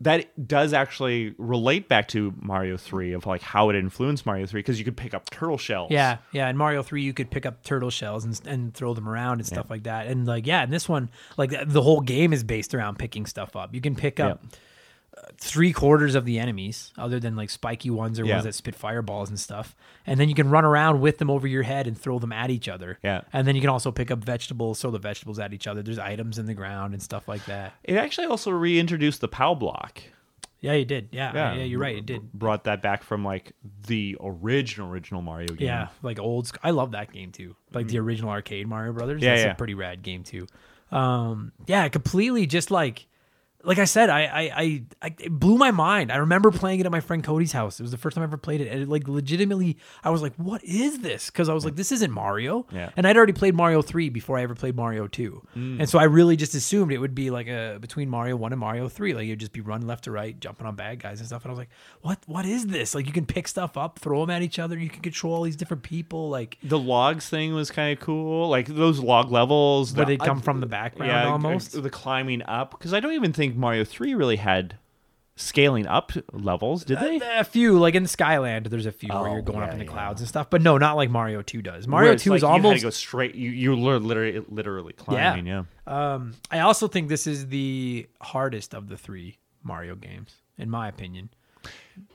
that 0.00 0.48
does 0.48 0.72
actually 0.72 1.34
relate 1.38 1.88
back 1.88 2.08
to 2.08 2.34
Mario 2.40 2.76
3 2.76 3.12
of 3.12 3.26
like 3.26 3.42
how 3.42 3.70
it 3.70 3.76
influenced 3.76 4.26
Mario 4.26 4.44
3 4.44 4.58
because 4.58 4.78
you 4.78 4.84
could 4.84 4.96
pick 4.96 5.14
up 5.14 5.30
turtle 5.30 5.56
shells. 5.56 5.90
Yeah, 5.90 6.18
yeah. 6.32 6.48
In 6.48 6.56
Mario 6.56 6.82
Three, 6.82 7.02
you 7.02 7.14
could 7.14 7.30
pick 7.30 7.46
up 7.46 7.62
turtle 7.62 7.90
shells 7.90 8.24
and 8.24 8.40
and 8.46 8.74
throw 8.74 8.92
them 8.94 9.08
around 9.08 9.38
and 9.38 9.46
stuff 9.46 9.70
like 9.70 9.84
that. 9.84 10.06
And 10.08 10.26
like, 10.26 10.46
yeah, 10.46 10.64
in 10.64 10.70
this 10.70 10.88
one, 10.88 11.10
like 11.36 11.50
the- 11.50 11.82
whole 11.82 12.00
game 12.00 12.32
is 12.32 12.42
based 12.42 12.74
around 12.74 12.98
picking 12.98 13.26
stuff 13.26 13.54
up. 13.56 13.74
You 13.74 13.80
can 13.80 13.94
pick 13.94 14.18
up 14.18 14.40
uh, 14.42 14.56
three 15.38 15.72
quarters 15.72 16.14
of 16.14 16.24
the 16.24 16.38
enemies, 16.38 16.92
other 16.98 17.20
than 17.20 17.36
like 17.36 17.50
spiky 17.50 17.90
ones 17.90 18.18
or 18.18 18.24
Yeah. 18.24 18.34
ones 18.34 18.44
that 18.44 18.54
spit 18.54 18.74
fireballs 18.74 19.28
and 19.28 19.38
stuff. 19.38 19.76
And 20.06 20.18
then 20.18 20.28
you 20.28 20.34
can 20.34 20.50
run 20.50 20.64
around 20.64 21.00
with 21.00 21.18
them 21.18 21.30
over 21.30 21.46
your 21.46 21.62
head 21.62 21.86
and 21.86 21.96
throw 21.98 22.18
them 22.18 22.32
at 22.32 22.50
each 22.50 22.68
other. 22.68 22.98
Yeah. 23.02 23.22
And 23.32 23.46
then 23.46 23.54
you 23.54 23.60
can 23.60 23.70
also 23.70 23.90
pick 23.92 24.10
up 24.10 24.18
vegetables, 24.24 24.80
throw 24.80 24.90
the 24.90 24.98
vegetables 24.98 25.38
at 25.38 25.52
each 25.52 25.66
other. 25.66 25.82
There's 25.82 25.98
items 25.98 26.38
in 26.38 26.46
the 26.46 26.54
ground 26.54 26.94
and 26.94 27.02
stuff 27.02 27.28
like 27.28 27.44
that. 27.46 27.74
It 27.84 27.96
actually 27.96 28.26
also 28.26 28.50
reintroduced 28.50 29.20
the 29.20 29.28
POW 29.28 29.54
block. 29.54 30.02
Yeah, 30.60 30.72
you 30.72 30.86
did. 30.86 31.08
Yeah, 31.12 31.54
yeah, 31.56 31.62
you're 31.64 31.78
right. 31.78 31.96
It 31.98 32.06
did. 32.06 32.32
Brought 32.32 32.64
that 32.64 32.80
back 32.80 33.02
from 33.02 33.22
like 33.22 33.52
the 33.86 34.16
original 34.18 34.88
original 34.88 35.20
Mario 35.20 35.48
game. 35.48 35.66
Yeah, 35.68 35.88
like 36.02 36.18
old. 36.18 36.50
I 36.62 36.70
love 36.70 36.92
that 36.92 37.12
game 37.12 37.32
too. 37.32 37.54
Like 37.74 37.86
the 37.88 37.98
original 37.98 38.30
arcade 38.30 38.66
Mario 38.66 38.94
Brothers. 38.94 39.16
Mm-hmm. 39.20 39.24
Yeah, 39.24 39.34
That's 39.34 39.44
yeah. 39.46 39.52
a 39.52 39.56
pretty 39.56 39.74
rad 39.74 40.02
game 40.02 40.22
too. 40.24 40.46
Um, 40.90 41.52
yeah, 41.66 41.86
completely. 41.88 42.46
Just 42.46 42.70
like, 42.70 43.06
like 43.64 43.78
I 43.78 43.84
said, 43.84 44.10
I, 44.10 44.22
I, 44.24 44.40
I, 44.62 44.82
I, 45.02 45.14
it 45.18 45.30
blew 45.32 45.56
my 45.56 45.70
mind. 45.70 46.12
I 46.12 46.16
remember 46.16 46.50
playing 46.50 46.80
it 46.80 46.86
at 46.86 46.92
my 46.92 47.00
friend 47.00 47.24
Cody's 47.24 47.52
house. 47.52 47.80
It 47.80 47.82
was 47.82 47.90
the 47.90 47.96
first 47.98 48.14
time 48.14 48.22
I 48.22 48.24
ever 48.24 48.36
played 48.36 48.60
it, 48.60 48.68
and 48.68 48.82
it, 48.82 48.88
like 48.88 49.08
legitimately, 49.08 49.78
I 50.02 50.10
was 50.10 50.22
like, 50.22 50.34
"What 50.36 50.62
is 50.64 50.98
this?" 51.00 51.30
Because 51.30 51.48
I 51.48 51.54
was 51.54 51.64
like, 51.64 51.76
"This 51.76 51.90
isn't 51.92 52.10
Mario." 52.10 52.66
Yeah. 52.72 52.90
And 52.96 53.06
I'd 53.06 53.16
already 53.16 53.32
played 53.32 53.54
Mario 53.54 53.82
three 53.82 54.08
before 54.10 54.38
I 54.38 54.42
ever 54.42 54.54
played 54.54 54.76
Mario 54.76 55.06
two, 55.06 55.42
Mm. 55.56 55.80
and 55.80 55.88
so 55.88 55.98
I 55.98 56.04
really 56.04 56.36
just 56.36 56.54
assumed 56.54 56.92
it 56.92 56.98
would 56.98 57.14
be 57.14 57.30
like 57.30 57.46
a 57.48 57.78
between 57.80 58.08
Mario 58.10 58.36
one 58.36 58.52
and 58.52 58.60
Mario 58.60 58.88
three. 58.88 59.14
Like 59.14 59.24
it'd 59.26 59.40
just 59.40 59.52
be 59.52 59.60
run 59.60 59.86
left 59.86 60.04
to 60.04 60.10
right, 60.10 60.38
jumping 60.38 60.66
on 60.66 60.76
bad 60.76 61.00
guys 61.02 61.20
and 61.20 61.26
stuff. 61.26 61.42
And 61.44 61.50
I 61.50 61.52
was 61.52 61.58
like, 61.58 61.70
"What? 62.02 62.18
What 62.26 62.44
is 62.46 62.66
this?" 62.66 62.94
Like 62.94 63.06
you 63.06 63.12
can 63.12 63.26
pick 63.26 63.48
stuff 63.48 63.76
up, 63.76 63.98
throw 63.98 64.20
them 64.20 64.30
at 64.30 64.42
each 64.42 64.58
other. 64.58 64.78
You 64.78 64.90
can 64.90 65.00
control 65.02 65.34
all 65.34 65.42
these 65.42 65.56
different 65.56 65.82
people. 65.82 66.28
Like 66.28 66.58
The 66.62 66.78
logs 66.78 67.28
thing 67.28 67.54
was 67.54 67.70
kind 67.70 67.96
of 67.96 68.04
cool. 68.04 68.48
Like 68.48 68.66
those 68.66 69.00
log 69.00 69.30
levels. 69.30 69.94
where 69.94 70.04
the- 70.04 70.16
they 70.16 70.24
come 70.24 70.40
from 70.40 70.60
the 70.60 70.66
background 70.66 71.10
yeah, 71.10 71.28
almost. 71.30 71.80
The 71.82 71.90
climbing 71.90 72.42
up. 72.42 72.72
Because 72.72 72.92
I 72.92 73.00
don't 73.00 73.12
even 73.12 73.32
think 73.32 73.53
Mario 73.56 73.84
3 73.84 74.14
really 74.14 74.36
had 74.36 74.76
scaling 75.36 75.86
up 75.86 76.12
levels, 76.32 76.84
did 76.84 77.00
they? 77.00 77.16
A 77.38 77.42
few, 77.44 77.78
like 77.78 77.94
in 77.96 78.06
Skyland, 78.06 78.66
there's 78.66 78.86
a 78.86 78.92
few 78.92 79.08
where 79.08 79.18
Oh, 79.28 79.32
you're 79.32 79.42
going 79.42 79.60
up 79.62 79.68
yeah, 79.68 79.72
in 79.72 79.78
the 79.80 79.84
yeah. 79.84 79.90
clouds 79.90 80.20
and 80.20 80.28
stuff, 80.28 80.48
but 80.48 80.62
no, 80.62 80.78
not 80.78 80.94
like 80.96 81.10
Mario 81.10 81.42
2 81.42 81.60
does. 81.62 81.88
Mario 81.88 82.14
2 82.14 82.30
like 82.30 82.36
is 82.36 82.42
you 82.42 82.48
had 82.48 82.52
almost 82.52 82.76
to 82.80 82.86
go 82.86 82.90
straight. 82.90 83.34
You 83.34 83.50
you 83.50 83.74
literally 83.74 84.44
literally 84.48 84.92
climbing. 84.92 85.46
Yeah. 85.46 85.64
Um, 85.86 86.34
I 86.50 86.60
also 86.60 86.86
think 86.88 87.08
this 87.08 87.26
is 87.26 87.48
the 87.48 88.06
hardest 88.20 88.74
of 88.74 88.88
the 88.88 88.96
three 88.96 89.38
Mario 89.62 89.96
games, 89.96 90.36
in 90.56 90.70
my 90.70 90.86
opinion. 90.88 91.30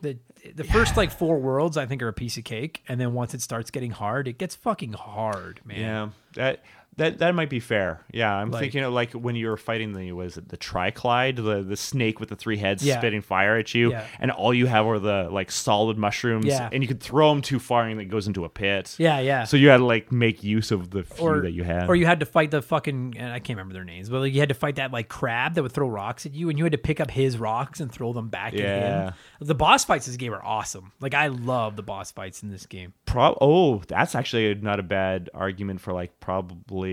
The 0.01 0.17
the 0.55 0.63
first 0.63 0.95
like 0.95 1.11
four 1.11 1.39
worlds 1.39 1.75
I 1.75 1.85
think 1.87 2.01
are 2.01 2.07
a 2.07 2.13
piece 2.13 2.37
of 2.37 2.43
cake, 2.45 2.83
and 2.87 2.99
then 3.01 3.13
once 3.13 3.33
it 3.33 3.41
starts 3.41 3.69
getting 3.71 3.91
hard, 3.91 4.27
it 4.27 4.37
gets 4.37 4.55
fucking 4.55 4.93
hard, 4.93 5.59
man. 5.65 5.79
Yeah. 5.79 6.09
That 6.35 6.63
That 6.99 7.17
that 7.19 7.35
might 7.35 7.49
be 7.49 7.59
fair. 7.59 8.01
Yeah, 8.11 8.33
I'm 8.33 8.51
Like- 8.51 8.61
thinking 8.61 8.83
of 8.83 8.93
like 8.93 9.11
when 9.13 9.35
you 9.35 9.47
were 9.47 9.57
fighting 9.57 9.93
the 9.93 10.11
was 10.11 10.37
it 10.37 10.49
the 10.49 10.57
Tryclyde, 10.57 11.37
the 11.37 11.63
the 11.63 11.75
snake 11.77 12.19
with 12.19 12.29
the 12.29 12.35
three 12.35 12.57
heads 12.57 12.83
Yeah. 12.85 12.97
spitting 12.99 13.21
fire 13.21 13.57
at 13.57 13.73
you, 13.73 13.91
Yeah. 13.91 14.05
and 14.19 14.31
all 14.31 14.53
you 14.53 14.67
have 14.67 14.85
are 14.85 14.99
the 14.99 15.29
like 15.31 15.51
solid 15.51 15.97
mushrooms, 15.97 16.45
Yeah. 16.45 16.69
and 16.71 16.83
you 16.83 16.87
could 16.87 17.01
throw 17.01 17.29
them 17.29 17.41
too 17.41 17.59
far 17.59 17.85
and 17.85 17.99
it 17.99 18.05
goes 18.05 18.27
into 18.27 18.45
a 18.45 18.49
pit. 18.49 18.95
Yeah, 18.99 19.19
yeah. 19.19 19.43
So 19.45 19.57
you 19.57 19.69
had 19.69 19.77
to 19.77 19.85
like 19.85 20.11
make 20.11 20.43
use 20.43 20.71
of 20.71 20.91
the 20.91 21.03
few 21.03 21.25
or 21.27 21.41
that 21.41 21.51
you 21.51 21.63
had. 21.63 21.89
or 21.89 21.95
you 21.95 22.05
had 22.05 22.19
to 22.19 22.25
fight 22.25 22.51
the 22.51 22.61
fucking 22.61 23.15
and 23.17 23.31
I 23.33 23.39
can't 23.39 23.57
remember 23.57 23.73
their 23.73 23.83
names, 23.85 24.09
but 24.09 24.19
like 24.19 24.33
you 24.33 24.39
had 24.39 24.49
to 24.49 24.55
fight 24.55 24.75
that 24.75 24.91
like 24.91 25.07
crab 25.09 25.55
that 25.55 25.63
would 25.63 25.71
throw 25.71 25.87
rocks 25.89 26.25
at 26.25 26.33
you, 26.33 26.49
and 26.49 26.57
you 26.57 26.65
had 26.65 26.71
to 26.73 26.77
pick 26.77 26.99
up 26.99 27.11
his 27.11 27.37
rocks 27.37 27.79
and 27.79 27.91
throw 27.91 28.13
them 28.13 28.29
back 28.29 28.53
at 28.53 28.59
Yeah. 28.59 29.03
him. 29.05 29.13
The 29.41 29.55
boss 29.55 29.85
fights 29.85 30.07
in 30.07 30.11
this 30.11 30.17
game 30.17 30.33
are 30.33 30.43
awesome. 30.43 30.91
Like 30.99 31.13
I 31.13 31.27
love 31.27 31.75
the 31.75 31.83
boss 31.83 32.11
fights 32.11 32.43
in 32.43 32.49
this 32.51 32.65
game. 32.65 32.93
Pro- 33.05 33.37
oh, 33.41 33.81
that's 33.87 34.15
actually 34.15 34.53
not 34.55 34.79
a 34.79 34.83
bad 34.83 35.29
argument 35.33 35.81
for 35.81 35.93
like 35.93 36.19
probably 36.19 36.88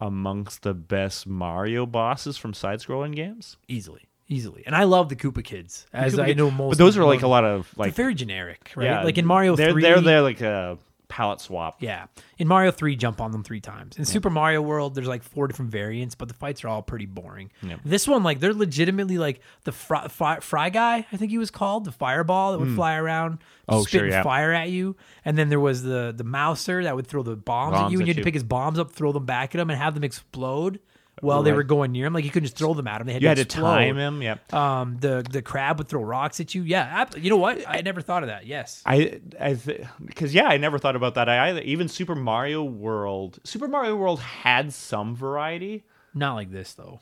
amongst 0.00 0.62
the 0.62 0.74
best 0.74 1.26
Mario 1.26 1.86
bosses 1.86 2.36
from 2.36 2.52
side-scrolling 2.54 3.14
games. 3.14 3.56
Easily, 3.68 4.02
easily, 4.28 4.62
and 4.66 4.74
I 4.74 4.84
love 4.84 5.08
the 5.08 5.16
Koopa 5.16 5.44
Kids, 5.44 5.86
as 5.92 6.18
I 6.18 6.32
know 6.32 6.50
most. 6.50 6.70
but 6.70 6.78
those 6.78 6.96
are 6.96 7.04
like 7.04 7.22
a 7.22 7.28
lot 7.28 7.44
of 7.44 7.70
they're 7.76 7.86
like 7.86 7.94
very 7.94 8.14
generic, 8.14 8.72
right? 8.76 8.84
yeah, 8.84 9.02
like 9.04 9.18
in 9.18 9.26
Mario 9.26 9.56
they're, 9.56 9.72
Three, 9.72 9.82
they're 9.82 10.00
they're 10.00 10.22
like 10.22 10.40
a 10.40 10.78
palette 11.08 11.40
swap. 11.40 11.76
Yeah. 11.80 12.06
In 12.38 12.48
Mario 12.48 12.70
3, 12.70 12.96
jump 12.96 13.20
on 13.20 13.32
them 13.32 13.42
three 13.42 13.60
times. 13.60 13.96
In 13.96 14.04
Super 14.04 14.30
Mario 14.30 14.62
World, 14.62 14.94
there's 14.94 15.06
like 15.06 15.22
four 15.22 15.46
different 15.46 15.70
variants, 15.70 16.14
but 16.14 16.28
the 16.28 16.34
fights 16.34 16.64
are 16.64 16.68
all 16.68 16.82
pretty 16.82 17.06
boring. 17.06 17.50
This 17.84 18.08
one, 18.08 18.22
like, 18.22 18.40
they're 18.40 18.54
legitimately 18.54 19.18
like 19.18 19.40
the 19.64 19.72
fry, 19.72 20.08
fry, 20.08 20.40
fry 20.40 20.70
guy, 20.70 21.06
I 21.10 21.16
think 21.16 21.30
he 21.30 21.38
was 21.38 21.50
called, 21.50 21.84
the 21.84 21.92
fireball 21.92 22.52
that 22.52 22.58
would 22.58 22.68
hmm. 22.68 22.76
fly 22.76 22.96
around, 22.96 23.38
Oh, 23.68 23.82
spitting 23.82 24.10
sure, 24.10 24.18
yeah. 24.18 24.22
fire 24.22 24.52
at 24.52 24.70
you. 24.70 24.96
And 25.24 25.38
then 25.38 25.48
there 25.48 25.60
was 25.60 25.82
the 25.82 26.12
the 26.14 26.24
mouser 26.24 26.82
that 26.82 26.94
would 26.94 27.06
throw 27.06 27.22
the 27.22 27.36
bombs, 27.36 27.76
at 27.76 27.90
you, 27.90 27.98
and 27.98 28.06
you 28.06 28.12
had 28.12 28.18
to 28.18 28.24
pick 28.24 28.34
his 28.34 28.42
bombs 28.42 28.78
up, 28.78 28.92
throw 28.92 29.12
them 29.12 29.24
back 29.24 29.54
at 29.54 29.60
him, 29.60 29.70
and 29.70 29.78
have 29.78 29.94
them 29.94 30.04
explode 30.04 30.80
while 31.20 31.42
they 31.42 31.50
Right. 31.52 31.56
were 31.56 31.62
going 31.62 31.92
near 31.92 32.06
him. 32.06 32.12
Like, 32.12 32.24
you 32.24 32.30
couldn't 32.30 32.46
just 32.46 32.56
throw 32.56 32.74
them 32.74 32.86
at 32.88 33.00
him. 33.00 33.06
They 33.06 33.12
had 33.14 33.22
You 33.22 33.26
to 33.26 33.40
had 33.40 33.50
to 33.50 33.56
time 33.60 33.96
him. 33.96 34.22
Yeah. 34.22 34.36
Um, 34.52 34.98
the 35.00 35.24
the 35.28 35.42
crab 35.42 35.78
would 35.78 35.88
throw 35.88 36.02
rocks 36.02 36.40
at 36.40 36.54
you. 36.54 36.62
Yeah, 36.62 36.82
ab- 36.82 37.16
you 37.16 37.30
know 37.30 37.36
what? 37.36 37.64
I 37.68 37.80
never 37.82 38.00
thought 38.00 38.22
of 38.22 38.28
that. 38.28 38.46
Yes, 38.46 38.82
I, 38.84 39.20
I, 39.40 39.58
because 40.04 40.34
yeah, 40.34 40.46
I 40.46 40.56
never 40.56 40.78
thought 40.78 40.96
about 40.96 41.14
that. 41.14 41.28
I 41.28 41.50
either 41.50 41.60
even 41.62 41.88
Super 41.88 42.14
Mario 42.14 42.64
World. 42.64 43.38
Super 43.44 43.68
Mario 43.68 43.96
World 43.96 44.20
had 44.20 44.72
some 44.72 45.14
variety, 45.14 45.84
not 46.14 46.34
like 46.34 46.50
this 46.50 46.74
though. 46.74 47.00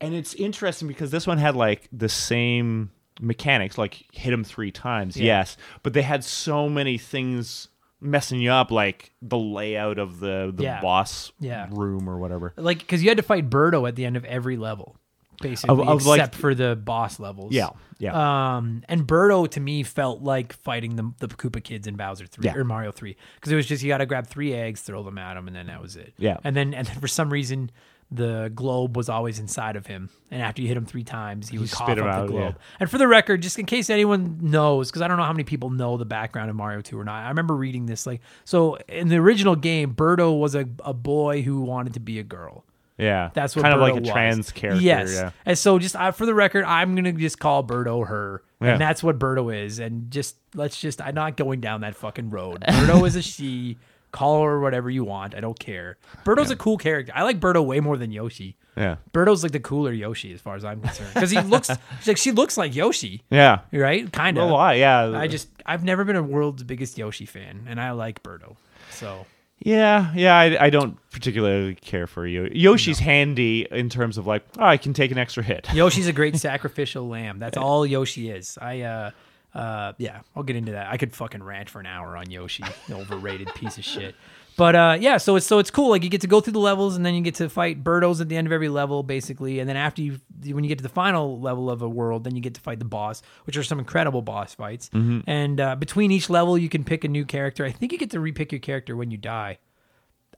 and 0.00 0.14
it's 0.14 0.34
interesting 0.34 0.88
because 0.88 1.10
this 1.12 1.26
one 1.26 1.38
had 1.38 1.54
like 1.54 1.88
the 1.92 2.08
same 2.08 2.90
mechanics, 3.20 3.78
like 3.78 4.02
hit 4.12 4.32
him 4.32 4.42
three 4.42 4.72
times, 4.72 5.16
Yeah. 5.16 5.38
yes, 5.40 5.56
but 5.82 5.92
they 5.92 6.02
had 6.02 6.24
so 6.24 6.68
many 6.68 6.98
things 6.98 7.68
messing 8.02 8.40
you 8.40 8.50
up, 8.50 8.70
like 8.70 9.12
the 9.22 9.38
layout 9.38 9.98
of 9.98 10.20
the 10.20 10.52
the 10.54 10.64
Yeah. 10.64 10.80
boss 10.80 11.32
Yeah. 11.40 11.68
room 11.70 12.08
or 12.08 12.18
whatever. 12.18 12.52
like 12.56 12.78
because 12.80 13.02
you 13.02 13.08
had 13.10 13.16
to 13.18 13.22
fight 13.22 13.48
Birdo 13.48 13.86
at 13.88 13.94
the 13.96 14.04
end 14.04 14.16
of 14.16 14.24
every 14.24 14.56
level, 14.56 14.96
basically, 15.40 15.84
Of- 15.86 16.04
like- 16.06 16.18
except 16.20 16.34
for 16.34 16.54
the 16.54 16.76
boss 16.76 17.18
levels. 17.20 17.52
Yeah, 17.52 17.70
yeah. 17.98 18.56
Um, 18.56 18.82
and 18.88 19.06
Birdo 19.06 19.48
to 19.52 19.60
me 19.60 19.82
felt 19.82 20.20
like 20.22 20.52
fighting 20.52 20.96
the 20.96 21.12
the 21.18 21.28
Koopa 21.28 21.62
kids 21.62 21.86
in 21.86 21.96
Bowser 21.96 22.26
three 22.26 22.46
Yeah. 22.46 22.54
or 22.56 22.64
Mario 22.64 22.92
three 22.92 23.16
because 23.36 23.52
it 23.52 23.56
was 23.56 23.66
just 23.66 23.82
you 23.82 23.88
got 23.88 23.98
to 23.98 24.06
grab 24.06 24.26
three 24.26 24.52
eggs, 24.52 24.82
throw 24.82 25.02
them 25.02 25.18
at 25.18 25.36
him, 25.36 25.46
and 25.46 25.56
then 25.56 25.66
that 25.68 25.80
was 25.80 25.96
it. 25.96 26.12
Yeah. 26.18 26.38
And 26.44 26.56
then 26.56 26.74
and 26.74 26.86
then 26.86 26.98
for 27.00 27.08
some 27.08 27.30
reason 27.30 27.70
the 28.14 28.52
globe 28.54 28.96
was 28.96 29.08
always 29.08 29.38
inside 29.38 29.74
of 29.76 29.86
him, 29.86 30.10
and 30.30 30.42
after 30.42 30.60
you 30.60 30.68
hit 30.68 30.76
him 30.76 30.84
three 30.84 31.04
times, 31.04 31.48
he 31.48 31.58
would 31.58 31.68
spit 31.68 31.78
cough 31.78 31.98
up 31.98 32.04
out, 32.04 32.26
the 32.26 32.32
globe. 32.32 32.54
yeah. 32.58 32.62
And 32.80 32.90
for 32.90 32.98
the 32.98 33.08
record, 33.08 33.40
just 33.42 33.58
in 33.58 33.64
case 33.66 33.88
anyone 33.88 34.38
knows, 34.42 34.90
because 34.90 35.00
I 35.02 35.08
don't 35.08 35.16
know 35.16 35.22
how 35.24 35.32
many 35.32 35.44
people 35.44 35.70
know 35.70 35.96
the 35.96 36.04
background 36.04 36.50
of 36.50 36.56
Mario 36.56 36.80
2 36.82 36.98
or 36.98 37.04
not. 37.04 37.24
I 37.24 37.28
remember 37.28 37.54
reading 37.56 37.86
this 37.86 38.06
like 38.06 38.20
so 38.44 38.76
in 38.88 39.08
the 39.08 39.16
original 39.16 39.56
game, 39.56 39.94
Birdo 39.94 40.38
was 40.38 40.54
a, 40.54 40.66
a 40.84 40.92
boy 40.92 41.42
who 41.42 41.62
wanted 41.62 41.94
to 41.94 42.00
be 42.00 42.18
a 42.18 42.22
girl. 42.22 42.64
yeah, 42.98 43.30
That's 43.32 43.56
what 43.56 43.62
kind 43.62 43.74
of 43.74 43.80
like 43.80 43.94
a 43.96 44.00
was. 44.00 44.10
trans 44.10 44.52
character. 44.52 44.82
Yes. 44.82 45.14
Yeah. 45.14 45.30
And 45.46 45.56
so 45.58 45.78
just 45.78 45.96
uh, 45.96 46.10
for 46.12 46.26
the 46.26 46.34
record, 46.34 46.64
I'm 46.64 46.94
gonna 46.94 47.12
just 47.12 47.38
call 47.38 47.64
Birdo 47.64 48.06
her, 48.06 48.42
Yeah. 48.60 48.72
and 48.72 48.80
that's 48.80 49.02
what 49.02 49.18
Birdo 49.18 49.54
is. 49.64 49.78
And 49.78 50.10
just 50.10 50.36
let's 50.54 50.78
just 50.78 51.00
I'm 51.00 51.14
not 51.14 51.36
going 51.38 51.60
down 51.62 51.80
that 51.80 51.96
fucking 51.96 52.28
road. 52.30 52.60
Birdo 52.68 53.06
is 53.06 53.16
a 53.16 53.22
she. 53.22 53.78
Call 54.12 54.42
her 54.44 54.60
whatever 54.60 54.90
you 54.90 55.04
want. 55.04 55.34
I 55.34 55.40
don't 55.40 55.58
care. 55.58 55.96
Birdo's 56.24 56.50
a 56.50 56.56
cool 56.56 56.76
character. 56.78 57.12
I 57.16 57.22
like 57.22 57.40
Birdo 57.40 57.64
way 57.64 57.80
more 57.80 57.96
than 57.96 58.12
Yoshi. 58.12 58.56
Yeah. 58.76 58.96
Birdo's 59.12 59.42
like 59.42 59.52
the 59.52 59.60
cooler 59.60 59.92
Yoshi 59.92 60.32
as 60.32 60.40
far 60.40 60.54
as 60.54 60.64
I'm 60.64 60.80
concerned 60.80 61.10
because 61.14 61.30
he 61.30 61.40
looks 61.40 61.70
like 62.06 62.16
she 62.18 62.30
looks 62.32 62.56
like 62.56 62.74
Yoshi, 62.74 63.22
Yeah. 63.30 63.60
right? 63.72 64.10
Kind 64.12 64.38
of. 64.38 64.48
A 64.48 64.52
lot. 64.52 64.76
Yeah. 64.76 65.12
I 65.16 65.26
just 65.28 65.48
I've 65.66 65.82
never 65.84 66.04
been 66.04 66.16
a 66.16 66.22
world's 66.22 66.62
biggest 66.62 66.96
Yoshi 66.98 67.26
fan, 67.26 67.66
and 67.68 67.80
I 67.80 67.90
like 67.92 68.22
Birdo. 68.22 68.56
So 68.90 69.26
Yeah, 69.60 70.12
yeah, 70.14 70.36
I, 70.38 70.66
I 70.66 70.70
don't 70.70 70.96
particularly 71.10 71.74
care 71.76 72.06
for 72.06 72.26
you. 72.26 72.48
Yoshi's 72.52 72.98
handy 72.98 73.66
in 73.70 73.88
terms 73.88 74.18
of 74.18 74.26
like, 74.26 74.42
oh, 74.58 74.64
I 74.64 74.76
can 74.76 74.92
take 74.92 75.10
an 75.10 75.18
extra 75.18 75.42
hit. 75.42 75.68
Yoshi's 75.72 76.06
a 76.08 76.12
great 76.12 76.36
sacrificial 76.48 77.08
lamb. 77.08 77.38
That's 77.38 77.56
all 77.56 77.86
Yoshi 77.86 78.30
is. 78.30 78.58
I 78.60 78.80
uh 78.82 79.10
uh 79.54 79.92
yeah, 79.98 80.20
I'll 80.34 80.42
get 80.42 80.56
into 80.56 80.72
that. 80.72 80.88
I 80.90 80.96
could 80.96 81.14
fucking 81.14 81.42
rant 81.42 81.68
for 81.70 81.80
an 81.80 81.86
hour 81.86 82.16
on 82.16 82.30
Yoshi, 82.30 82.64
overrated 82.90 83.54
piece 83.54 83.78
of 83.78 83.84
shit. 83.84 84.14
But 84.56 84.74
uh 84.74 84.96
yeah, 85.00 85.16
so 85.18 85.36
it's 85.36 85.46
so 85.46 85.58
it's 85.58 85.70
cool. 85.70 85.90
Like 85.90 86.02
you 86.04 86.10
get 86.10 86.20
to 86.22 86.26
go 86.26 86.40
through 86.40 86.52
the 86.54 86.58
levels 86.58 86.96
and 86.96 87.04
then 87.04 87.14
you 87.14 87.22
get 87.22 87.34
to 87.36 87.48
fight 87.48 87.82
Birdos 87.82 88.20
at 88.20 88.28
the 88.28 88.36
end 88.36 88.46
of 88.46 88.52
every 88.52 88.68
level, 88.68 89.02
basically. 89.02 89.60
And 89.60 89.68
then 89.68 89.76
after 89.76 90.02
you 90.02 90.20
when 90.44 90.64
you 90.64 90.68
get 90.68 90.78
to 90.78 90.82
the 90.82 90.88
final 90.90 91.40
level 91.40 91.70
of 91.70 91.82
a 91.82 91.88
world, 91.88 92.24
then 92.24 92.34
you 92.36 92.42
get 92.42 92.54
to 92.54 92.60
fight 92.60 92.78
the 92.78 92.84
boss, 92.84 93.22
which 93.44 93.56
are 93.56 93.62
some 93.62 93.78
incredible 93.78 94.22
boss 94.22 94.54
fights. 94.54 94.90
And 94.92 95.60
uh, 95.60 95.76
between 95.76 96.10
each 96.10 96.28
level 96.28 96.58
you 96.58 96.68
can 96.68 96.84
pick 96.84 97.04
a 97.04 97.08
new 97.08 97.24
character. 97.24 97.64
I 97.64 97.72
think 97.72 97.92
you 97.92 97.98
get 97.98 98.10
to 98.10 98.18
repick 98.18 98.52
your 98.52 98.60
character 98.60 98.96
when 98.96 99.10
you 99.10 99.16
die. 99.16 99.58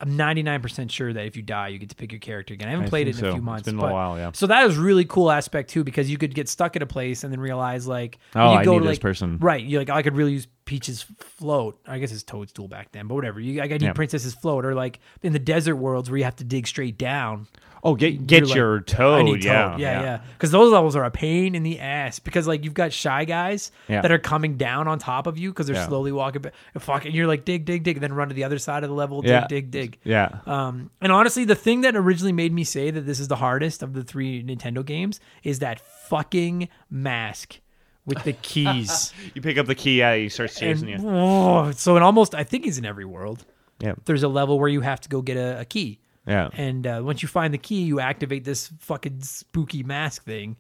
I'm 0.01 0.19
99% 0.19 0.91
sure 0.91 1.13
that 1.13 1.25
if 1.25 1.37
you 1.37 1.43
die, 1.43 1.69
you 1.69 1.79
get 1.79 1.91
to 1.91 1.95
pick 1.97 2.11
your 2.13 2.19
character 2.19 2.53
again. 2.55 2.69
I 2.69 2.73
haven't 2.73 2.87
I 2.87 2.89
played 2.91 3.07
it 3.09 3.11
in 3.11 3.17
a 3.17 3.19
so. 3.21 3.27
few 3.27 3.37
It's 3.37 3.45
months. 3.45 3.63
been 3.65 3.79
a 3.79 3.93
while, 3.93 4.17
yeah. 4.19 4.31
So 4.35 4.47
that 4.49 4.67
is 4.67 4.77
really 4.77 5.05
cool 5.05 5.31
aspect 5.31 5.71
too, 5.71 5.85
because 5.85 6.11
you 6.11 6.19
could 6.19 6.35
get 6.35 6.49
stuck 6.49 6.75
at 6.77 6.83
a 6.83 6.87
place 6.87 7.23
and 7.25 7.33
then 7.33 7.41
realize 7.41 7.87
like, 7.87 8.19
Oh, 8.35 8.53
you 8.55 8.59
I 8.59 8.65
go 8.65 8.73
need 8.73 8.79
to, 8.81 8.85
this 8.87 8.91
like, 8.95 9.01
person. 9.01 9.39
Right. 9.39 9.65
You're 9.65 9.81
like, 9.81 9.91
I 9.91 10.03
could 10.03 10.17
really 10.17 10.33
use 10.33 10.49
Peach's 10.65 11.03
float. 11.19 11.79
I 11.87 11.99
guess 11.99 12.11
it's 12.13 12.23
Toadstool 12.23 12.69
back 12.69 12.93
then, 12.93 13.07
but 13.07 13.15
whatever. 13.15 13.39
You, 13.41 13.61
I 13.61 13.67
need 13.67 13.83
Yeah. 13.83 13.93
Princess's 13.93 14.35
float, 14.35 14.65
or 14.65 14.75
like 14.75 14.99
in 15.23 15.33
the 15.33 15.39
desert 15.39 15.77
worlds 15.77 16.11
where 16.11 16.19
you 16.19 16.25
have 16.25 16.37
to 16.37 16.45
dig 16.45 16.67
straight 16.67 16.97
down. 16.97 17.47
Oh, 17.87 17.95
get 17.95 18.27
get 18.27 18.47
like, 18.47 18.55
your 18.55 18.81
toad. 18.81 19.27
need 19.27 19.45
yeah, 19.45 19.73
Toad. 19.73 19.81
yeah, 19.81 20.01
yeah. 20.03 20.21
Because 20.33 20.51
those 20.51 20.73
levels 20.73 20.97
are 20.97 21.05
a 21.05 21.11
pain 21.11 21.55
in 21.55 21.63
the 21.65 21.81
ass. 21.81 22.19
Because 22.19 22.47
like 22.47 22.65
you've 22.65 22.73
got 22.73 22.95
shy 22.95 23.27
guys 23.27 23.73
Yeah. 23.89 24.01
that 24.01 24.11
are 24.11 24.19
coming 24.19 24.57
down 24.57 24.89
on 24.89 24.99
top 24.99 25.27
of 25.27 25.37
you 25.37 25.51
because 25.51 25.67
they're 25.67 25.85
slowly 25.85 26.11
walking. 26.11 26.41
Back. 26.41 26.55
Fuck, 26.79 27.05
and 27.05 27.15
you're 27.15 27.27
like 27.27 27.45
dig, 27.45 27.67
dig, 27.67 27.83
dig, 27.83 27.97
and 27.99 28.03
then 28.03 28.15
run 28.15 28.29
to 28.29 28.35
the 28.35 28.45
other 28.45 28.59
side 28.59 28.85
of 28.85 28.89
the 28.89 28.97
level. 28.97 29.21
Dig, 29.21 29.31
Yeah. 29.31 29.47
dig, 29.49 29.71
dig. 29.71 29.99
Yeah. 30.03 30.39
Um, 30.47 30.91
and 31.03 31.13
honestly, 31.13 31.45
the 31.45 31.55
thing 31.55 31.83
that 31.83 31.95
originally 31.95 32.33
made 32.33 32.55
me 32.55 32.65
say 32.65 32.91
that 32.91 33.03
this 33.03 33.21
is 33.21 33.29
the 33.29 33.37
hardest 33.37 33.83
of 33.83 33.93
the 33.93 34.03
three 34.03 34.43
Nintendo 34.43 34.83
games 34.83 35.21
is 35.43 35.59
that 35.59 35.79
fucking 36.09 36.71
mask 36.91 37.61
with 38.07 38.23
the 38.25 38.33
keys. 38.33 39.13
You 39.35 39.43
pick 39.43 39.59
up 39.59 39.67
the 39.67 39.75
key, 39.75 39.99
yeah, 39.99 40.15
he 40.17 40.29
starts 40.29 40.59
chasing 40.59 40.93
and, 40.93 41.03
you. 41.03 41.09
oh, 41.09 41.73
so 41.73 41.97
in 41.97 42.03
almost, 42.03 42.35
I 42.35 42.45
think 42.45 42.65
he's 42.65 42.79
in 42.79 42.85
every 42.85 43.05
world. 43.05 43.45
Yeah. 43.81 43.95
There's 44.05 44.23
a 44.23 44.29
level 44.29 44.59
where 44.59 44.69
you 44.69 44.81
have 44.81 45.01
to 45.03 45.09
go 45.09 45.23
get 45.23 45.37
a, 45.37 45.61
a 45.61 45.65
key. 45.65 46.01
Yeah. 46.27 46.49
And 46.53 46.87
uh, 46.87 47.03
once 47.05 47.23
you 47.23 47.29
find 47.29 47.53
the 47.53 47.59
key, 47.59 47.83
you 47.83 48.01
activate 48.01 48.45
this 48.45 48.71
fucking 48.81 49.23
spooky 49.23 49.83
mask 49.83 50.25
thing. 50.25 50.57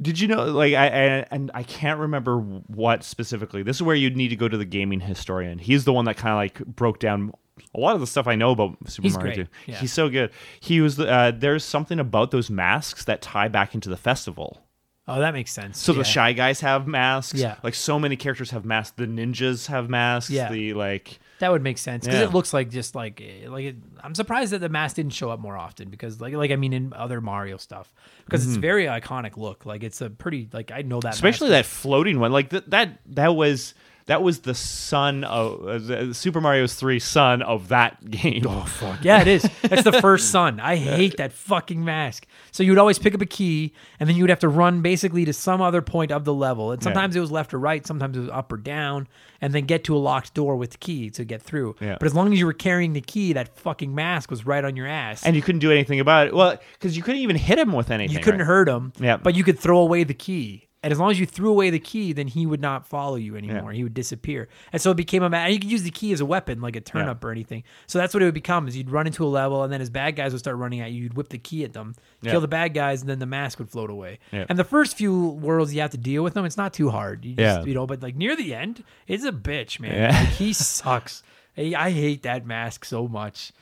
Did 0.00 0.20
you 0.20 0.28
know, 0.28 0.44
like, 0.44 0.74
I, 0.74 0.86
I 0.86 1.26
and 1.30 1.50
I 1.54 1.62
can't 1.62 2.00
remember 2.00 2.38
what 2.38 3.04
specifically. 3.04 3.62
This 3.62 3.76
is 3.76 3.82
where 3.82 3.96
you'd 3.96 4.16
need 4.16 4.28
to 4.28 4.36
go 4.36 4.48
to 4.48 4.56
the 4.56 4.64
gaming 4.64 5.00
historian. 5.00 5.58
He's 5.58 5.84
the 5.84 5.92
one 5.92 6.04
that 6.06 6.16
kind 6.16 6.32
of 6.32 6.36
like 6.36 6.66
broke 6.76 6.98
down 6.98 7.32
a 7.74 7.80
lot 7.80 7.94
of 7.94 8.00
the 8.00 8.06
stuff 8.06 8.26
I 8.26 8.34
know 8.34 8.50
about 8.50 8.76
Super 8.86 9.06
He's 9.06 9.14
Mario 9.14 9.34
great, 9.34 9.46
2. 9.46 9.72
yeah. 9.72 9.76
He's 9.76 9.92
so 9.92 10.08
good. 10.08 10.30
He 10.60 10.80
was 10.80 10.98
uh, 10.98 11.32
there's 11.34 11.64
something 11.64 11.98
about 11.98 12.30
those 12.30 12.50
masks 12.50 13.04
that 13.04 13.22
tie 13.22 13.48
back 13.48 13.74
into 13.74 13.88
the 13.88 13.96
festival. 13.96 14.65
Oh, 15.08 15.20
that 15.20 15.32
makes 15.34 15.52
sense. 15.52 15.78
So 15.80 15.92
Yeah. 15.92 15.98
the 15.98 16.04
shy 16.04 16.32
guys 16.32 16.60
have 16.60 16.86
masks. 16.88 17.38
Yeah. 17.38 17.56
Like 17.62 17.74
so 17.74 17.98
many 17.98 18.16
characters 18.16 18.50
have 18.50 18.64
masks. 18.64 18.94
The 18.96 19.06
ninjas 19.06 19.66
have 19.68 19.88
masks. 19.88 20.30
Yeah. 20.30 20.50
The 20.50 20.74
like 20.74 21.20
That 21.38 21.52
would 21.52 21.62
make 21.62 21.78
sense 21.78 22.04
because 22.06 22.20
Yeah. 22.20 22.26
it 22.26 22.32
looks 22.32 22.52
like 22.52 22.70
just 22.70 22.94
like 22.96 23.20
eh, 23.20 23.48
like 23.48 23.64
it, 23.66 23.76
I'm 24.02 24.14
surprised 24.16 24.52
that 24.52 24.58
the 24.58 24.68
mask 24.68 24.96
didn't 24.96 25.12
show 25.12 25.30
up 25.30 25.38
more 25.38 25.56
often 25.56 25.90
because 25.90 26.20
like 26.20 26.34
like 26.34 26.50
I 26.50 26.56
mean 26.56 26.72
in 26.72 26.92
other 26.92 27.20
Mario 27.20 27.56
stuff 27.56 27.92
because 28.24 28.44
it's 28.46 28.56
very 28.56 28.86
iconic 28.86 29.36
look 29.36 29.64
like 29.64 29.84
it's 29.84 30.00
a 30.00 30.10
pretty 30.10 30.48
like 30.52 30.72
I 30.72 30.82
know 30.82 30.98
that 31.00 31.08
Mm-hmm. 31.10 31.14
especially 31.14 31.50
that 31.50 31.66
floating 31.66 32.18
one. 32.18 32.32
Like 32.32 32.50
th- 32.50 32.64
that 32.68 32.98
that 33.14 33.36
was 33.36 33.74
that 34.06 34.22
was 34.22 34.40
the 34.40 34.54
sun 34.54 35.24
of 35.24 35.66
uh, 35.66 35.78
the- 35.78 36.14
Super 36.14 36.40
Mario's 36.40 36.74
3 36.74 36.98
sun 37.00 37.42
of 37.42 37.68
that 37.68 38.08
game. 38.10 38.44
Oh 38.46 38.64
fuck 38.64 39.04
yeah 39.04 39.20
it 39.20 39.28
is 39.28 39.42
that's 39.62 39.82
the 39.82 40.00
first 40.00 40.30
sun 40.30 40.60
I 40.60 40.76
hate 40.76 41.16
that 41.16 41.32
fucking 41.32 41.84
mask 41.84 42.26
so 42.52 42.62
you 42.62 42.70
would 42.72 42.78
always 42.78 42.98
pick 42.98 43.14
up 43.14 43.20
a 43.20 43.26
key 43.26 43.72
and 44.00 44.08
then 44.08 44.16
you 44.16 44.22
would 44.22 44.30
have 44.30 44.38
to 44.40 44.48
run 44.48 44.80
basically 44.82 45.24
to 45.24 45.32
some 45.32 45.60
other 45.60 45.82
point 45.82 46.12
of 46.12 46.24
the 46.24 46.32
level 46.34 46.72
and 46.72 46.82
sometimes 46.82 47.16
it 47.16 47.20
was 47.20 47.30
left 47.30 47.52
or 47.52 47.58
right 47.58 47.86
sometimes 47.86 48.16
it 48.16 48.20
was 48.20 48.30
up 48.30 48.52
or 48.52 48.56
down 48.56 49.08
and 49.40 49.52
then 49.52 49.64
get 49.66 49.84
to 49.84 49.94
a 49.96 49.98
locked 49.98 50.32
door 50.34 50.56
with 50.56 50.70
the 50.70 50.78
key 50.78 51.10
to 51.10 51.24
get 51.24 51.42
through 51.42 51.74
Yeah. 51.80 51.96
but 51.98 52.06
as 52.06 52.14
long 52.14 52.32
as 52.32 52.38
you 52.38 52.46
were 52.46 52.52
carrying 52.52 52.92
the 52.92 53.00
key 53.00 53.32
that 53.34 53.56
fucking 53.58 53.94
mask 53.94 54.30
was 54.30 54.46
right 54.46 54.64
on 54.64 54.76
your 54.76 54.86
ass 54.86 55.24
And 55.26 55.34
you 55.36 55.42
couldn't 55.42 55.58
do 55.60 55.70
anything 55.72 56.00
about 56.00 56.28
it. 56.28 56.34
Well, 56.34 56.58
because 56.74 56.96
you 56.96 57.02
couldn't 57.02 57.20
even 57.20 57.36
hit 57.36 57.58
him 57.58 57.72
with 57.72 57.90
anything. 57.90 58.16
You 58.16 58.22
couldn't 58.22 58.40
right? 58.40 58.46
hurt 58.46 58.68
him, 58.68 58.92
Yeah. 58.98 59.16
but 59.16 59.34
you 59.34 59.44
could 59.44 59.58
throw 59.58 59.78
away 59.78 60.04
the 60.04 60.14
key. 60.14 60.65
And 60.86 60.92
as 60.92 61.00
long 61.00 61.10
as 61.10 61.18
you 61.18 61.26
threw 61.26 61.50
away 61.50 61.70
the 61.70 61.80
key, 61.80 62.12
then 62.12 62.28
he 62.28 62.46
would 62.46 62.60
not 62.60 62.86
follow 62.86 63.16
you 63.16 63.34
anymore. 63.34 63.72
He 63.72 63.82
would 63.82 63.92
disappear. 63.92 64.46
And 64.72 64.80
so 64.80 64.92
it 64.92 64.96
became 64.96 65.24
a 65.24 65.28
matter. 65.28 65.50
You 65.50 65.58
could 65.58 65.68
use 65.68 65.82
the 65.82 65.90
key 65.90 66.12
as 66.12 66.20
a 66.20 66.24
weapon, 66.24 66.60
like 66.60 66.76
a 66.76 66.80
turnip 66.80 67.24
or 67.24 67.32
anything. 67.32 67.64
So 67.88 67.98
that's 67.98 68.14
what 68.14 68.22
it 68.22 68.26
would 68.26 68.34
become: 68.34 68.68
is 68.68 68.76
you'd 68.76 68.88
run 68.90 69.08
into 69.08 69.24
a 69.24 69.26
level, 69.26 69.64
and 69.64 69.72
then 69.72 69.80
as 69.80 69.90
bad 69.90 70.14
guys 70.14 70.30
would 70.30 70.38
start 70.38 70.56
running 70.58 70.80
at 70.80 70.92
you, 70.92 71.02
you'd 71.02 71.14
whip 71.14 71.30
the 71.30 71.38
key 71.38 71.64
at 71.64 71.72
them, 71.72 71.96
Yeah. 72.22 72.30
kill 72.30 72.40
the 72.40 72.46
bad 72.46 72.72
guys, 72.72 73.00
and 73.00 73.10
then 73.10 73.18
the 73.18 73.26
mask 73.26 73.58
would 73.58 73.68
float 73.68 73.90
away. 73.90 74.20
Yeah. 74.30 74.46
And 74.48 74.56
the 74.56 74.62
first 74.64 74.96
few 74.96 75.30
worlds 75.30 75.74
you 75.74 75.80
have 75.80 75.90
to 75.90 75.98
deal 75.98 76.22
with 76.22 76.34
them, 76.34 76.44
it's 76.44 76.56
not 76.56 76.72
too 76.72 76.90
hard. 76.90 77.24
You 77.24 77.34
just, 77.34 77.60
Yeah. 77.60 77.64
you 77.66 77.74
know, 77.74 77.88
but 77.88 78.00
like 78.00 78.14
near 78.14 78.36
the 78.36 78.54
end, 78.54 78.84
it's 79.08 79.24
a 79.24 79.32
bitch, 79.32 79.80
man. 79.80 79.92
Yeah. 79.92 80.16
Like, 80.20 80.28
he 80.28 80.52
sucks. 80.52 81.24
I 81.56 81.74
I 81.76 81.90
hate 81.90 82.22
that 82.22 82.46
mask 82.46 82.84
so 82.84 83.08
much. 83.08 83.52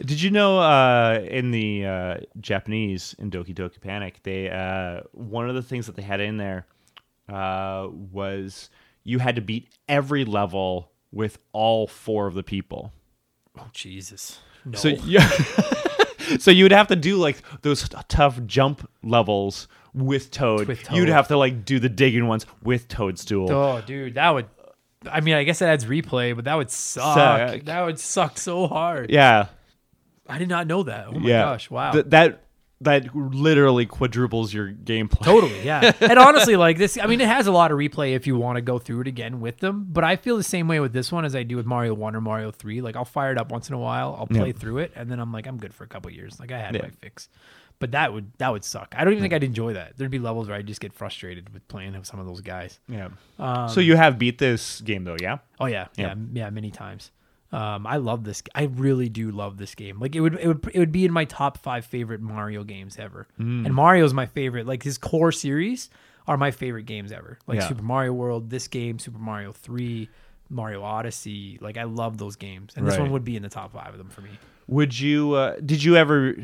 Did 0.00 0.20
you 0.20 0.30
know 0.30 0.58
uh, 0.58 1.20
in 1.28 1.50
the 1.50 1.86
uh, 1.86 2.16
Japanese 2.40 3.14
in 3.18 3.30
Doki 3.30 3.54
Doki 3.54 3.80
Panic, 3.80 4.20
they 4.22 4.50
uh, 4.50 5.00
one 5.12 5.48
of 5.48 5.54
the 5.54 5.62
things 5.62 5.86
that 5.86 5.96
they 5.96 6.02
had 6.02 6.20
in 6.20 6.36
there 6.36 6.66
uh, 7.28 7.88
was 7.90 8.70
you 9.04 9.18
had 9.18 9.36
to 9.36 9.42
beat 9.42 9.68
every 9.88 10.24
level 10.24 10.90
with 11.12 11.38
all 11.52 11.86
four 11.86 12.26
of 12.26 12.34
the 12.34 12.42
people. 12.42 12.92
Oh 13.58 13.68
Jesus. 13.72 14.40
No. 14.64 14.78
So 14.78 14.88
yeah, 14.88 15.28
so 16.38 16.50
you 16.50 16.64
would 16.64 16.72
have 16.72 16.88
to 16.88 16.96
do 16.96 17.16
like 17.16 17.42
those 17.62 17.88
tough 18.08 18.44
jump 18.44 18.88
levels 19.02 19.68
with 19.94 20.30
Toad. 20.30 20.68
With 20.68 20.90
You'd 20.92 21.08
have 21.08 21.28
to 21.28 21.36
like 21.36 21.64
do 21.64 21.78
the 21.78 21.88
digging 21.88 22.26
ones 22.26 22.46
with 22.62 22.88
Toadstool. 22.88 23.50
Oh, 23.50 23.80
dude, 23.80 24.14
that 24.14 24.30
would. 24.30 24.46
I 25.12 25.20
mean, 25.20 25.34
I 25.34 25.44
guess 25.44 25.58
that 25.60 25.68
adds 25.68 25.84
replay, 25.84 26.34
but 26.34 26.44
that 26.46 26.54
would 26.54 26.70
suck. 26.70 27.14
Suck. 27.16 27.64
That 27.64 27.82
would 27.84 27.98
suck 27.98 28.38
so 28.38 28.66
hard. 28.66 29.10
Yeah, 29.10 29.46
I 30.28 30.38
did 30.38 30.48
not 30.48 30.66
know 30.66 30.82
that. 30.84 31.06
Oh 31.08 31.12
my 31.18 31.28
yeah. 31.28 31.42
gosh! 31.42 31.70
Wow. 31.70 31.92
Th- 31.92 32.04
that 32.08 32.44
that 32.80 33.12
literally 33.16 33.86
quadruples 33.86 34.54
your 34.54 34.70
gameplay. 34.70 35.24
Totally, 35.24 35.64
yeah. 35.64 35.92
and 36.00 36.16
honestly, 36.18 36.54
like 36.54 36.78
this, 36.78 36.96
I 36.96 37.06
mean, 37.06 37.20
it 37.20 37.26
has 37.26 37.48
a 37.48 37.52
lot 37.52 37.72
of 37.72 37.78
replay 37.78 38.12
if 38.14 38.24
you 38.26 38.36
want 38.36 38.54
to 38.56 38.62
go 38.62 38.78
through 38.78 39.00
it 39.00 39.08
again 39.08 39.40
with 39.40 39.58
them. 39.58 39.86
But 39.88 40.04
I 40.04 40.14
feel 40.14 40.36
the 40.36 40.44
same 40.44 40.68
way 40.68 40.78
with 40.78 40.92
this 40.92 41.10
one 41.10 41.24
as 41.24 41.34
I 41.34 41.42
do 41.42 41.56
with 41.56 41.66
Mario 41.66 41.94
One 41.94 42.14
or 42.14 42.20
Mario 42.20 42.52
Three. 42.52 42.80
Like 42.80 42.94
I'll 42.94 43.04
fire 43.04 43.32
it 43.32 43.38
up 43.38 43.50
once 43.50 43.68
in 43.68 43.74
a 43.74 43.78
while, 43.78 44.14
I'll 44.18 44.28
play 44.28 44.48
Yeah. 44.48 44.52
through 44.52 44.78
it, 44.78 44.92
and 44.94 45.10
then 45.10 45.18
I'm 45.18 45.32
like, 45.32 45.46
I'm 45.48 45.56
good 45.58 45.74
for 45.74 45.82
a 45.84 45.88
couple 45.88 46.10
years. 46.12 46.38
Like 46.38 46.52
I 46.52 46.58
had 46.58 46.74
Yeah. 46.76 46.82
my 46.82 46.90
fix. 46.90 47.28
But 47.80 47.92
that 47.92 48.12
would 48.12 48.32
that 48.38 48.50
would 48.50 48.64
suck. 48.64 48.92
I 48.96 49.04
don't 49.04 49.12
even 49.12 49.22
think 49.22 49.32
I'd 49.34 49.44
enjoy 49.44 49.74
that. 49.74 49.96
There'd 49.96 50.10
be 50.10 50.18
levels 50.18 50.48
where 50.48 50.56
I 50.56 50.58
would 50.58 50.66
just 50.66 50.80
get 50.80 50.92
frustrated 50.92 51.52
with 51.54 51.66
playing 51.68 51.92
with 51.92 52.06
some 52.06 52.18
of 52.18 52.26
those 52.26 52.40
guys. 52.40 52.80
Yeah. 52.88 53.10
Um, 53.38 53.68
so 53.68 53.80
you 53.80 53.96
have 53.96 54.18
beat 54.18 54.38
this 54.38 54.80
game 54.80 55.04
though, 55.04 55.16
yeah? 55.20 55.38
Oh 55.60 55.66
yeah, 55.66 55.86
yeah, 55.96 56.08
Yeah. 56.08 56.14
yeah, 56.32 56.50
many 56.50 56.70
times. 56.72 57.12
Um, 57.52 57.86
I 57.86 57.96
love 57.96 58.24
this. 58.24 58.42
I 58.54 58.64
really 58.64 59.08
do 59.08 59.30
love 59.30 59.56
this 59.56 59.74
game. 59.74 59.98
Like 60.00 60.14
it 60.14 60.20
would, 60.20 60.34
it 60.34 60.46
would, 60.48 60.68
it 60.74 60.78
would 60.78 60.92
be 60.92 61.04
in 61.06 61.12
my 61.12 61.24
top 61.24 61.56
five 61.58 61.86
favorite 61.86 62.20
Mario 62.20 62.62
games 62.64 62.98
ever. 62.98 63.26
Mm. 63.40 63.64
And 63.64 63.74
Mario's 63.74 64.12
my 64.12 64.26
favorite. 64.26 64.66
Like 64.66 64.82
his 64.82 64.98
core 64.98 65.32
series 65.32 65.88
are 66.26 66.36
my 66.36 66.50
favorite 66.50 66.82
games 66.84 67.10
ever. 67.12 67.38
Like 67.46 67.60
Yeah. 67.60 67.68
Super 67.68 67.82
Mario 67.82 68.12
World, 68.12 68.50
this 68.50 68.68
game, 68.68 68.98
Super 68.98 69.18
Mario 69.18 69.52
Three, 69.52 70.10
Mario 70.50 70.82
Odyssey. 70.82 71.58
Like 71.62 71.78
I 71.78 71.84
love 71.84 72.18
those 72.18 72.36
games, 72.36 72.74
and 72.76 72.86
this 72.86 72.98
one 72.98 73.12
would 73.12 73.24
be 73.24 73.36
in 73.36 73.42
the 73.42 73.48
top 73.48 73.72
five 73.72 73.92
of 73.92 73.98
them 73.98 74.10
for 74.10 74.20
me. 74.20 74.30
Would 74.66 74.98
you? 74.98 75.32
Uh, 75.32 75.56
did 75.64 75.82
you 75.82 75.96
ever 75.96 76.34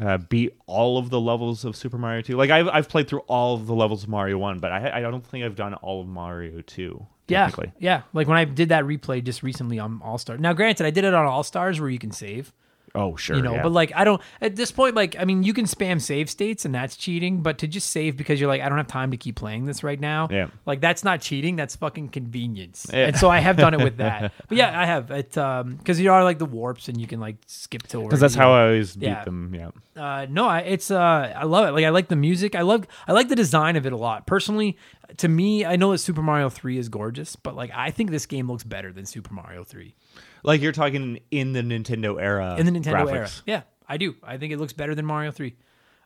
uh, 0.00 0.18
beat 0.18 0.56
all 0.66 0.98
of 0.98 1.10
the 1.10 1.20
levels 1.20 1.64
of 1.64 1.76
Super 1.76 1.98
Mario 1.98 2.22
Two? 2.22 2.36
Like 2.36 2.50
I've 2.50 2.68
I've 2.68 2.88
played 2.88 3.08
through 3.08 3.20
all 3.20 3.54
of 3.54 3.66
the 3.66 3.74
levels 3.74 4.04
of 4.04 4.08
Mario 4.08 4.38
One, 4.38 4.58
but 4.58 4.72
I 4.72 4.98
I 4.98 5.00
don't 5.00 5.26
think 5.26 5.44
I've 5.44 5.56
done 5.56 5.74
all 5.74 6.00
of 6.00 6.08
Mario 6.08 6.60
Two. 6.62 7.06
Yeah, 7.28 7.50
yeah. 7.78 8.02
Like 8.14 8.26
when 8.26 8.38
I 8.38 8.44
did 8.44 8.70
that 8.70 8.84
replay 8.84 9.22
just 9.22 9.42
recently 9.42 9.78
on 9.78 10.00
All 10.02 10.16
Star. 10.16 10.38
Now, 10.38 10.54
granted, 10.54 10.86
I 10.86 10.90
did 10.90 11.04
it 11.04 11.12
on 11.12 11.26
All 11.26 11.42
Stars 11.42 11.78
where 11.78 11.90
you 11.90 11.98
can 11.98 12.10
save. 12.10 12.52
Oh 12.94 13.16
sure. 13.16 13.36
you 13.36 13.42
know 13.42 13.54
yeah. 13.54 13.62
but 13.62 13.72
like 13.72 13.92
i 13.94 14.04
don't 14.04 14.20
at 14.40 14.56
this 14.56 14.70
point 14.72 14.94
like 14.94 15.16
i 15.18 15.24
mean 15.24 15.42
you 15.42 15.52
can 15.52 15.66
spam 15.66 16.00
save 16.00 16.30
states 16.30 16.64
and 16.64 16.74
that's 16.74 16.96
cheating 16.96 17.42
but 17.42 17.58
to 17.58 17.66
just 17.68 17.90
save 17.90 18.16
because 18.16 18.40
you're 18.40 18.48
like 18.48 18.62
i 18.62 18.68
don't 18.68 18.78
have 18.78 18.86
time 18.86 19.10
to 19.10 19.16
keep 19.16 19.36
playing 19.36 19.66
this 19.66 19.82
right 19.84 20.00
now 20.00 20.28
Yeah. 20.30 20.48
like 20.66 20.80
that's 20.80 21.04
not 21.04 21.20
cheating 21.20 21.56
that's 21.56 21.76
fucking 21.76 22.08
convenience 22.08 22.86
Yeah. 22.92 23.08
and 23.08 23.16
so 23.16 23.28
i 23.28 23.38
have 23.40 23.56
done 23.56 23.74
it 23.74 23.82
with 23.84 23.96
that 23.98 24.32
but 24.48 24.56
yeah 24.56 24.78
i 24.80 24.86
have 24.86 25.10
it 25.10 25.36
um 25.36 25.76
because 25.76 26.00
you 26.00 26.10
are 26.12 26.24
like 26.24 26.38
the 26.38 26.46
warps 26.46 26.88
and 26.88 27.00
you 27.00 27.06
can 27.06 27.20
like 27.20 27.36
skip 27.46 27.82
to 27.88 28.02
because 28.02 28.20
that's 28.20 28.34
how 28.34 28.52
I 28.52 28.64
always 28.66 28.96
beat 28.96 29.06
Yeah. 29.06 29.24
them. 29.24 29.54
Yeah. 29.54 29.70
uh, 29.96 30.26
no, 30.30 30.46
I, 30.46 30.60
it's 30.60 30.90
uh, 30.90 31.32
I 31.36 31.44
love 31.44 31.68
it. 31.68 31.72
Like 31.72 31.84
I 31.84 31.88
like 31.90 32.08
the 32.08 32.16
music. 32.16 32.54
I 32.54 32.62
love 32.62 32.86
I 33.06 33.12
like 33.12 33.28
the 33.28 33.36
design 33.36 33.76
of 33.76 33.84
it 33.86 33.92
a 33.92 33.96
lot. 33.96 34.26
Personally, 34.26 34.76
to 35.18 35.28
me, 35.28 35.64
I 35.64 35.76
know 35.76 35.92
that 35.92 35.98
Super 35.98 36.22
Mario 36.22 36.48
Three 36.48 36.78
is 36.78 36.88
gorgeous, 36.88 37.36
but 37.36 37.56
like 37.56 37.70
I 37.74 37.90
think 37.90 38.10
this 38.10 38.26
game 38.26 38.48
looks 38.50 38.64
better 38.64 38.92
than 38.92 39.06
Super 39.06 39.34
Mario 39.34 39.64
Three 39.64 39.94
Like 40.42 40.60
you're 40.62 40.72
talking 40.72 41.20
in 41.30 41.52
the 41.52 41.60
Nintendo 41.62 42.20
era. 42.20 42.56
in 42.58 42.66
the 42.66 42.72
Nintendo 42.72 43.04
graphics. 43.04 43.12
era. 43.14 43.28
Yeah, 43.46 43.62
I 43.88 43.96
do. 43.96 44.14
I 44.22 44.36
think 44.38 44.52
it 44.52 44.58
looks 44.58 44.72
better 44.72 44.94
than 44.94 45.04
Mario 45.06 45.30
Three. 45.30 45.56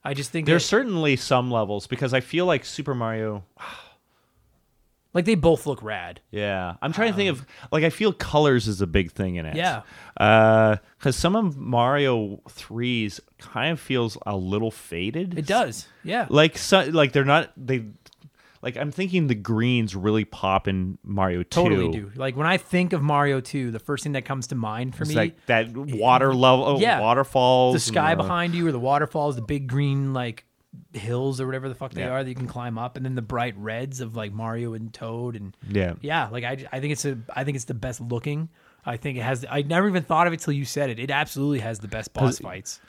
I 0.05 0.15
just 0.15 0.31
think 0.31 0.47
There's 0.47 0.65
that- 0.65 0.69
certainly 0.69 1.17
some 1.17 1.51
levels 1.51 1.87
because 1.87 2.13
I 2.15 2.21
feel 2.21 2.47
like 2.47 2.65
Super 2.65 2.95
Mario. 2.95 3.45
like 5.15 5.27
they 5.27 5.35
both 5.35 5.67
look 5.67 5.83
rad. 5.83 6.21
Yeah, 6.31 6.75
I'm 6.81 6.93
trying 6.93 7.11
to 7.13 7.17
think 7.17 7.31
of 7.31 7.41
um, 7.41 7.47
like 7.71 7.85
I 7.85 7.91
feel 7.91 8.13
colors 8.13 8.67
is 8.67 8.81
a 8.81 8.87
big 8.87 9.13
thing 9.13 9.37
in 9.37 9.47
it. 9.47 9.57
Yeah. 9.57 9.83
Uh, 10.17 10.77
because 10.99 11.17
some 11.17 11.37
of 11.37 11.57
Mario 11.57 12.41
3's 12.49 13.21
kind 13.39 13.73
of 13.73 13.81
feels 13.81 14.17
a 14.25 14.37
little 14.37 14.71
faded. 14.71 15.39
It 15.39 15.47
does. 15.47 15.87
Yeah. 16.05 16.27
Like 16.31 16.57
so, 16.59 16.81
like 16.91 17.13
they're 17.13 17.25
not 17.25 17.53
they. 17.57 17.85
Like 18.63 18.77
I'm 18.77 18.93
thinking 18.93 19.27
the 19.27 19.35
greens 19.35 19.97
really 19.97 20.25
pop 20.25 20.69
in 20.69 20.97
Mario 21.03 21.43
2. 21.43 21.49
Totally 21.51 21.89
do. 21.91 22.13
Like 22.15 22.37
when 22.37 22.47
I 22.47 22.57
think 22.59 22.93
of 22.93 23.03
Mario 23.03 23.41
2, 23.41 23.73
the 23.73 23.81
first 23.81 24.05
thing 24.05 24.13
that 24.13 24.25
comes 24.25 24.47
to 24.49 24.55
mind 24.55 24.95
for 24.95 25.03
It's 25.03 25.11
me 25.11 25.17
like 25.17 25.47
that 25.47 25.77
water 25.77 26.33
level, 26.33 26.65
oh, 26.65 26.79
Yeah. 26.79 27.01
waterfalls, 27.01 27.75
the 27.75 27.81
sky 27.81 28.13
uh, 28.13 28.17
behind 28.17 28.55
you 28.55 28.67
or 28.69 28.73
the 28.73 28.79
waterfalls, 28.79 29.35
the 29.37 29.43
big 29.43 29.67
green 29.67 30.13
like 30.15 30.45
hills 30.95 31.41
or 31.41 31.47
whatever 31.47 31.69
the 31.69 31.75
fuck 31.75 31.93
they 31.93 32.03
Yeah. 32.03 32.11
are 32.13 32.23
that 32.25 32.29
you 32.31 32.37
can 32.37 32.47
climb 32.47 32.79
up 32.79 32.97
and 32.97 33.05
then 33.05 33.15
the 33.15 33.21
bright 33.23 33.55
reds 33.59 34.01
of 34.01 34.15
like 34.17 34.33
Mario 34.33 34.75
and 34.75 34.93
Toad 34.95 35.35
and 35.37 35.57
Yeah. 35.69 35.95
yeah, 36.01 36.29
like 36.31 36.45
I, 36.45 36.65
I 36.73 36.81
think 36.81 36.93
it's 36.93 37.05
a 37.05 37.19
I 37.35 37.43
think 37.45 37.57
it's 37.57 37.65
the 37.67 37.75
best 37.75 38.01
looking. 38.01 38.49
I 38.87 38.97
think 38.97 39.19
it 39.19 39.23
has 39.23 39.45
I 39.51 39.63
never 39.63 39.89
even 39.89 40.03
thought 40.05 40.27
of 40.29 40.33
it 40.33 40.41
till 40.41 40.53
you 40.55 40.65
said 40.65 40.89
it. 40.89 40.99
It 41.01 41.11
absolutely 41.11 41.59
has 41.61 41.81
the 41.81 41.89
best 41.89 42.13
boss 42.15 42.39
fights. 42.39 42.81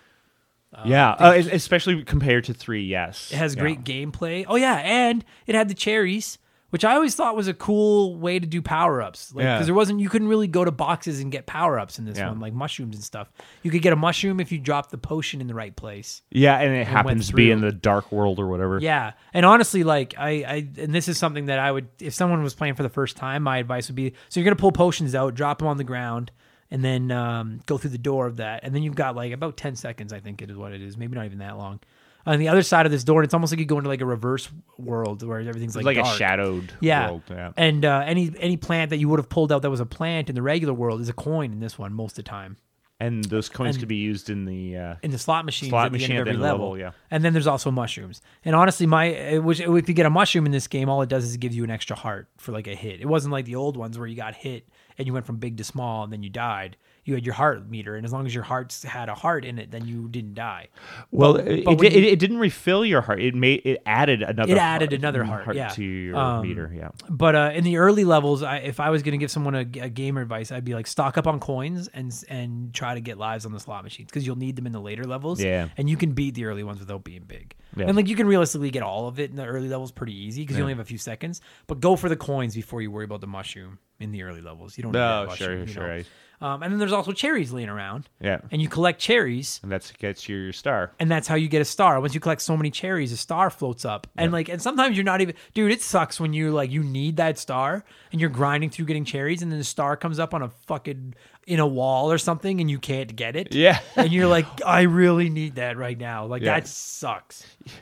Yeah, 0.86 1.12
uh, 1.12 1.34
especially 1.52 2.04
compared 2.04 2.46
to 2.46 2.54
three. 2.54 2.84
Yes, 2.86 3.32
It 3.32 3.38
has 3.38 3.56
Yeah. 3.56 3.62
great 3.62 3.84
gameplay. 3.84 4.46
Oh 4.48 4.56
yeah, 4.56 4.76
and 4.84 5.24
it 5.48 5.56
had 5.56 5.70
the 5.70 5.74
cherries, 5.76 6.38
which 6.72 6.84
I 6.84 6.96
always 6.96 7.14
thought 7.14 7.36
was 7.36 7.48
a 7.48 7.54
cool 7.54 8.16
way 8.18 8.40
to 8.40 8.48
do 8.48 8.60
power 8.60 9.00
ups. 9.02 9.32
Like, 9.36 9.44
Yeah. 9.44 9.56
because 9.56 9.68
there 9.68 9.76
wasn't 9.76 10.00
you 10.00 10.10
couldn't 10.10 10.28
really 10.28 10.48
go 10.48 10.66
to 10.66 10.72
boxes 10.72 11.20
and 11.20 11.32
get 11.32 11.46
power 11.46 11.78
ups 11.78 12.00
in 12.00 12.06
this 12.06 12.18
Yeah. 12.18 12.30
one, 12.30 12.40
like 12.40 12.52
mushrooms 12.54 12.96
and 12.96 13.04
stuff. 13.04 13.32
You 13.62 13.70
could 13.70 13.84
get 13.84 13.94
a 13.94 13.96
mushroom 13.96 14.40
if 14.40 14.52
you 14.52 14.58
dropped 14.58 14.90
the 14.90 14.98
potion 14.98 15.40
in 15.40 15.46
the 15.48 15.54
right 15.54 15.76
place. 15.76 16.24
Yeah, 16.32 16.58
and 16.60 16.74
it 16.74 16.88
happens 16.88 17.28
to 17.28 17.34
be 17.36 17.52
in 17.52 17.62
the 17.62 17.72
dark 17.72 18.12
world 18.12 18.40
or 18.40 18.48
whatever. 18.48 18.80
Yeah, 18.82 19.12
and 19.36 19.46
honestly, 19.46 19.84
like 19.84 20.16
I, 20.18 20.30
I, 20.30 20.68
and 20.80 20.96
this 20.96 21.08
is 21.08 21.20
something 21.20 21.46
that 21.46 21.60
I 21.60 21.72
would, 21.72 21.88
if 22.00 22.14
someone 22.16 22.42
was 22.42 22.56
playing 22.56 22.74
for 22.74 22.82
the 22.84 22.90
first 22.90 23.16
time, 23.18 23.44
my 23.44 23.60
advice 23.60 23.88
would 23.88 23.96
be: 23.96 24.14
so 24.30 24.40
you're 24.40 24.46
gonna 24.46 24.56
pull 24.56 24.72
potions 24.72 25.14
out, 25.14 25.36
drop 25.36 25.60
them 25.60 25.68
on 25.68 25.78
the 25.78 25.84
ground, 25.84 26.32
and 26.74 26.84
then 26.84 27.10
um, 27.12 27.62
go 27.68 27.78
through 27.78 27.92
the 27.92 27.98
door 27.98 28.26
of 28.28 28.36
that, 28.38 28.64
and 28.64 28.74
then 28.76 28.84
you've 28.84 28.96
got 28.96 29.16
like 29.16 29.32
about 29.32 29.56
ten 29.56 29.76
seconds, 29.78 30.12
I 30.12 30.20
think 30.20 30.42
it 30.42 30.50
is 30.50 30.58
what 30.58 30.74
it 30.74 30.82
is, 30.82 30.98
maybe 30.98 31.16
not 31.16 31.24
even 31.26 31.38
that 31.38 31.58
long. 31.58 31.80
On 32.26 32.40
the 32.40 32.48
other 32.48 32.62
side 32.64 32.86
of 32.86 32.92
this 32.92 33.04
door, 33.04 33.20
and 33.20 33.26
it's 33.26 33.34
almost 33.34 33.52
like 33.52 33.60
you 33.60 33.66
go 33.66 33.78
into 33.78 33.90
like 33.90 34.00
a 34.02 34.06
reverse 34.06 34.50
world 34.78 35.22
where 35.28 35.40
everything's 35.42 35.76
like, 35.76 35.86
like, 35.86 35.98
a 35.98 36.06
shadowed 36.06 36.72
Yeah. 36.82 37.10
world. 37.10 37.22
Yeah. 37.30 37.52
And 37.58 37.84
uh, 37.86 38.04
any 38.06 38.32
any 38.40 38.58
plant 38.58 38.90
that 38.92 38.98
you 38.98 39.08
would 39.10 39.20
have 39.20 39.30
pulled 39.30 39.52
out 39.52 39.62
that 39.62 39.70
was 39.70 39.82
a 39.82 39.86
plant 39.86 40.30
in 40.30 40.36
the 40.36 40.42
regular 40.42 40.74
world 40.74 41.00
is 41.02 41.10
a 41.10 41.14
coin 41.14 41.52
in 41.52 41.60
this 41.60 41.78
one 41.78 41.94
most 41.94 42.14
of 42.14 42.24
the 42.24 42.30
time. 42.30 42.58
And 43.00 43.26
those 43.26 43.50
coins 43.50 43.76
And- 43.76 43.82
could 43.82 43.90
be 43.90 43.98
used 43.98 44.30
in 44.30 44.46
the 44.46 44.78
uh, 44.78 44.96
in 45.04 45.12
the 45.12 45.18
slot 45.18 45.44
machines 45.44 45.72
Slot 45.72 45.88
at 45.88 45.92
the 45.92 45.98
machine 45.98 46.12
end 46.12 46.20
of 46.22 46.28
every 46.30 46.42
level. 46.42 46.70
level, 46.70 46.78
yeah. 46.78 46.92
And 47.12 47.26
then 47.26 47.34
there's 47.34 47.48
also 47.48 47.70
mushrooms. 47.72 48.22
And 48.46 48.56
honestly, 48.56 48.86
my 48.86 49.06
it 49.08 49.44
was, 49.44 49.60
if 49.60 49.90
you 49.90 49.94
get 49.94 50.06
a 50.06 50.10
mushroom 50.10 50.46
in 50.46 50.54
this 50.54 50.68
game, 50.70 50.88
all 50.88 51.02
it 51.02 51.10
does 51.10 51.26
is 51.26 51.36
give 51.36 51.54
you 51.54 51.66
an 51.66 51.72
extra 51.72 51.98
heart 51.98 52.30
for 52.38 52.54
like 52.54 52.68
a 52.68 52.76
hit. 52.76 53.02
It 53.02 53.08
wasn't 53.08 53.34
like 53.34 53.44
the 53.44 53.56
old 53.56 53.76
ones 53.76 53.98
where 54.00 54.08
you 54.08 54.16
got 54.16 54.34
hit 54.36 54.70
and 54.98 55.08
you 55.08 55.14
went 55.14 55.26
from 55.26 55.38
big 55.38 55.58
to 55.58 55.64
small 55.64 56.04
and 56.04 56.12
then 56.14 56.24
you 56.24 56.30
died. 56.30 56.78
You 57.06 57.16
had 57.16 57.26
your 57.26 57.34
heart 57.36 57.70
meter, 57.70 57.98
and 57.98 58.06
as 58.06 58.14
long 58.14 58.26
as 58.26 58.34
your 58.34 58.46
hearts 58.46 58.82
had 58.82 59.10
a 59.10 59.14
heart 59.14 59.44
in 59.44 59.60
it, 59.60 59.72
then 59.72 59.86
you 59.86 60.08
didn't 60.08 60.36
die. 60.36 60.70
Well, 61.12 61.34
But- 61.34 61.48
it, 61.50 61.66
but 61.66 61.84
it, 61.84 61.92
you- 61.94 62.08
it 62.10 62.18
didn't 62.18 62.38
refill 62.38 62.86
your 62.86 63.02
heart. 63.02 63.22
It 63.22 63.36
made 63.36 63.62
it 63.66 63.82
added 63.86 64.22
another. 64.22 64.54
It 64.54 64.58
added 64.58 64.90
heart, 64.92 65.00
another 65.02 65.24
heart, 65.26 65.56
yeah. 65.58 65.68
to 65.68 65.84
your 65.84 66.16
Um, 66.16 66.48
meter. 66.48 66.72
Yeah. 66.74 66.92
But 67.10 67.36
uh, 67.36 67.52
in 67.54 67.66
the 67.66 67.76
early 67.76 68.06
levels, 68.06 68.42
I, 68.42 68.60
if 68.60 68.80
I 68.80 68.90
was 68.90 69.04
going 69.04 69.12
to 69.12 69.18
give 69.18 69.32
someone 69.32 69.54
a, 69.54 69.60
a 69.82 69.90
gamer 69.90 70.22
advice, 70.22 70.50
I'd 70.54 70.64
be 70.64 70.76
like 70.76 70.88
stock 70.88 71.18
up 71.18 71.28
on 71.28 71.42
coins 71.42 71.90
and 71.94 72.14
and 72.30 72.74
try 72.74 72.94
to 72.94 73.02
get 73.02 73.18
lives 73.18 73.46
on 73.46 73.52
the 73.52 73.60
slot 73.60 73.84
machines 73.84 74.08
because 74.10 74.26
you'll 74.26 74.38
need 74.38 74.56
them 74.56 74.66
in 74.66 74.72
the 74.72 74.80
later 74.82 75.04
levels. 75.04 75.44
Yeah. 75.44 75.68
and 75.76 75.90
you 75.90 75.98
can 75.98 76.14
beat 76.14 76.36
the 76.36 76.46
early 76.46 76.64
ones 76.64 76.80
without 76.80 77.04
being 77.04 77.24
big. 77.28 77.54
Yeah. 77.76 77.88
And 77.88 77.98
like 77.98 78.08
you 78.08 78.16
can 78.16 78.28
realistically 78.28 78.70
get 78.72 78.82
all 78.84 79.10
of 79.10 79.20
it 79.20 79.30
in 79.30 79.36
the 79.36 79.46
early 79.46 79.68
levels 79.68 79.92
pretty 79.92 80.16
easy 80.16 80.44
because 80.44 80.56
you 80.56 80.64
only 80.64 80.74
have 80.74 80.80
a 80.80 80.86
few 80.86 80.98
seconds. 81.00 81.42
But 81.68 81.82
go 81.82 81.98
for 81.98 82.08
the 82.08 82.16
coins 82.16 82.56
before 82.56 82.82
you 82.82 82.92
worry 82.92 83.04
about 83.04 83.20
the 83.20 83.28
mushroom 83.28 83.80
in 84.04 84.12
the 84.12 84.24
early 84.24 84.42
levels. 84.42 84.78
You 84.78 84.84
don't. 84.84 84.96
Oh, 84.96 85.34
sure, 85.36 85.58
you 85.60 85.68
sure. 85.68 85.88
right. 85.88 86.06
Um, 86.42 86.62
and 86.62 86.74
then 86.74 86.78
there's 86.80 86.92
also 86.92 87.14
cherries 87.14 87.54
laying 87.54 87.70
around, 87.70 88.10
Yeah. 88.20 88.40
and 88.52 88.62
you 88.62 88.68
collect 88.68 89.00
cherries 89.00 89.62
And 89.64 89.72
that 89.72 89.90
gets 89.98 90.28
you 90.28 90.36
your 90.36 90.52
star. 90.52 90.92
and 91.00 91.10
that's 91.10 91.26
how 91.26 91.36
you 91.36 91.48
get 91.48 91.62
a 91.62 91.66
star. 91.66 92.02
Once 92.02 92.14
you 92.14 92.20
collect 92.20 92.42
so 92.42 92.58
many 92.58 92.70
cherries, 92.70 93.14
a 93.14 93.18
star 93.18 93.50
floats 93.50 93.86
up. 93.86 94.08
And 94.18 94.34
like, 94.34 94.50
and 94.50 94.62
sometimes 94.62 94.98
you're 94.98 95.06
not 95.06 95.22
even, 95.22 95.36
dude. 95.54 95.72
It 95.72 95.82
sucks 95.82 96.20
when 96.20 96.34
you 96.34 96.52
like 96.52 96.70
you 96.70 96.84
need 96.84 97.16
that 97.16 97.38
star 97.38 97.86
and 98.12 98.20
you're 98.20 98.30
grinding 98.30 98.72
through 98.72 98.86
getting 98.88 99.06
cherries, 99.06 99.42
and 99.42 99.50
then 99.54 99.58
the 99.60 99.64
star 99.64 99.96
comes 99.96 100.20
up 100.20 100.34
on 100.34 100.42
a 100.42 100.50
fucking 100.68 101.16
in 101.48 101.60
a 101.62 101.68
wall 101.68 102.12
or 102.12 102.18
something, 102.18 102.60
and 102.60 102.70
you 102.70 102.80
can't 102.80 103.16
get 103.16 103.38
it. 103.38 103.56
Yeah. 103.56 103.80
and 103.96 104.12
you're 104.12 104.28
like, 104.38 104.46
I 104.66 104.82
really 104.82 105.30
need 105.30 105.56
that 105.56 105.78
right 105.78 105.98
now. 105.98 106.26
Like 106.26 106.42
Yeah. 106.42 106.56
that 106.60 106.68
sucks. 106.68 107.46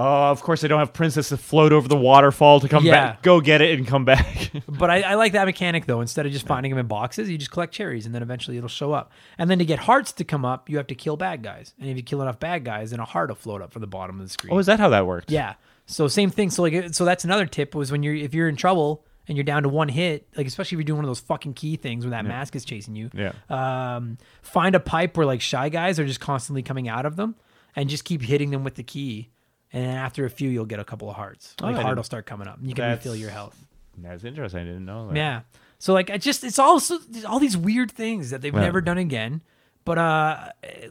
Oh, 0.00 0.30
of 0.30 0.42
course 0.42 0.60
they 0.60 0.68
don't 0.68 0.78
have 0.78 0.92
Princess 0.92 1.30
to 1.30 1.36
float 1.36 1.72
over 1.72 1.88
the 1.88 1.96
waterfall 1.96 2.60
to 2.60 2.68
come 2.68 2.84
Yeah. 2.84 2.92
back. 2.92 3.22
Go 3.22 3.40
get 3.40 3.60
it 3.60 3.76
and 3.76 3.86
come 3.86 4.04
back. 4.04 4.52
But 4.68 4.90
I, 4.90 5.00
I 5.02 5.14
like 5.14 5.32
that 5.32 5.46
mechanic 5.46 5.86
though. 5.86 6.00
Instead 6.00 6.24
of 6.24 6.30
just 6.32 6.46
finding 6.46 6.70
them 6.70 6.78
in 6.78 6.86
boxes, 6.86 7.28
you 7.28 7.36
just 7.36 7.50
collect 7.50 7.74
cherries, 7.74 8.06
and 8.06 8.14
then 8.14 8.22
eventually 8.22 8.56
it'll 8.56 8.68
show 8.68 8.92
up. 8.92 9.10
And 9.38 9.50
then 9.50 9.58
to 9.58 9.64
get 9.64 9.80
hearts 9.80 10.12
to 10.12 10.24
come 10.24 10.44
up, 10.44 10.70
you 10.70 10.76
have 10.76 10.86
to 10.86 10.94
kill 10.94 11.16
bad 11.16 11.42
guys. 11.42 11.74
And 11.80 11.88
if 11.90 11.96
you 11.96 12.02
kill 12.04 12.22
enough 12.22 12.38
bad 12.38 12.64
guys, 12.64 12.92
then 12.92 13.00
a 13.00 13.04
heart 13.04 13.28
will 13.30 13.34
float 13.36 13.60
up 13.60 13.72
from 13.72 13.80
the 13.80 13.86
bottom 13.88 14.20
of 14.20 14.26
the 14.26 14.30
screen. 14.32 14.52
oh, 14.54 14.58
is 14.58 14.66
that 14.66 14.78
how 14.78 14.88
that 14.90 15.04
worked? 15.06 15.30
Yeah. 15.32 15.54
So 15.86 16.06
same 16.06 16.30
thing. 16.30 16.50
So 16.50 16.62
like, 16.62 16.94
so 16.94 17.04
that's 17.04 17.24
another 17.24 17.46
tip 17.46 17.74
was 17.74 17.90
when 17.90 18.02
you're 18.04 18.14
if 18.14 18.34
you're 18.34 18.48
in 18.48 18.56
trouble 18.56 19.04
and 19.26 19.36
you're 19.36 19.44
down 19.44 19.64
to 19.64 19.68
one 19.68 19.88
hit, 19.88 20.28
like 20.36 20.46
especially 20.46 20.76
if 20.76 20.80
you're 20.80 20.84
doing 20.84 20.98
one 20.98 21.04
of 21.06 21.10
those 21.10 21.20
fucking 21.20 21.54
key 21.54 21.76
things 21.76 22.04
where 22.04 22.10
that 22.12 22.24
mask 22.24 22.54
is 22.54 22.64
chasing 22.64 22.94
you. 22.94 23.10
Yeah. 23.12 23.32
Um, 23.50 24.16
find 24.42 24.74
a 24.76 24.80
pipe 24.80 25.16
where 25.16 25.26
like 25.26 25.40
shy 25.40 25.68
guys 25.70 25.98
are 25.98 26.06
just 26.06 26.20
constantly 26.20 26.62
coming 26.62 26.88
out 26.88 27.04
of 27.04 27.16
them, 27.16 27.34
and 27.74 27.88
just 27.90 28.04
keep 28.04 28.22
hitting 28.22 28.50
them 28.50 28.62
with 28.64 28.76
the 28.76 28.82
key. 28.84 29.30
And 29.72 29.84
then 29.84 29.94
after 29.96 30.24
a 30.24 30.30
few, 30.30 30.48
you'll 30.48 30.64
get 30.64 30.80
a 30.80 30.84
couple 30.84 31.10
of 31.10 31.16
hearts. 31.16 31.54
Like 31.60 31.76
heart 31.76 31.96
will 31.96 32.02
start 32.04 32.26
coming 32.26 32.48
up. 32.48 32.58
You 32.62 32.74
can 32.74 32.90
refill 32.90 33.14
your 33.16 33.30
health. 33.30 33.56
That's 33.98 34.24
interesting. 34.24 34.60
I 34.60 34.64
didn't 34.64 34.84
know 34.86 35.08
that. 35.08 35.16
Yeah. 35.16 35.40
So 35.78 35.92
like, 35.92 36.10
I 36.10 36.18
just 36.18 36.42
it's 36.44 36.58
also 36.58 36.98
all 37.26 37.38
these 37.38 37.56
weird 37.56 37.90
things 37.90 38.30
that 38.30 38.40
they've 38.42 38.54
Yeah. 38.54 38.60
never 38.60 38.80
done 38.80 38.98
again. 38.98 39.42
But 39.84 39.96
uh, 39.98 40.48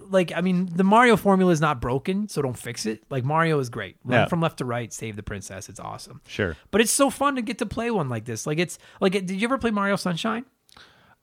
like 0.10 0.32
I 0.36 0.42
mean, 0.42 0.70
the 0.74 0.84
Mario 0.84 1.18
formula 1.18 1.52
is 1.52 1.62
not 1.62 1.80
broken, 1.82 2.28
so 2.30 2.42
don't 2.42 2.58
fix 2.58 2.86
it. 2.88 3.04
Like 3.12 3.24
Mario 3.24 3.60
is 3.60 3.70
great. 3.70 3.98
Run 4.04 4.22
Yeah. 4.22 4.26
from 4.28 4.42
left 4.42 4.58
to 4.58 4.66
right, 4.66 4.92
save 4.92 5.16
the 5.16 5.24
princess. 5.24 5.70
It's 5.70 5.80
awesome. 5.80 6.22
Sure. 6.28 6.56
But 6.72 6.82
it's 6.82 6.92
so 6.92 7.10
fun 7.12 7.36
to 7.36 7.42
get 7.44 7.60
to 7.60 7.66
play 7.68 7.92
one 7.92 8.10
like 8.10 8.26
this. 8.26 8.48
Like 8.48 8.58
it's 8.60 8.80
like, 9.00 9.12
did 9.14 9.30
you 9.32 9.46
ever 9.48 9.58
play 9.60 9.72
Mario 9.72 9.98
Sunshine? 9.98 10.46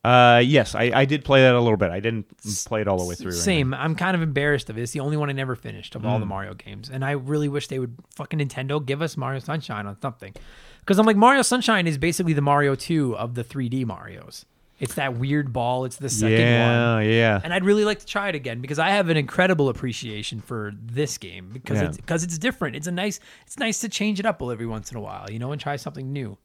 Uh, 0.04 0.42
yes, 0.44 0.74
I, 0.74 0.90
I 0.94 1.04
did 1.06 1.24
play 1.24 1.40
that 1.40 1.54
a 1.54 1.60
little 1.60 1.78
bit. 1.78 1.90
I 1.90 1.98
didn't 2.00 2.26
play 2.66 2.82
it 2.82 2.88
all 2.88 2.98
the 2.98 3.06
way 3.06 3.14
through. 3.14 3.32
Same. 3.32 3.72
I'm 3.72 3.94
kind 3.94 4.14
of 4.14 4.20
embarrassed 4.22 4.68
of 4.68 4.76
it. 4.76 4.82
It's 4.82 4.92
the 4.92 5.00
only 5.00 5.16
one 5.16 5.30
I 5.30 5.32
never 5.32 5.56
finished 5.56 5.94
of 5.94 6.04
all 6.04 6.16
Hmm. 6.16 6.20
the 6.20 6.26
Mario 6.26 6.52
games, 6.54 6.90
and 6.90 7.04
I 7.04 7.12
really 7.12 7.48
wish 7.48 7.68
they 7.68 7.78
would 7.78 7.96
fucking 8.14 8.38
Nintendo 8.38 8.84
give 8.84 9.00
us 9.00 9.16
Mario 9.16 9.40
Sunshine 9.40 9.86
on 9.86 9.98
something. 10.02 10.34
Because 10.80 10.98
I'm 10.98 11.06
like 11.06 11.16
Mario 11.16 11.40
Sunshine 11.42 11.86
is 11.86 11.96
basically 11.96 12.34
the 12.34 12.42
Mario 12.42 12.74
2 12.74 13.16
of 13.16 13.34
the 13.34 13.42
3D 13.42 13.86
Mario's. 13.86 14.44
It's 14.80 14.94
that 14.94 15.16
weird 15.16 15.52
ball. 15.52 15.84
It's 15.86 15.96
the 15.96 16.10
second 16.10 16.32
Yeah, 16.40 16.94
one. 16.96 17.04
Yeah, 17.04 17.10
yeah. 17.10 17.40
And 17.42 17.54
I'd 17.54 17.64
really 17.64 17.84
like 17.86 18.00
to 18.00 18.06
try 18.06 18.28
it 18.28 18.34
again 18.34 18.60
because 18.60 18.78
I 18.78 18.90
have 18.90 19.08
an 19.08 19.16
incredible 19.16 19.68
appreciation 19.70 20.40
for 20.40 20.72
this 20.78 21.16
game 21.16 21.48
because 21.52 21.80
Yeah. 21.80 21.88
it's 21.88 21.96
because 21.96 22.24
it's 22.24 22.36
different. 22.36 22.74
It's 22.76 22.88
a 22.88 22.92
nice 22.92 23.20
it's 23.46 23.58
nice 23.58 23.78
to 23.80 23.88
change 23.88 24.18
it 24.20 24.26
up 24.26 24.42
every 24.42 24.66
once 24.66 24.90
in 24.90 24.96
a 24.98 25.00
while, 25.00 25.30
you 25.30 25.38
know, 25.38 25.52
and 25.52 25.60
try 25.60 25.76
something 25.76 26.12
new. 26.12 26.36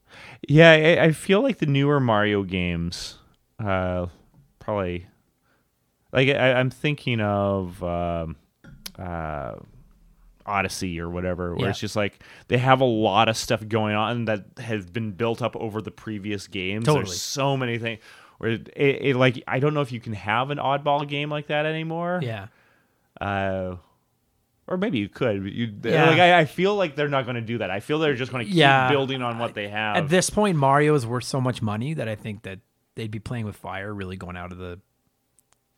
Yeah, 0.48 0.70
I, 0.70 1.04
I 1.06 1.12
feel 1.12 1.42
like 1.42 1.58
the 1.58 1.66
newer 1.66 1.98
Mario 2.00 2.44
games, 2.44 3.18
uh, 3.62 4.06
probably, 4.58 5.06
like 6.12 6.28
I, 6.28 6.54
I'm 6.54 6.70
thinking 6.70 7.20
of 7.20 7.82
um, 7.84 8.36
uh, 8.98 9.54
Odyssey 10.46 11.00
or 11.00 11.08
whatever, 11.08 11.54
where 11.54 11.64
Yeah. 11.66 11.70
it's 11.70 11.78
just 11.80 11.96
like 11.96 12.22
they 12.48 12.58
have 12.58 12.80
a 12.80 12.84
lot 12.86 13.28
of 13.28 13.36
stuff 13.36 13.66
going 13.68 13.94
on 13.94 14.24
that 14.26 14.44
has 14.58 14.86
been 14.86 15.12
built 15.12 15.42
up 15.42 15.54
over 15.56 15.80
the 15.82 15.90
previous 15.90 16.46
games. 16.46 16.86
Totally. 16.86 17.04
There's 17.04 17.20
so 17.20 17.56
many 17.56 17.78
things. 17.78 18.00
Where 18.38 18.52
it, 18.52 18.68
it, 18.74 18.98
it 19.02 19.16
like 19.16 19.42
I 19.46 19.58
don't 19.60 19.74
know 19.74 19.82
if 19.82 19.92
you 19.92 20.00
can 20.00 20.14
have 20.14 20.50
an 20.50 20.58
oddball 20.58 21.06
game 21.06 21.30
like 21.30 21.48
that 21.48 21.66
anymore. 21.66 22.20
Yeah. 22.22 22.46
Uh, 23.20 23.76
or 24.66 24.76
maybe 24.78 24.98
you 24.98 25.08
could. 25.08 25.44
You, 25.44 25.74
Yeah. 25.82 26.08
Like 26.10 26.20
I, 26.20 26.38
I 26.40 26.44
feel 26.46 26.74
like 26.74 26.96
they're 26.96 27.08
not 27.08 27.24
going 27.24 27.34
to 27.34 27.42
do 27.42 27.58
that. 27.58 27.70
I 27.70 27.80
feel 27.80 27.98
they're 27.98 28.14
just 28.14 28.32
going 28.32 28.44
to 28.44 28.48
keep 28.48 28.56
Yeah. 28.58 28.88
building 28.88 29.20
on 29.20 29.38
what 29.38 29.52
they 29.54 29.68
have. 29.68 29.96
At 29.96 30.08
this 30.08 30.30
point, 30.30 30.56
Mario 30.56 30.94
is 30.94 31.06
worth 31.06 31.24
so 31.24 31.40
much 31.40 31.60
money 31.60 31.92
that 31.94 32.08
I 32.08 32.14
think 32.14 32.42
that 32.44 32.60
they'd 32.96 33.10
be 33.10 33.18
playing 33.20 33.44
with 33.46 33.56
fire, 33.56 33.92
really 33.94 34.16
going 34.16 34.36
out 34.36 34.52
of 34.52 34.58
the, 34.58 34.78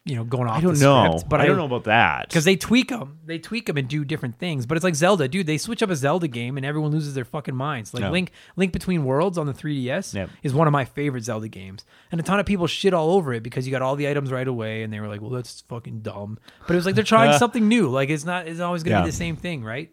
you 0.04 0.16
know, 0.16 0.24
going 0.24 0.48
off. 0.48 0.56
I 0.58 0.60
don't 0.60 0.74
the 0.74 0.80
know. 0.80 1.10
script. 1.18 1.28
but 1.28 1.40
I 1.40 1.46
don't 1.46 1.56
know 1.56 1.64
about 1.66 1.84
that. 1.84 2.28
because 2.28 2.44
they 2.44 2.56
tweak 2.56 2.88
them. 2.88 3.18
They 3.24 3.38
tweak 3.38 3.66
them 3.66 3.76
and 3.76 3.86
do 3.86 4.04
different 4.04 4.36
things. 4.38 4.66
But 4.66 4.76
it's 4.76 4.82
like 4.82 4.96
Zelda, 4.96 5.28
dude. 5.28 5.46
They 5.46 5.58
switch 5.58 5.80
up 5.80 5.90
a 5.90 5.94
Zelda 5.96 6.26
game 6.26 6.56
and 6.56 6.66
everyone 6.66 6.90
loses 6.90 7.14
their 7.14 7.24
fucking 7.24 7.54
minds. 7.54 7.94
Like 7.94 8.00
Yeah. 8.02 8.10
Link, 8.10 8.32
Link 8.56 8.72
Between 8.72 9.04
Worlds 9.04 9.38
on 9.38 9.46
the 9.46 9.52
3DS 9.54 10.12
Yep. 10.14 10.30
is 10.42 10.52
one 10.54 10.66
of 10.66 10.72
my 10.72 10.84
favorite 10.84 11.22
Zelda 11.22 11.46
games, 11.46 11.84
and 12.10 12.20
a 12.20 12.24
ton 12.24 12.40
of 12.40 12.46
people 12.46 12.66
shit 12.66 12.92
all 12.92 13.10
over 13.12 13.32
it 13.32 13.44
because 13.44 13.64
you 13.64 13.70
got 13.70 13.80
all 13.82 13.94
the 13.94 14.08
items 14.08 14.32
right 14.32 14.48
away, 14.48 14.82
and 14.82 14.92
they 14.92 14.98
were 14.98 15.06
like, 15.06 15.20
"Well, 15.20 15.30
that's 15.30 15.60
fucking 15.68 16.00
dumb." 16.00 16.38
But 16.66 16.72
it 16.74 16.76
was 16.76 16.86
like 16.86 16.96
they're 16.96 17.04
trying 17.04 17.38
something 17.38 17.68
new. 17.68 17.88
Like 17.88 18.10
it's 18.10 18.24
not. 18.24 18.48
It's 18.48 18.58
always 18.58 18.82
gonna 18.82 18.96
Yeah. 18.96 19.04
be 19.04 19.10
the 19.10 19.16
same 19.16 19.36
thing, 19.36 19.62
right? 19.62 19.92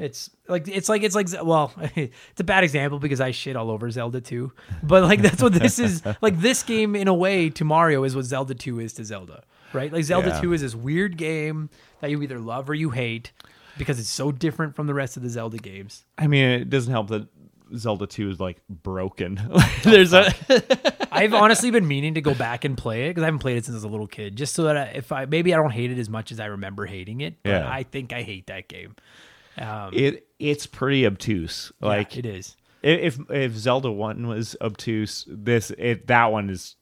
It's 0.00 0.30
like 0.48 0.66
it's 0.66 0.88
like 0.88 1.02
it's 1.02 1.14
like 1.14 1.28
well, 1.44 1.72
it's 1.94 2.40
a 2.40 2.44
bad 2.44 2.64
example 2.64 2.98
because 2.98 3.20
I 3.20 3.30
shit 3.32 3.54
all 3.54 3.70
over 3.70 3.90
Zelda 3.90 4.20
2. 4.20 4.50
But 4.82 5.02
like 5.04 5.20
that's 5.22 5.42
what 5.42 5.52
this 5.52 5.78
is. 5.78 6.02
Like 6.22 6.40
this 6.40 6.62
game 6.62 6.96
in 6.96 7.06
a 7.08 7.14
way 7.14 7.50
to 7.50 7.64
Mario 7.64 8.04
is 8.04 8.16
what 8.16 8.24
Zelda 8.24 8.54
2 8.54 8.80
is 8.80 8.94
to 8.94 9.04
Zelda. 9.04 9.44
Right? 9.72 9.92
Like 9.92 10.04
Zelda 10.04 10.28
Yeah. 10.30 10.40
2 10.40 10.52
is 10.54 10.62
this 10.62 10.74
weird 10.74 11.16
game 11.16 11.70
that 12.00 12.10
you 12.10 12.20
either 12.22 12.38
love 12.40 12.68
or 12.68 12.74
you 12.74 12.90
hate 12.90 13.30
because 13.78 13.98
it's 14.00 14.08
so 14.08 14.32
different 14.32 14.74
from 14.74 14.86
the 14.86 14.94
rest 14.94 15.16
of 15.16 15.22
the 15.22 15.28
Zelda 15.28 15.58
games. 15.58 16.04
I 16.18 16.26
mean, 16.26 16.44
it 16.44 16.70
doesn't 16.70 16.90
help 16.90 17.08
that 17.08 17.28
Zelda 17.76 18.06
2 18.06 18.30
is 18.30 18.40
like 18.40 18.60
broken. 18.68 19.38
There's 19.84 20.12
a 20.12 20.32
I've 21.12 21.34
honestly 21.34 21.70
been 21.70 21.86
meaning 21.86 22.14
to 22.14 22.20
go 22.20 22.34
back 22.34 22.64
and 22.64 22.76
play 22.76 23.06
it 23.06 23.10
because 23.10 23.22
I 23.22 23.26
haven't 23.26 23.40
played 23.40 23.58
it 23.58 23.64
since 23.64 23.74
I 23.74 23.78
was 23.78 23.84
a 23.84 23.88
little 23.88 24.06
kid, 24.08 24.36
just 24.36 24.54
so 24.54 24.64
that 24.64 24.76
I, 24.76 24.82
if 24.94 25.12
I 25.12 25.24
maybe 25.26 25.54
I 25.54 25.56
don't 25.56 25.70
hate 25.70 25.90
it 25.90 25.98
as 25.98 26.08
much 26.08 26.32
as 26.32 26.40
I 26.40 26.46
remember 26.46 26.86
hating 26.86 27.20
it, 27.20 27.34
but 27.42 27.50
Yeah. 27.50 27.70
I 27.70 27.82
think 27.84 28.12
I 28.12 28.22
hate 28.22 28.46
that 28.48 28.68
game. 28.68 28.96
Um, 29.58 29.90
it 29.92 30.26
it's 30.38 30.66
pretty 30.66 31.06
obtuse. 31.06 31.72
yeah, 31.80 31.88
Like 31.88 32.16
it 32.16 32.26
is. 32.26 32.56
if 32.82 33.18
if 33.30 33.52
Zelda 33.56 33.90
1 33.90 34.26
was 34.26 34.56
obtuse, 34.60 35.24
this 35.28 35.70
it 35.72 36.06
that 36.06 36.32
one 36.32 36.48
is 36.50 36.76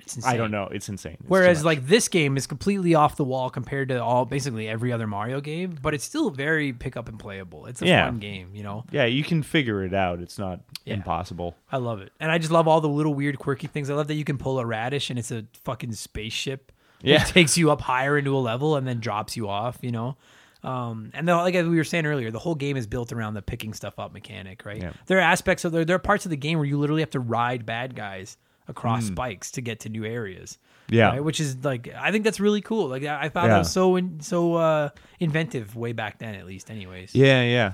It's 0.00 0.16
insane. 0.16 0.32
I 0.32 0.36
don't 0.36 0.50
know, 0.50 0.68
it's 0.70 0.88
insane. 0.88 1.16
It's 1.20 1.28
Whereas 1.28 1.64
like 1.64 1.86
this 1.86 2.08
game 2.08 2.36
is 2.36 2.46
completely 2.46 2.94
off 2.94 3.16
the 3.16 3.24
wall 3.24 3.50
compared 3.50 3.88
to 3.88 4.02
all 4.02 4.24
basically 4.26 4.68
every 4.68 4.92
other 4.92 5.06
Mario 5.06 5.40
game, 5.40 5.76
but 5.82 5.94
it's 5.94 6.04
still 6.04 6.30
very 6.30 6.72
pick 6.72 6.96
up 6.96 7.08
and 7.08 7.18
playable. 7.18 7.66
It's 7.66 7.82
a 7.82 7.86
Yeah. 7.86 8.06
fun 8.06 8.18
game, 8.18 8.50
you 8.54 8.62
know. 8.62 8.84
yeah, 8.92 9.06
you 9.06 9.24
can 9.24 9.42
figure 9.42 9.82
it 9.84 9.94
out. 9.94 10.20
It's 10.20 10.38
not 10.38 10.60
Yeah. 10.84 10.94
impossible. 10.94 11.56
I 11.72 11.78
love 11.78 12.00
it, 12.00 12.12
and 12.20 12.30
I 12.30 12.38
just 12.38 12.50
love 12.52 12.68
all 12.68 12.80
the 12.80 12.88
little 12.88 13.14
weird 13.14 13.38
quirky 13.38 13.66
things. 13.66 13.90
I 13.90 13.94
love 13.94 14.08
that 14.08 14.14
you 14.14 14.24
can 14.24 14.38
pull 14.38 14.58
a 14.60 14.66
radish 14.66 15.10
and 15.10 15.18
it's 15.18 15.30
a 15.32 15.46
fucking 15.64 15.92
spaceship. 15.92 16.70
Yeah. 17.02 17.22
it 17.22 17.28
takes 17.28 17.56
you 17.58 17.70
up 17.70 17.80
higher 17.80 18.18
into 18.18 18.36
a 18.36 18.38
level 18.38 18.76
and 18.76 18.86
then 18.86 19.00
drops 19.00 19.36
you 19.36 19.48
off. 19.48 19.78
You 19.80 19.90
know. 19.90 20.16
Um, 20.62 21.10
and 21.14 21.26
then, 21.26 21.36
like 21.38 21.54
we 21.54 21.76
were 21.76 21.84
saying 21.84 22.04
earlier, 22.06 22.30
the 22.30 22.38
whole 22.38 22.54
game 22.54 22.76
is 22.76 22.86
built 22.86 23.12
around 23.12 23.34
the 23.34 23.42
picking 23.42 23.72
stuff 23.72 23.98
up 23.98 24.12
mechanic, 24.12 24.64
right? 24.66 24.82
Yeah. 24.82 24.92
There 25.06 25.18
are 25.18 25.22
aspects 25.22 25.64
of 25.64 25.72
there. 25.72 25.84
There 25.84 25.96
are 25.96 26.00
parts 26.00 26.26
of 26.26 26.30
the 26.30 26.36
game 26.36 26.58
where 26.58 26.66
you 26.66 26.78
literally 26.78 27.02
have 27.02 27.10
to 27.10 27.20
ride 27.20 27.64
bad 27.64 27.94
guys 27.96 28.36
across 28.68 29.06
Hmm. 29.08 29.14
spikes 29.14 29.50
to 29.52 29.60
get 29.62 29.80
to 29.80 29.88
new 29.88 30.04
areas. 30.04 30.58
Yeah. 30.88 31.10
right? 31.10 31.24
which 31.24 31.38
is 31.38 31.64
like 31.64 31.88
I 31.96 32.10
think 32.10 32.24
that's 32.24 32.40
really 32.40 32.60
cool. 32.60 32.88
Like 32.88 33.04
I 33.04 33.22
I 33.22 33.28
thought 33.28 33.46
that 33.46 33.58
was 33.58 33.70
so 33.72 33.94
in, 33.96 34.20
so 34.20 34.54
uh, 34.56 34.88
inventive 35.20 35.76
way 35.76 35.92
back 35.92 36.18
then, 36.18 36.34
at 36.34 36.46
least. 36.46 36.68
Anyways, 36.70 37.14
Yeah, 37.14 37.42
yeah. 37.44 37.72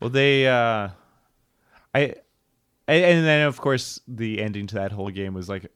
Well, 0.00 0.08
they 0.10 0.48
uh 0.48 0.88
I 1.94 2.14
and 2.88 3.24
then 3.26 3.46
of 3.46 3.60
course 3.60 4.00
the 4.08 4.40
ending 4.42 4.66
to 4.68 4.74
that 4.76 4.92
whole 4.92 5.10
game 5.10 5.34
was 5.34 5.48
like 5.48 5.70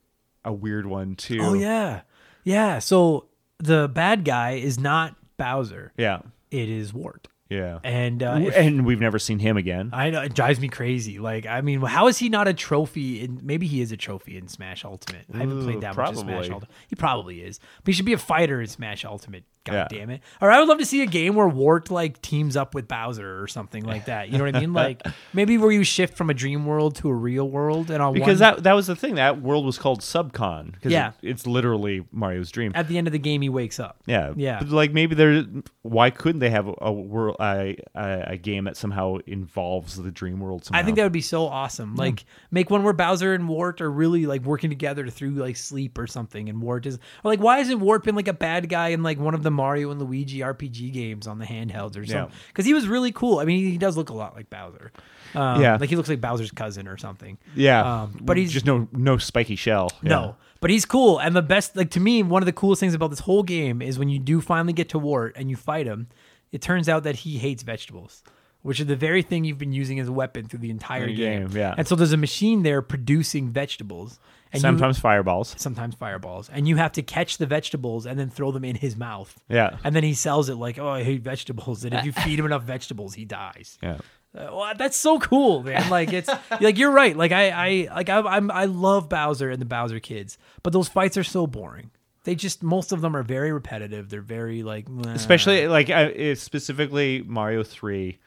a 0.45 0.53
weird 0.53 0.87
one 0.87 1.15
too. 1.15 1.41
Oh 1.43 1.53
yeah, 1.55 2.03
yeah. 2.45 2.79
So 2.79 3.27
the 3.59 3.89
bad 3.89 4.25
guy 4.25 4.53
is 4.53 4.79
not 4.79 5.15
Bowser; 5.37 5.93
Yeah. 5.97 6.21
It 6.51 6.69
is 6.69 6.93
Wart, 6.95 7.29
Yeah. 7.49 7.79
and 7.85 8.23
uh, 8.23 8.39
if- 8.43 8.57
and 8.57 8.85
we've 8.87 9.01
never 9.01 9.19
seen 9.19 9.39
him 9.39 9.57
again. 9.57 9.91
I 9.93 10.11
know 10.11 10.23
it 10.23 10.35
drives 10.35 10.61
me 10.61 10.69
crazy. 10.69 11.19
Like, 11.19 11.47
I 11.47 11.61
mean, 11.61 11.81
how 11.81 12.09
is 12.09 12.19
he 12.19 12.29
not 12.29 12.49
a 12.49 12.55
trophy? 12.55 13.21
In 13.23 13.41
maybe 13.43 13.67
he 13.67 13.81
is 13.81 13.93
a 13.93 13.97
trophy 13.97 14.37
in 14.37 14.49
Smash 14.49 14.85
Ultimate. 14.85 15.25
I 15.33 15.39
haven't 15.39 15.59
Ooh, 15.59 15.65
played 15.65 15.81
that 15.83 15.97
much 15.97 16.09
of 16.11 16.17
Smash 16.19 16.27
probably. 16.27 16.51
Ultimate. 16.51 16.71
He 16.89 16.97
probably 16.97 17.41
is, 17.43 17.59
but 17.83 17.87
he 17.89 17.93
should 17.93 18.07
be 18.07 18.13
a 18.13 18.19
fighter 18.19 18.61
in 18.61 18.67
Smash 18.69 19.05
Ultimate. 19.05 19.45
God 19.69 19.89
Yeah. 19.93 19.99
damn 19.99 20.11
it! 20.11 20.21
Or 20.41 20.51
I 20.51 20.59
would 20.59 20.69
love 20.69 20.79
to 20.79 20.85
see 20.87 21.03
a 21.03 21.07
game 21.07 21.35
where 21.35 21.49
Wart 21.49 21.91
like 21.91 22.21
teams 22.23 22.57
up 22.57 22.75
with 22.75 22.89
Bowser 22.89 23.43
or 23.43 23.47
something 23.47 23.85
like 23.85 24.07
that. 24.07 24.29
You 24.31 24.39
know 24.39 24.45
what 24.45 24.57
I 24.57 24.61
mean? 24.61 24.73
Like 24.73 25.03
maybe 25.33 25.59
where 25.59 25.71
you 25.73 25.85
shift 25.85 26.17
from 26.17 26.31
a 26.31 26.35
dream 26.35 26.67
world 26.67 26.97
to 26.97 27.09
a 27.09 27.15
real 27.15 27.49
world, 27.49 27.91
and 27.91 28.03
on 28.03 28.13
Because 28.15 28.41
one, 28.41 28.55
that 28.55 28.63
that 28.65 28.73
was 28.75 28.87
the 28.87 28.97
thing. 28.97 29.15
That 29.17 29.41
world 29.41 29.65
was 29.65 29.79
called 29.79 30.01
Subcon. 30.01 30.73
Because 30.73 30.93
Yeah. 30.93 31.13
it- 31.23 31.29
it's 31.31 31.47
literally 31.47 32.05
Mario's 32.13 32.51
dream. 32.51 32.73
at 32.75 32.89
the 32.89 32.99
end 32.99 33.07
of 33.07 33.13
the 33.13 33.19
game 33.19 33.43
he 33.43 33.49
wakes 33.49 33.79
up. 33.79 33.99
yeah, 34.07 34.33
Yeah. 34.37 34.59
But 34.61 34.71
like 34.71 34.93
maybe 34.93 35.15
there. 35.15 35.45
Why 35.83 36.11
couldn't 36.11 36.41
they 36.41 36.51
have 36.51 36.69
a, 36.69 36.75
a 36.83 36.93
world 36.93 37.37
a, 37.41 37.77
a, 37.95 38.37
game 38.37 38.65
that 38.65 38.77
somehow 38.77 39.19
involves 39.27 39.97
the 39.97 40.11
dream 40.11 40.39
world? 40.41 40.65
Somehow? 40.65 40.81
I 40.81 40.85
think 40.85 40.97
that 40.97 41.03
would 41.05 41.13
be 41.13 41.21
so 41.21 41.47
awesome. 41.47 41.93
Hmm. 41.93 41.97
Like 42.01 42.25
make 42.51 42.71
one 42.71 42.83
where 42.83 42.93
Bowser 42.93 43.33
and 43.35 43.49
Wart 43.49 43.81
are 43.81 43.91
really 43.91 44.27
like 44.27 44.43
working 44.43 44.71
together 44.71 45.09
through 45.09 45.31
like 45.31 45.57
sleep 45.57 45.97
or 45.99 46.07
something, 46.07 46.49
and 46.49 46.61
Wart 46.61 46.87
is 46.87 46.97
or 47.25 47.31
like 47.31 47.41
why 47.41 47.59
isn't 47.61 47.81
Wart 47.81 48.05
been 48.05 48.15
like 48.17 48.29
a 48.29 48.33
bad 48.35 48.69
guy 48.69 48.89
in 48.89 49.03
like 49.03 49.19
one 49.19 49.35
of 49.35 49.43
the 49.43 49.51
Mario 49.59 49.91
and 49.91 50.01
Luigi 50.01 50.39
RPG 50.41 50.93
games 50.93 51.27
on 51.27 51.39
the 51.39 51.45
handhelds 51.45 51.97
or 51.99 52.07
something? 52.07 52.35
Because 52.49 52.65
he 52.65 52.73
was 52.75 52.87
really 52.89 53.13
cool. 53.13 53.39
I 53.41 53.45
mean, 53.45 53.71
he 53.71 53.77
does 53.79 53.97
look 53.97 54.09
a 54.11 54.15
lot 54.15 54.35
like 54.37 54.49
Bowser. 54.51 54.93
Um, 55.35 55.61
Yeah. 55.61 55.77
like 55.81 55.91
he 55.91 55.97
looks 55.97 56.09
like 56.09 56.21
Bowser's 56.21 56.51
cousin 56.51 56.89
or 56.89 56.97
something. 56.97 57.37
Yeah, 57.55 58.03
um, 58.03 58.17
but 58.21 58.37
he's- 58.39 58.51
just 58.53 58.65
no 58.67 58.89
no 58.93 59.19
spiky 59.19 59.57
shell. 59.57 59.91
Yeah. 60.03 60.09
No, 60.11 60.37
but 60.61 60.71
he's 60.71 60.85
cool. 60.87 61.19
And 61.19 61.35
the 61.37 61.43
best, 61.43 61.77
like 61.77 61.91
to 61.91 62.01
me, 62.01 62.23
one 62.23 62.41
of 62.43 62.47
the 62.47 62.53
coolest 62.53 62.81
things 62.81 62.95
about 62.95 63.11
this 63.11 63.21
whole 63.21 63.43
game 63.43 63.83
is 63.83 63.99
when 63.99 64.09
you 64.09 64.19
do 64.19 64.41
finally 64.41 64.73
get 64.73 64.89
to 64.91 64.99
Wart 64.99 65.35
and 65.37 65.51
you 65.51 65.57
fight 65.57 65.87
him. 65.87 66.09
It 66.51 66.63
turns 66.63 66.89
out 66.89 67.03
that 67.03 67.17
he 67.17 67.37
hates 67.39 67.63
vegetables. 67.63 68.23
which 68.63 68.81
are 68.81 68.85
the 68.85 68.97
very 68.97 69.23
thing 69.23 69.45
you've 69.45 69.57
been 69.57 69.73
using 69.73 70.01
as 70.01 70.09
a 70.09 70.13
weapon 70.13 70.47
through 70.49 70.59
the 70.59 70.69
entire 70.69 71.07
The 71.07 71.15
game. 71.15 71.47
game, 71.47 71.57
yeah. 71.57 71.75
And 71.79 71.87
so 71.87 71.95
there's 71.95 72.13
a 72.13 72.17
machine 72.17 72.65
there 72.65 72.83
producing 72.83 73.51
vegetables. 73.51 74.19
And 74.53 74.61
you- 74.61 74.67
Sometimes 74.69 74.99
fireballs. 74.99 75.55
sometimes 75.59 75.95
fireballs, 75.95 76.49
and 76.53 76.67
you 76.67 76.77
have 76.77 76.93
to 76.93 77.03
catch 77.03 77.37
the 77.39 77.47
vegetables 77.47 78.07
and 78.07 78.19
then 78.19 78.31
throw 78.31 78.51
them 78.51 78.65
in 78.65 78.77
his 78.77 78.97
mouth. 78.97 79.39
Yeah. 79.49 79.77
And 79.85 79.95
then 79.95 80.05
he 80.05 80.15
sells 80.15 80.49
it 80.49 80.55
like, 80.57 80.79
"Oh, 80.79 80.89
I 80.89 81.03
hate 81.03 81.23
vegetables," 81.23 81.85
and 81.85 81.93
if 81.95 82.05
you 82.05 82.13
feed 82.13 82.39
him 82.39 82.47
enough 82.47 82.63
vegetables, 82.63 83.15
he 83.15 83.25
dies. 83.27 83.79
Yeah. 83.83 83.99
Uh, 84.37 84.49
well, 84.53 84.73
that's 84.77 84.97
so 84.97 85.19
cool, 85.19 85.63
man. 85.63 85.89
Like 85.91 86.13
it's 86.13 86.29
like 86.61 86.79
you're 86.79 86.91
right. 86.93 87.17
Like 87.17 87.33
I, 87.33 87.51
I 87.51 87.95
like 87.95 88.09
I, 88.09 88.21
I'm 88.21 88.51
I 88.51 88.65
love 88.67 89.09
Bowser 89.09 89.51
and 89.51 89.61
the 89.61 89.67
Bowser 89.67 90.01
kids, 90.01 90.39
but 90.63 90.73
those 90.73 90.89
fights 90.89 91.17
are 91.17 91.25
so 91.25 91.47
boring. 91.47 91.91
They 92.25 92.35
just 92.35 92.63
most 92.63 92.93
of 92.93 93.01
them 93.01 93.17
are 93.17 93.23
very 93.23 93.53
repetitive. 93.53 94.11
They're 94.11 94.21
very 94.21 94.63
like. 94.63 94.87
Especially 95.07 95.67
like 95.69 95.89
uh, 95.91 96.35
specifically 96.35 97.23
Mario 97.27 97.63
Three. 97.63 98.19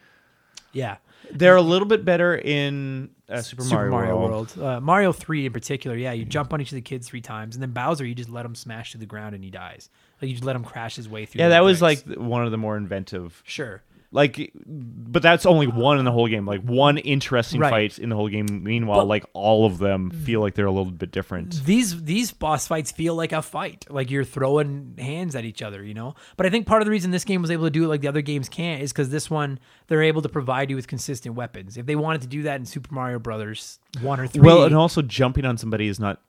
yeah. 0.72 0.96
They're 1.30 1.56
a 1.56 1.62
little 1.62 1.86
bit 1.86 2.04
better 2.04 2.36
in 2.36 3.10
uh, 3.32 3.42
Super, 3.42 3.62
Super 3.62 3.88
Mario, 3.90 4.16
World. 4.18 4.56
World, 4.56 4.76
Uh, 4.76 4.80
Mario 4.80 5.12
Three 5.12 5.46
in 5.46 5.52
particular. 5.52 5.96
Yeah, 5.96 6.12
you 6.12 6.24
jump 6.24 6.52
on 6.52 6.60
each 6.60 6.70
of 6.72 6.76
the 6.76 6.82
kids 6.82 7.06
three 7.08 7.20
times, 7.20 7.56
and 7.56 7.62
then 7.62 7.70
Bowser, 7.72 8.04
you 8.04 8.14
just 8.14 8.30
let 8.30 8.44
him 8.44 8.54
smash 8.54 8.92
to 8.92 8.98
the 8.98 9.06
ground 9.06 9.34
and 9.34 9.42
he 9.42 9.50
dies. 9.50 9.90
Like 10.20 10.28
you 10.28 10.34
just 10.34 10.44
let 10.44 10.54
him 10.56 10.64
crash 10.64 10.96
his 10.96 11.08
way 11.08 11.26
through. 11.26 11.40
Yeah, 11.40 11.48
that 11.48 11.64
was 11.64 11.82
like 11.82 12.04
one 12.06 12.44
of 12.44 12.50
the 12.50 12.58
more 12.58 12.76
inventive. 12.76 13.42
sure. 13.44 13.82
Like, 14.14 14.52
but 14.66 15.22
that's 15.22 15.46
only 15.46 15.66
one 15.66 15.98
in 15.98 16.04
the 16.04 16.12
whole 16.12 16.28
game. 16.28 16.44
Like 16.44 16.60
one 16.62 16.98
interesting 16.98 17.60
Right. 17.60 17.70
fight 17.70 17.98
in 17.98 18.10
the 18.10 18.14
whole 18.16 18.28
game. 18.28 18.46
Meanwhile, 18.62 19.00
But- 19.00 19.06
like 19.08 19.24
all 19.32 19.64
of 19.64 19.78
them 19.78 20.10
feel 20.10 20.40
like 20.42 20.54
they're 20.54 20.66
a 20.66 20.70
little 20.70 20.92
bit 20.92 21.10
different. 21.10 21.64
these 21.64 22.02
these 22.04 22.30
boss 22.30 22.66
fights 22.66 22.92
feel 22.92 23.14
like 23.14 23.32
a 23.32 23.40
fight 23.40 23.86
like 23.88 24.10
you're 24.10 24.22
throwing 24.24 24.94
hands 24.98 25.34
at 25.34 25.44
each 25.44 25.62
other 25.62 25.82
you 25.84 25.94
know 25.94 26.14
but 26.36 26.44
i 26.46 26.50
think 26.50 26.66
part 26.66 26.82
of 26.82 26.86
the 26.86 26.90
reason 26.90 27.10
this 27.10 27.24
game 27.24 27.40
was 27.40 27.50
able 27.50 27.64
to 27.64 27.70
do 27.70 27.84
it 27.84 27.88
like 27.88 28.00
the 28.00 28.08
other 28.08 28.20
games 28.22 28.48
can't 28.48 28.82
is 28.82 28.92
because 28.92 29.10
this 29.10 29.30
one 29.30 29.58
they're 29.88 30.02
able 30.02 30.20
to 30.22 30.28
provide 30.28 30.68
you 30.70 30.76
with 30.76 30.86
consistent 30.86 31.34
weapons 31.34 31.76
if 31.76 31.86
they 31.86 31.96
wanted 31.96 32.20
to 32.20 32.26
do 32.28 32.42
that 32.42 32.58
in 32.60 32.66
super 32.66 32.92
mario 32.94 33.18
brothers 33.18 33.78
1 34.00 34.20
or 34.20 34.26
3 34.26 34.42
Well, 34.42 34.64
and 34.64 34.74
also 34.74 35.00
jumping 35.02 35.44
on 35.44 35.56
somebody 35.56 35.88
is 35.88 35.98
not 36.00 36.20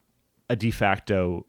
a 0.49 0.55
de 0.55 0.71
facto 0.71 1.45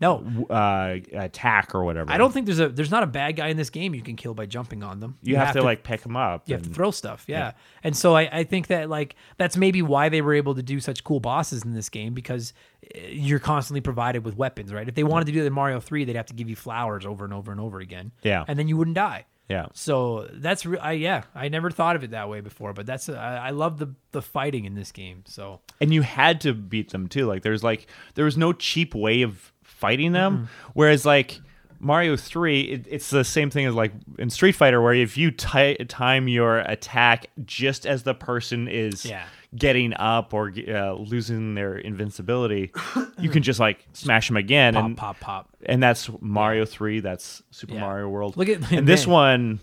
no 0.00 0.46
uh, 0.50 0.96
attack 1.12 1.74
or 1.74 1.84
whatever. 1.84 2.10
i 2.12 2.18
don't 2.18 2.32
think 2.32 2.46
there's 2.46 2.60
a 2.60 2.68
there's 2.68 2.90
not 2.90 3.02
a 3.02 3.06
bad 3.06 3.36
guy 3.36 3.48
in 3.48 3.56
this 3.56 3.70
game 3.70 3.94
you 3.94 4.02
can 4.02 4.16
kill 4.16 4.34
by 4.34 4.46
jumping 4.46 4.82
on 4.82 5.00
them 5.00 5.16
You, 5.22 5.36
have, 5.36 5.52
to, 5.54 5.62
like 5.62 5.82
pick 5.84 6.02
them 6.02 6.16
up. 6.16 6.42
you 6.46 6.54
have 6.54 6.62
to 6.64 6.70
throw 6.70 6.90
stuff 6.90 7.24
yeah, 7.26 7.52
and 7.82 7.96
so 7.96 8.14
I, 8.14 8.28
I 8.40 8.44
think 8.44 8.66
that 8.68 8.88
like 8.90 9.16
that's 9.36 9.56
maybe 9.56 9.82
why 9.82 10.08
they 10.08 10.20
were 10.22 10.34
able 10.34 10.54
to 10.54 10.62
do 10.62 10.80
such 10.80 11.04
cool 11.04 11.20
bosses 11.20 11.62
in 11.64 11.72
this 11.74 11.88
game 11.88 12.14
because 12.14 12.52
uh, 12.94 12.98
you're 13.08 13.38
constantly 13.38 13.80
provided 13.80 14.24
with 14.24 14.36
weapons 14.36 14.72
right 14.72 14.88
if 14.88 14.94
they 14.94 15.04
wanted 15.04 15.24
to 15.26 15.32
do 15.32 15.40
that 15.40 15.46
in 15.46 15.52
mario 15.52 15.80
3 15.80 16.04
they'd 16.04 16.16
have 16.16 16.26
to 16.26 16.34
give 16.34 16.48
you 16.50 16.56
flowers 16.56 17.06
over 17.06 17.24
and 17.24 17.32
over 17.34 17.50
and 17.52 17.60
over 17.60 17.80
again 17.80 18.12
Yeah. 18.22 18.44
and 18.48 18.58
then 18.58 18.68
you 18.68 18.76
wouldn't 18.76 18.96
die 18.96 19.24
yeah. 19.48 19.66
So 19.74 20.28
that's 20.32 20.66
re- 20.66 20.78
I 20.80 20.92
yeah 20.94 21.22
I 21.32 21.48
never 21.48 21.70
thought 21.70 21.94
of 21.94 22.02
it 22.02 22.10
that 22.10 22.28
way 22.28 22.40
before, 22.40 22.72
but 22.72 22.84
that's 22.84 23.08
I, 23.08 23.36
I 23.36 23.50
love 23.50 23.78
the 23.78 23.94
the 24.10 24.20
fighting 24.20 24.64
in 24.64 24.74
this 24.74 24.90
game. 24.90 25.22
So 25.24 25.60
and 25.80 25.94
you 25.94 26.02
had 26.02 26.40
to 26.40 26.52
beat 26.52 26.90
them 26.90 27.06
too. 27.06 27.26
Like 27.26 27.42
there's 27.44 27.62
like 27.62 27.86
there 28.16 28.24
was 28.24 28.36
no 28.36 28.52
cheap 28.52 28.92
way 28.92 29.22
of 29.22 29.52
fighting 29.86 30.12
them. 30.12 30.32
Mm-hmm. 30.36 30.70
Whereas 30.74 31.06
like 31.06 31.40
Mario 31.78 32.16
Three, 32.16 32.62
it, 32.62 32.86
it's 32.90 33.10
the 33.10 33.22
same 33.24 33.50
thing 33.50 33.66
as 33.66 33.74
like 33.74 33.92
in 34.18 34.30
Street 34.30 34.52
Fighter, 34.56 34.80
where 34.82 34.94
if 34.94 35.16
you 35.16 35.30
ti 35.30 35.74
time 35.86 36.26
your 36.28 36.58
attack 36.58 37.26
just 37.44 37.86
as 37.86 38.02
the 38.02 38.14
person 38.14 38.66
is 38.68 39.04
Yeah. 39.04 39.24
getting 39.54 39.92
up 39.94 40.32
or 40.34 40.52
uh, 40.68 40.94
losing 40.94 41.54
their 41.54 41.76
invincibility, 41.76 42.72
you 43.20 43.30
can 43.30 43.42
just 43.42 43.60
like 43.60 43.86
smash 43.92 44.28
them 44.28 44.36
again. 44.36 44.74
pop 44.74 44.84
and 44.84 44.96
pop 44.96 45.20
pop. 45.20 45.48
and 45.66 45.82
that's 45.82 46.10
Mario 46.20 46.64
Three. 46.64 47.00
That's 47.00 47.42
Super 47.50 47.74
Yeah. 47.74 47.80
Mario 47.80 48.08
World. 48.08 48.36
Look 48.36 48.48
at- 48.48 48.72
and 48.72 48.88
this 48.92 49.06
one. 49.06 49.60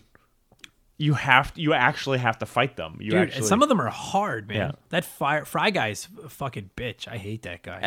You 1.04 1.16
have 1.16 1.54
to, 1.54 1.62
you 1.62 1.74
actually 1.74 2.20
have 2.20 2.38
to 2.40 2.46
fight 2.46 2.78
them. 2.78 2.98
You 3.02 3.12
Dude, 3.12 3.20
actually 3.20 3.38
and 3.40 3.46
some 3.46 3.62
of 3.62 3.68
them 3.68 3.82
are 3.82 3.90
hard, 3.90 4.48
man. 4.48 4.58
Yeah. 4.58 4.72
That 4.90 5.04
fire 5.04 5.44
fry 5.44 5.70
guy's 5.70 6.08
a 6.24 6.30
fucking 6.30 6.70
bitch. 6.78 7.10
I 7.10 7.18
hate 7.18 7.42
that 7.42 7.62
guy. 7.62 7.82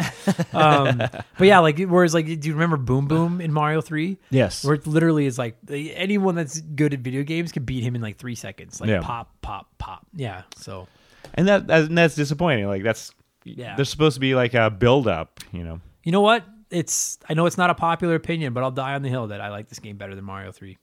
um, 0.53 0.99
but 0.99 1.47
yeah, 1.47 1.61
like 1.61 1.79
whereas 1.79 2.13
like 2.13 2.27
do 2.27 2.49
you 2.49 2.53
remember 2.53 2.77
Boom 2.77 3.09
Boom 3.09 3.41
in 3.41 3.53
Mario 3.53 3.81
Three? 3.81 4.19
Yes. 4.29 4.65
Where 4.65 4.75
it 4.75 4.87
literally 4.87 5.25
is 5.25 5.39
like 5.39 5.57
anyone 5.71 6.35
that's 6.35 6.61
good 6.61 6.93
at 6.93 7.01
video 7.01 7.23
games 7.23 7.53
can 7.53 7.65
beat 7.65 7.83
him 7.83 7.95
in 7.97 8.03
like 8.03 8.19
three 8.19 8.35
seconds. 8.35 8.81
Like 8.81 8.91
Yeah. 8.91 9.01
pop 9.03 9.31
pop 9.41 9.71
pop. 9.79 10.07
Yeah. 10.15 10.43
So 10.57 10.87
and 11.35 11.49
that, 11.49 11.67
that 11.69 11.85
and 11.85 11.97
that's 11.97 12.17
disappointing. 12.17 12.67
Like 12.67 12.83
that's 12.83 13.13
Yeah. 13.45 13.77
There's 13.77 13.89
supposed 13.89 14.15
to 14.17 14.21
be 14.21 14.35
like 14.35 14.53
a 14.53 14.71
build 14.71 15.09
up, 15.09 15.41
you 15.53 15.65
know. 15.65 15.81
you 16.05 16.13
know 16.13 16.21
what? 16.21 16.45
It's 16.71 17.19
I 17.29 17.35
know 17.35 17.47
it's 17.47 17.57
not 17.57 17.71
a 17.71 17.75
popular 17.75 18.15
opinion, 18.15 18.53
but 18.53 18.63
I'll 18.63 18.71
die 18.73 18.95
on 18.95 19.01
the 19.01 19.09
hill 19.09 19.29
that 19.29 19.41
I 19.41 19.49
like 19.49 19.69
this 19.71 19.79
game 19.79 19.97
better 19.97 20.15
than 20.15 20.25
Mario 20.25 20.53
Three. 20.53 20.77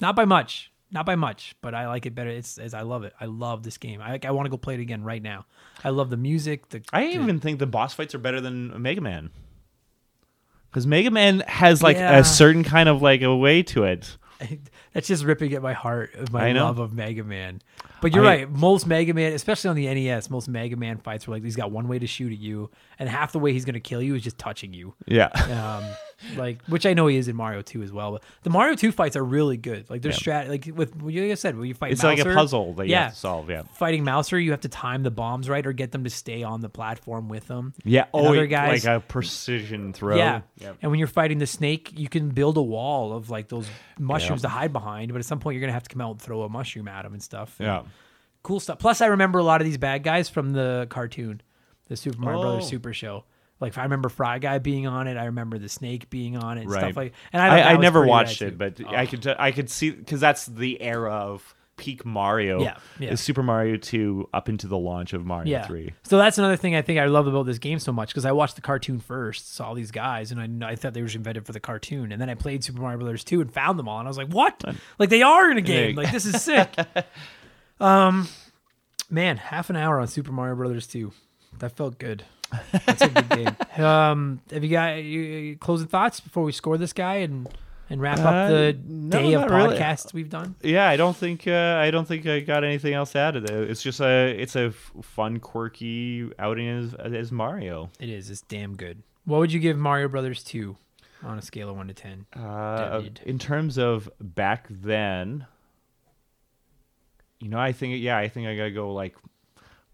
Not 0.00 0.14
by 0.14 0.26
much, 0.26 0.70
not 0.90 1.04
by 1.06 1.16
much, 1.16 1.54
but 1.60 1.74
I 1.74 1.86
like 1.88 2.06
it 2.06 2.14
better. 2.14 2.30
It's 2.30 2.58
as 2.58 2.72
I 2.74 2.82
love 2.82 3.04
it. 3.04 3.12
I 3.20 3.26
love 3.26 3.62
this 3.62 3.76
game. 3.78 4.00
I 4.00 4.18
I 4.24 4.30
want 4.30 4.46
to 4.46 4.50
go 4.50 4.56
play 4.56 4.74
it 4.74 4.80
again 4.80 5.02
right 5.04 5.22
now. 5.22 5.44
I 5.84 5.90
love 5.90 6.10
the 6.10 6.16
music. 6.16 6.68
The 6.70 6.82
I 6.92 7.06
even 7.08 7.40
think 7.40 7.58
the 7.58 7.66
boss 7.66 7.94
fights 7.94 8.14
are 8.14 8.18
better 8.18 8.40
than 8.40 8.80
Mega 8.80 9.00
Man. 9.00 9.30
Because 10.70 10.86
Mega 10.86 11.10
Man 11.10 11.40
has 11.46 11.82
like 11.82 11.96
Yeah. 11.96 12.18
a 12.18 12.24
certain 12.24 12.62
kind 12.64 12.88
of 12.88 13.00
like 13.02 13.22
a 13.22 13.34
way 13.34 13.62
to 13.64 13.84
it. 13.84 14.16
that's 14.92 15.08
just 15.08 15.24
ripping 15.24 15.52
at 15.54 15.62
my 15.62 15.72
heart 15.72 16.14
of 16.14 16.32
my 16.32 16.52
love 16.52 16.78
of 16.78 16.92
Mega 16.92 17.24
Man. 17.24 17.60
But 18.00 18.14
you're 18.14 18.24
I- 18.24 18.28
right. 18.36 18.50
Most 18.50 18.86
Mega 18.86 19.12
Man, 19.12 19.32
especially 19.32 19.70
on 19.70 19.76
the 19.76 19.86
NES, 19.92 20.30
most 20.30 20.48
Mega 20.48 20.76
Man 20.76 20.98
fights 20.98 21.26
were 21.26 21.34
like 21.34 21.42
he's 21.42 21.56
got 21.56 21.70
one 21.72 21.88
way 21.88 21.98
to 21.98 22.06
shoot 22.06 22.32
at 22.32 22.38
you, 22.38 22.70
and 22.98 23.08
half 23.08 23.32
the 23.32 23.38
way 23.40 23.52
he's 23.52 23.64
gonna 23.64 23.80
kill 23.80 24.00
you 24.00 24.14
is 24.14 24.22
just 24.22 24.38
touching 24.38 24.72
you. 24.72 24.94
Yeah. 25.06 25.26
um, 25.26 25.84
like 26.36 26.62
which 26.66 26.84
I 26.86 26.94
know 26.94 27.06
he 27.06 27.16
is 27.16 27.28
in 27.28 27.36
Mario 27.36 27.62
2 27.62 27.82
as 27.82 27.92
well. 27.92 28.12
But 28.12 28.22
the 28.42 28.50
Mario 28.50 28.74
2 28.74 28.90
fights 28.92 29.16
are 29.16 29.24
really 29.24 29.56
good. 29.56 29.88
Like 29.88 30.02
there's 30.02 30.24
Yeah. 30.26 30.44
strat 30.44 30.48
like 30.48 30.68
with 30.74 31.00
like 31.02 31.14
I 31.16 31.34
said, 31.34 31.56
when 31.56 31.68
you 31.68 31.74
fight 31.74 31.92
It's 31.92 32.02
like 32.02 32.18
a 32.18 32.24
puzzle 32.24 32.74
that 32.74 32.86
you 32.86 32.92
yeah, 32.92 33.04
have 33.04 33.12
to 33.14 33.18
solve. 33.18 33.50
Yeah. 33.50 33.62
Fighting 33.74 34.04
Mouser, 34.04 34.38
you 34.38 34.50
have 34.50 34.60
to 34.62 34.68
time 34.68 35.02
the 35.04 35.10
bombs 35.10 35.48
right 35.48 35.64
or 35.66 35.72
get 35.72 35.92
them 35.92 36.04
to 36.04 36.10
stay 36.10 36.42
on 36.42 36.60
the 36.60 36.68
platform 36.68 37.28
with 37.28 37.46
them. 37.46 37.74
Yeah. 37.84 38.02
And 38.14 38.26
Oh, 38.26 38.28
other 38.30 38.46
guys- 38.46 38.84
like 38.84 38.96
a 38.96 39.00
precision 39.00 39.92
throw. 39.92 40.16
Yeah. 40.16 40.40
Yep. 40.58 40.78
And 40.82 40.90
when 40.90 40.98
you're 40.98 41.06
fighting 41.08 41.38
the 41.38 41.46
snake, 41.46 41.92
you 41.96 42.08
can 42.08 42.30
build 42.30 42.56
a 42.56 42.62
wall 42.62 43.12
of 43.12 43.30
like 43.30 43.48
those 43.48 43.68
mushrooms 43.98 44.42
to 44.42 44.48
hide 44.48 44.72
behind, 44.72 45.12
but 45.12 45.18
at 45.18 45.24
some 45.24 45.38
point 45.40 45.54
you're 45.54 45.60
gonna 45.60 45.72
have 45.72 45.84
to 45.84 45.90
come 45.90 46.00
out 46.00 46.10
and 46.12 46.22
throw 46.22 46.42
a 46.42 46.48
mushroom 46.48 46.88
at 46.88 47.02
them 47.02 47.12
and 47.12 47.22
stuff. 47.22 47.56
Yeah. 47.60 47.82
Cool 48.42 48.60
stuff. 48.60 48.78
Plus 48.78 49.00
I 49.00 49.06
remember 49.06 49.38
a 49.38 49.44
lot 49.44 49.60
of 49.60 49.64
these 49.66 49.78
bad 49.78 50.02
guys 50.02 50.28
from 50.28 50.50
the 50.52 50.86
cartoon, 50.90 51.40
the 51.88 51.96
Super 51.96 52.18
Mario 52.18 52.40
Brothers 52.42 52.64
Oh. 52.64 52.68
Super 52.68 52.92
Show. 52.92 53.24
Like 53.60 53.76
I 53.76 53.82
remember 53.82 54.08
Fry 54.08 54.38
Guy 54.38 54.58
being 54.58 54.86
on 54.86 55.08
it. 55.08 55.16
I 55.16 55.26
remember 55.26 55.58
the 55.58 55.68
snake 55.68 56.08
being 56.10 56.36
on 56.36 56.58
it 56.58 56.62
and 56.62 56.70
Right. 56.70 56.80
stuff 56.80 56.96
like. 56.96 57.12
And 57.32 57.42
I, 57.42 57.58
I, 57.60 57.72
I 57.72 57.76
never 57.76 58.06
watched 58.06 58.42
it, 58.42 58.56
but 58.58 58.80
Oh. 58.84 58.88
I 58.94 59.06
could 59.06 59.22
t- 59.22 59.34
I 59.38 59.52
could 59.52 59.68
see 59.70 59.90
because 59.90 60.20
that's 60.20 60.46
the 60.46 60.80
era 60.80 61.12
of 61.12 61.54
peak 61.76 62.04
Mario. 62.04 62.60
Yeah, 62.60 62.76
yeah. 62.98 63.10
Is 63.12 63.20
Super 63.20 63.42
Mario 63.42 63.76
Two 63.76 64.28
up 64.34 64.48
into 64.48 64.66
the 64.66 64.76
launch 64.78 65.12
of 65.12 65.24
Mario 65.24 65.50
yeah. 65.50 65.66
Three. 65.66 65.92
So 66.02 66.18
that's 66.18 66.36
another 66.38 66.56
thing 66.56 66.74
I 66.74 66.82
think 66.82 66.98
I 66.98 67.06
love 67.06 67.26
about 67.28 67.46
this 67.46 67.58
game 67.58 67.78
so 67.78 67.92
much 67.92 68.08
because 68.08 68.24
I 68.24 68.32
watched 68.32 68.56
the 68.56 68.62
cartoon 68.62 68.98
first, 69.00 69.54
saw 69.54 69.74
these 69.74 69.90
guys, 69.92 70.32
and 70.32 70.64
I, 70.64 70.70
I 70.70 70.74
thought 70.76 70.92
they 70.94 71.02
were 71.02 71.08
invented 71.08 71.46
for 71.46 71.52
the 71.52 71.60
cartoon, 71.60 72.10
and 72.12 72.20
then 72.20 72.28
I 72.30 72.34
played 72.34 72.64
Super 72.64 72.80
Mario 72.80 72.98
Brothers 72.98 73.22
2 73.24 73.40
and 73.40 73.52
found 73.52 73.78
them 73.78 73.88
all, 73.88 73.98
and 74.00 74.08
I 74.08 74.10
was 74.10 74.18
like, 74.18 74.28
what? 74.28 74.62
Like 74.98 75.08
they 75.08 75.22
are 75.22 75.50
in 75.50 75.56
a 75.56 75.62
game. 75.62 75.94
Like 75.96 76.10
this 76.12 76.26
is 76.26 76.42
sick. 76.42 76.68
um, 77.80 78.28
man, 79.10 79.36
half 79.36 79.70
an 79.70 79.76
hour 79.76 80.00
on 80.00 80.08
Super 80.08 80.32
Mario 80.32 80.56
Brothers 80.56 80.86
2. 80.88 81.12
That 81.58 81.76
felt 81.76 81.98
good. 81.98 82.24
That's 82.86 83.02
a 83.02 83.08
good 83.08 83.28
game. 83.28 83.56
Um, 83.84 84.40
have 84.50 84.64
you 84.64 84.70
got 84.70 84.96
you, 85.04 85.56
closing 85.56 85.86
thoughts 85.86 86.18
before 86.18 86.42
we 86.42 86.50
score 86.50 86.76
this 86.78 86.92
guy 86.92 87.16
and 87.16 87.48
and 87.90 88.00
wrap 88.02 88.18
Uh, 88.18 88.22
up 88.22 88.48
the 88.50 88.76
no, 88.86 89.18
day 89.22 89.32
of 89.34 89.42
not 89.42 89.50
really. 89.50 89.76
podcasts 89.78 90.12
we've 90.12 90.28
done? 90.28 90.56
Yeah, 90.62 90.88
I 90.88 90.96
don't 90.96 91.16
think 91.16 91.46
uh, 91.46 91.78
I 91.80 91.90
don't 91.92 92.06
think 92.08 92.26
I 92.26 92.40
got 92.40 92.64
anything 92.64 92.92
else 92.92 93.14
added. 93.14 93.48
Uh, 93.50 93.54
It's 93.70 93.82
just 93.82 94.00
a 94.00 94.34
it's 94.36 94.56
a 94.56 94.72
fun, 94.72 95.38
quirky 95.38 96.30
outing 96.40 96.66
as 96.68 96.94
as 96.94 97.30
Mario. 97.30 97.90
It 98.00 98.08
is. 98.08 98.30
It's 98.30 98.40
damn 98.42 98.74
good. 98.76 99.02
What 99.24 99.38
would 99.38 99.52
you 99.52 99.60
give 99.60 99.78
Mario 99.78 100.08
Brothers 100.08 100.42
2 100.42 100.76
on 101.22 101.38
a 101.38 101.42
scale 101.42 101.68
of 101.70 101.76
1 101.76 101.86
to 101.88 101.94
10? 101.94 102.26
Uh, 102.34 103.02
in 103.26 103.38
terms 103.38 103.78
of 103.78 104.10
back 104.20 104.66
then, 104.70 105.46
you 107.40 107.48
know, 107.48 107.58
I 107.58 107.72
think 107.72 108.02
yeah, 108.02 108.18
I 108.18 108.28
think 108.28 108.48
I 108.48 108.56
gotta 108.56 108.70
go 108.72 108.92
like 108.92 109.14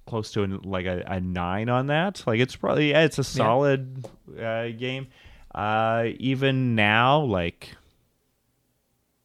close 0.07 0.33
to 0.33 0.43
an, 0.43 0.61
like 0.63 0.87
a, 0.87 1.03
a 1.07 1.21
nine 1.21 1.69
on 1.69 1.87
that. 1.89 2.23
Like 2.27 2.41
it's 2.41 2.57
probably 2.57 2.91
yeah, 2.91 3.03
it's 3.05 3.19
a 3.19 3.25
solid 3.25 4.07
uh, 4.41 4.69
game. 4.69 5.09
Uh, 5.55 6.07
even 6.19 6.75
now, 6.75 7.21
like 7.21 7.71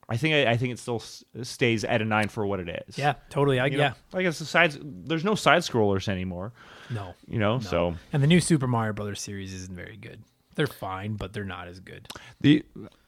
I 0.08 0.18
think 0.18 0.34
I, 0.48 0.52
I 0.52 0.58
think 0.58 0.74
it 0.74 0.80
still 0.80 0.96
s- 0.98 1.24
stays 1.44 1.84
at 1.84 2.02
a 2.02 2.06
nine 2.06 2.30
for 2.30 2.46
what 2.46 2.60
it 2.60 2.84
is. 2.88 2.98
Yeah, 2.98 3.14
totally. 3.30 3.60
I, 3.60 3.68
You 3.68 3.78
know, 3.78 3.84
yeah. 3.84 3.94
like 4.12 4.26
it's 4.26 4.40
the 4.40 4.46
sides. 4.46 4.78
There's 4.82 5.24
no 5.24 5.36
side 5.36 5.62
scrollers 5.62 6.08
anymore. 6.08 6.52
No. 6.90 7.14
You 7.28 7.38
know, 7.38 7.60
so 7.60 7.96
And 8.12 8.24
the 8.24 8.28
new 8.28 8.40
Super 8.42 8.66
Mario 8.68 8.94
Brothers 8.94 9.22
series 9.22 9.54
isn't 9.54 9.76
very 9.76 9.98
good. 9.98 10.24
They're 10.56 10.66
fine, 10.68 11.14
but 11.16 11.32
they're 11.34 11.44
not 11.46 11.68
as 11.68 11.80
good. 11.80 12.08
the 12.42 12.66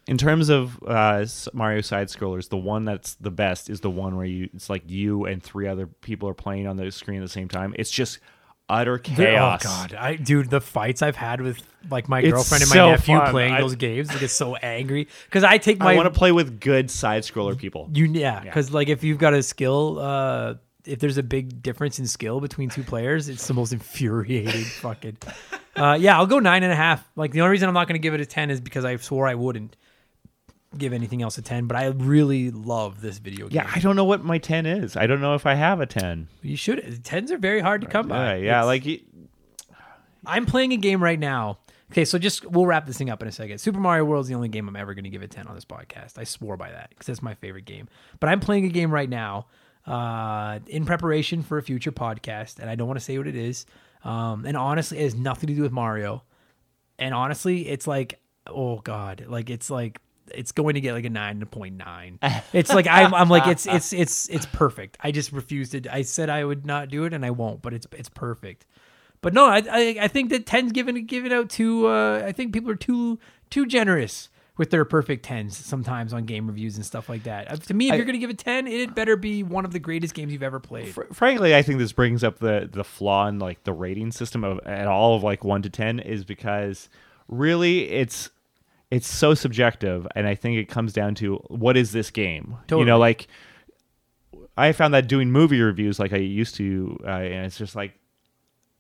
in 0.08 0.18
terms 0.18 0.50
of 0.50 0.80
uh, 0.86 1.26
Mario 1.54 1.82
side 1.82 2.08
scrollers, 2.08 2.50
the 2.50 2.58
one 2.58 2.86
that's 2.86 3.14
the 3.16 3.32
best 3.32 3.70
is 3.70 3.82
the 3.82 3.90
one 3.90 4.16
where 4.18 4.26
you 4.26 4.50
it's 4.54 4.70
like 4.70 4.90
you 4.90 5.26
and 5.26 5.42
three 5.42 5.68
other 5.68 5.88
people 5.88 6.28
are 6.30 6.34
playing 6.34 6.68
on 6.68 6.78
the 6.78 6.92
screen 6.92 7.20
at 7.20 7.24
the 7.26 7.30
same 7.32 7.48
time. 7.48 7.74
It's 7.78 7.92
just 7.92 8.20
utter 8.70 8.98
chaos. 8.98 9.62
Oh 9.66 9.70
god, 9.70 9.94
I 9.94 10.16
dude, 10.16 10.50
the 10.50 10.62
fights 10.62 11.02
I've 11.02 11.16
had 11.18 11.42
with 11.42 11.62
like 11.90 12.08
my 12.10 12.20
It's 12.22 12.32
girlfriend 12.32 12.64
and 12.64 12.70
my 12.70 12.76
so 12.76 12.90
nephew 12.92 13.18
fun. 13.18 13.32
playing 13.32 13.54
I- 13.54 13.62
those 13.62 13.76
games, 13.76 14.10
I 14.10 14.18
get 14.18 14.32
so 14.32 14.56
angry 14.56 15.08
because 15.26 15.44
I 15.44 15.58
take 15.58 15.80
my 15.80 15.94
I 15.94 15.96
want 15.96 16.12
to 16.12 16.18
play 16.18 16.32
with 16.32 16.60
good 16.60 16.90
side 16.90 17.24
scroller 17.24 17.58
people. 17.58 17.90
You 17.94 18.06
yeah, 18.06 18.40
because 18.40 18.72
like 18.74 18.88
if 18.90 19.04
you've 19.04 19.18
got 19.20 19.34
a 19.34 19.44
skill, 19.44 20.00
uh, 20.00 20.56
if 20.86 21.00
there's 21.00 21.18
a 21.18 21.24
big 21.24 21.62
difference 21.62 22.00
in 22.00 22.08
skill 22.08 22.40
between 22.40 22.70
two 22.70 22.84
players, 22.84 23.30
it's 23.30 23.46
the 23.48 23.54
most 23.54 23.72
infuriating 23.74 24.64
fucking. 24.64 25.18
Uh, 25.76 25.98
yeah, 26.00 26.18
I'll 26.18 26.26
go 26.28 26.40
nine 26.40 26.64
and 26.64 26.72
a 26.74 26.76
half. 26.76 27.08
Like 27.16 27.32
the 27.34 27.42
only 27.42 27.52
reason 27.52 27.68
I'm 27.68 27.74
not 27.76 27.88
going 27.88 28.00
to 28.00 28.04
give 28.04 28.14
it 28.14 28.20
a 28.22 28.26
ten 28.26 28.50
is 28.50 28.60
because 28.60 28.84
I 28.84 28.96
swore 28.98 29.28
I 29.28 29.36
wouldn't 29.36 29.76
give 30.78 30.94
anything 30.94 31.22
else 31.22 31.38
a 31.38 31.42
ten. 31.42 31.68
But 31.68 31.78
I 31.78 31.88
really 31.88 32.50
love 32.52 33.02
this 33.02 33.18
video 33.18 33.48
game. 33.48 33.56
Yeah, 33.64 33.72
I 33.74 33.80
don't 33.80 33.96
know 33.96 34.06
what 34.06 34.24
my 34.24 34.38
10 34.38 34.66
is. 34.66 34.96
I 34.96 35.06
don't 35.08 35.22
know 35.22 35.36
if 35.36 35.46
I 35.46 35.54
have 35.56 35.82
a 35.82 35.86
10. 35.86 36.28
you 36.42 36.56
should. 36.56 37.04
Tens 37.04 37.32
are 37.32 37.38
very 37.38 37.60
hard 37.62 37.82
to 37.82 37.88
come 37.88 38.08
by. 38.08 38.38
yeah, 38.38 38.64
It's- 38.64 38.66
like 38.66 39.02
I'm 40.26 40.46
playing 40.46 40.74
a 40.74 40.78
game 40.78 41.02
right 41.04 41.20
now. 41.20 41.60
Okay, 41.92 42.06
so 42.06 42.18
just 42.18 42.46
we'll 42.50 42.66
wrap 42.66 42.86
this 42.88 42.98
thing 42.98 43.10
up 43.10 43.22
in 43.22 43.28
a 43.28 43.32
second. 43.34 43.58
Super 43.58 43.80
Mario 43.80 44.06
World 44.06 44.24
is 44.26 44.30
the 44.30 44.36
only 44.36 44.48
game 44.48 44.68
I'm 44.70 44.78
ever 44.78 44.94
going 44.94 45.04
to 45.04 45.10
give 45.10 45.22
a 45.24 45.28
10 45.28 45.48
on 45.48 45.56
this 45.56 45.66
podcast. 45.66 46.18
I 46.18 46.24
swore 46.24 46.56
by 46.56 46.72
that 46.72 46.90
because 46.90 47.08
that's 47.08 47.22
my 47.22 47.34
favorite 47.34 47.66
game. 47.66 47.90
But 48.22 48.30
I'm 48.30 48.40
playing 48.40 48.64
a 48.66 48.70
game 48.70 48.92
right 48.92 49.10
now 49.10 49.48
uh, 49.86 50.60
in 50.68 50.86
preparation 50.86 51.44
for 51.44 51.58
a 51.58 51.62
future 51.62 51.92
podcast, 51.92 52.60
and 52.60 52.70
I 52.70 52.76
don't 52.76 52.88
want 52.88 52.98
to 53.00 53.04
say 53.04 53.18
what 53.18 53.28
it 53.28 53.36
is. 53.36 53.66
Um, 54.06 54.46
and 54.46 54.56
honestly, 54.56 55.00
it 55.00 55.04
has 55.04 55.16
nothing 55.16 55.48
to 55.48 55.54
do 55.54 55.64
with 55.64 55.74
Mario. 55.74 56.24
And 56.98 57.14
honestly, 57.14 57.68
it's 57.68 57.88
like, 57.88 58.22
oh 58.48 58.78
god, 58.80 59.26
like 59.28 59.50
it's 59.50 59.70
like 59.70 60.00
it's 60.36 60.52
going 60.52 60.76
to 60.76 60.82
get 60.82 60.94
like 60.94 61.06
a 61.06 61.10
nine 61.10 61.46
point 61.46 61.76
nine. 61.78 62.20
It's 62.54 62.74
like 62.74 62.88
I'm, 62.88 63.14
I'm 63.14 63.30
like 63.30 63.48
it's 63.48 63.66
it's 63.66 63.94
it's 63.94 64.30
it's 64.30 64.46
perfect. 64.48 64.98
I 65.02 65.12
just 65.12 65.32
refused 65.32 65.76
it. 65.76 65.88
I 65.88 66.02
said 66.04 66.30
I 66.30 66.44
would 66.44 66.66
not 66.66 66.90
do 66.90 67.06
it, 67.06 67.14
and 67.14 67.26
I 67.26 67.32
won't. 67.32 67.62
But 67.62 67.74
it's 67.74 67.88
it's 67.94 68.10
perfect. 68.10 68.66
But 69.22 69.34
no, 69.34 69.46
I 69.46 69.64
I, 69.70 69.98
I 70.02 70.08
think 70.08 70.30
that 70.32 70.46
tens 70.46 70.72
given 70.72 71.06
given 71.06 71.32
out 71.32 71.50
too. 71.50 71.88
Uh, 71.88 72.24
I 72.26 72.32
think 72.32 72.54
people 72.54 72.72
are 72.72 72.76
too 72.76 73.20
too 73.50 73.66
generous 73.66 74.30
with 74.58 74.70
their 74.70 74.84
perfect 74.86 75.24
tens 75.26 75.58
sometimes 75.58 76.14
on 76.14 76.26
game 76.26 76.46
reviews 76.46 76.76
and 76.76 76.86
stuff 76.86 77.08
like 77.10 77.24
that. 77.24 77.64
To 77.64 77.74
me, 77.74 77.88
if 77.88 77.94
I- 77.94 77.96
you're 77.96 78.06
gonna 78.06 78.18
give 78.18 78.30
a 78.30 78.34
ten, 78.36 78.68
it 78.68 78.94
better 78.94 79.16
be 79.16 79.44
one 79.44 79.66
of 79.66 79.72
the 79.74 79.80
greatest 79.80 80.14
games 80.14 80.34
you've 80.34 80.44
ever 80.44 80.60
played. 80.60 80.90
fr- 80.94 81.12
frankly, 81.14 81.56
I 81.56 81.62
think 81.62 81.80
this 81.80 81.92
brings 81.94 82.24
up 82.24 82.40
the 82.40 82.70
the 82.72 82.84
flaw 82.84 83.28
in 83.28 83.40
like 83.40 83.64
the 83.64 83.74
rating 83.74 84.12
system 84.12 84.44
of 84.44 84.60
at 84.66 84.88
all 84.88 85.16
of 85.16 85.24
like 85.24 85.44
1 85.44 85.62
to 85.64 85.70
10 85.70 86.00
is 86.00 86.26
because 86.26 86.90
really 87.28 87.90
it's 87.90 88.30
it's 88.92 89.08
so 89.08 89.34
subjective 89.34 90.06
and 90.16 90.28
I 90.28 90.36
think 90.36 90.58
it 90.58 90.66
comes 90.70 90.94
down 90.94 91.16
to 91.16 91.36
what 91.48 91.78
is 91.78 91.92
this 91.92 92.12
game? 92.12 92.58
You 92.70 92.86
know 92.86 93.00
like 93.00 93.28
I 94.58 94.72
found 94.74 94.94
that 94.94 95.08
doing 95.08 95.32
movie 95.32 95.62
reviews 95.62 96.00
like 96.00 96.14
I 96.14 96.18
used 96.18 96.56
to 96.56 96.98
uh, 97.04 97.08
and 97.10 97.46
it's 97.46 97.58
just 97.58 97.76
like 97.76 97.94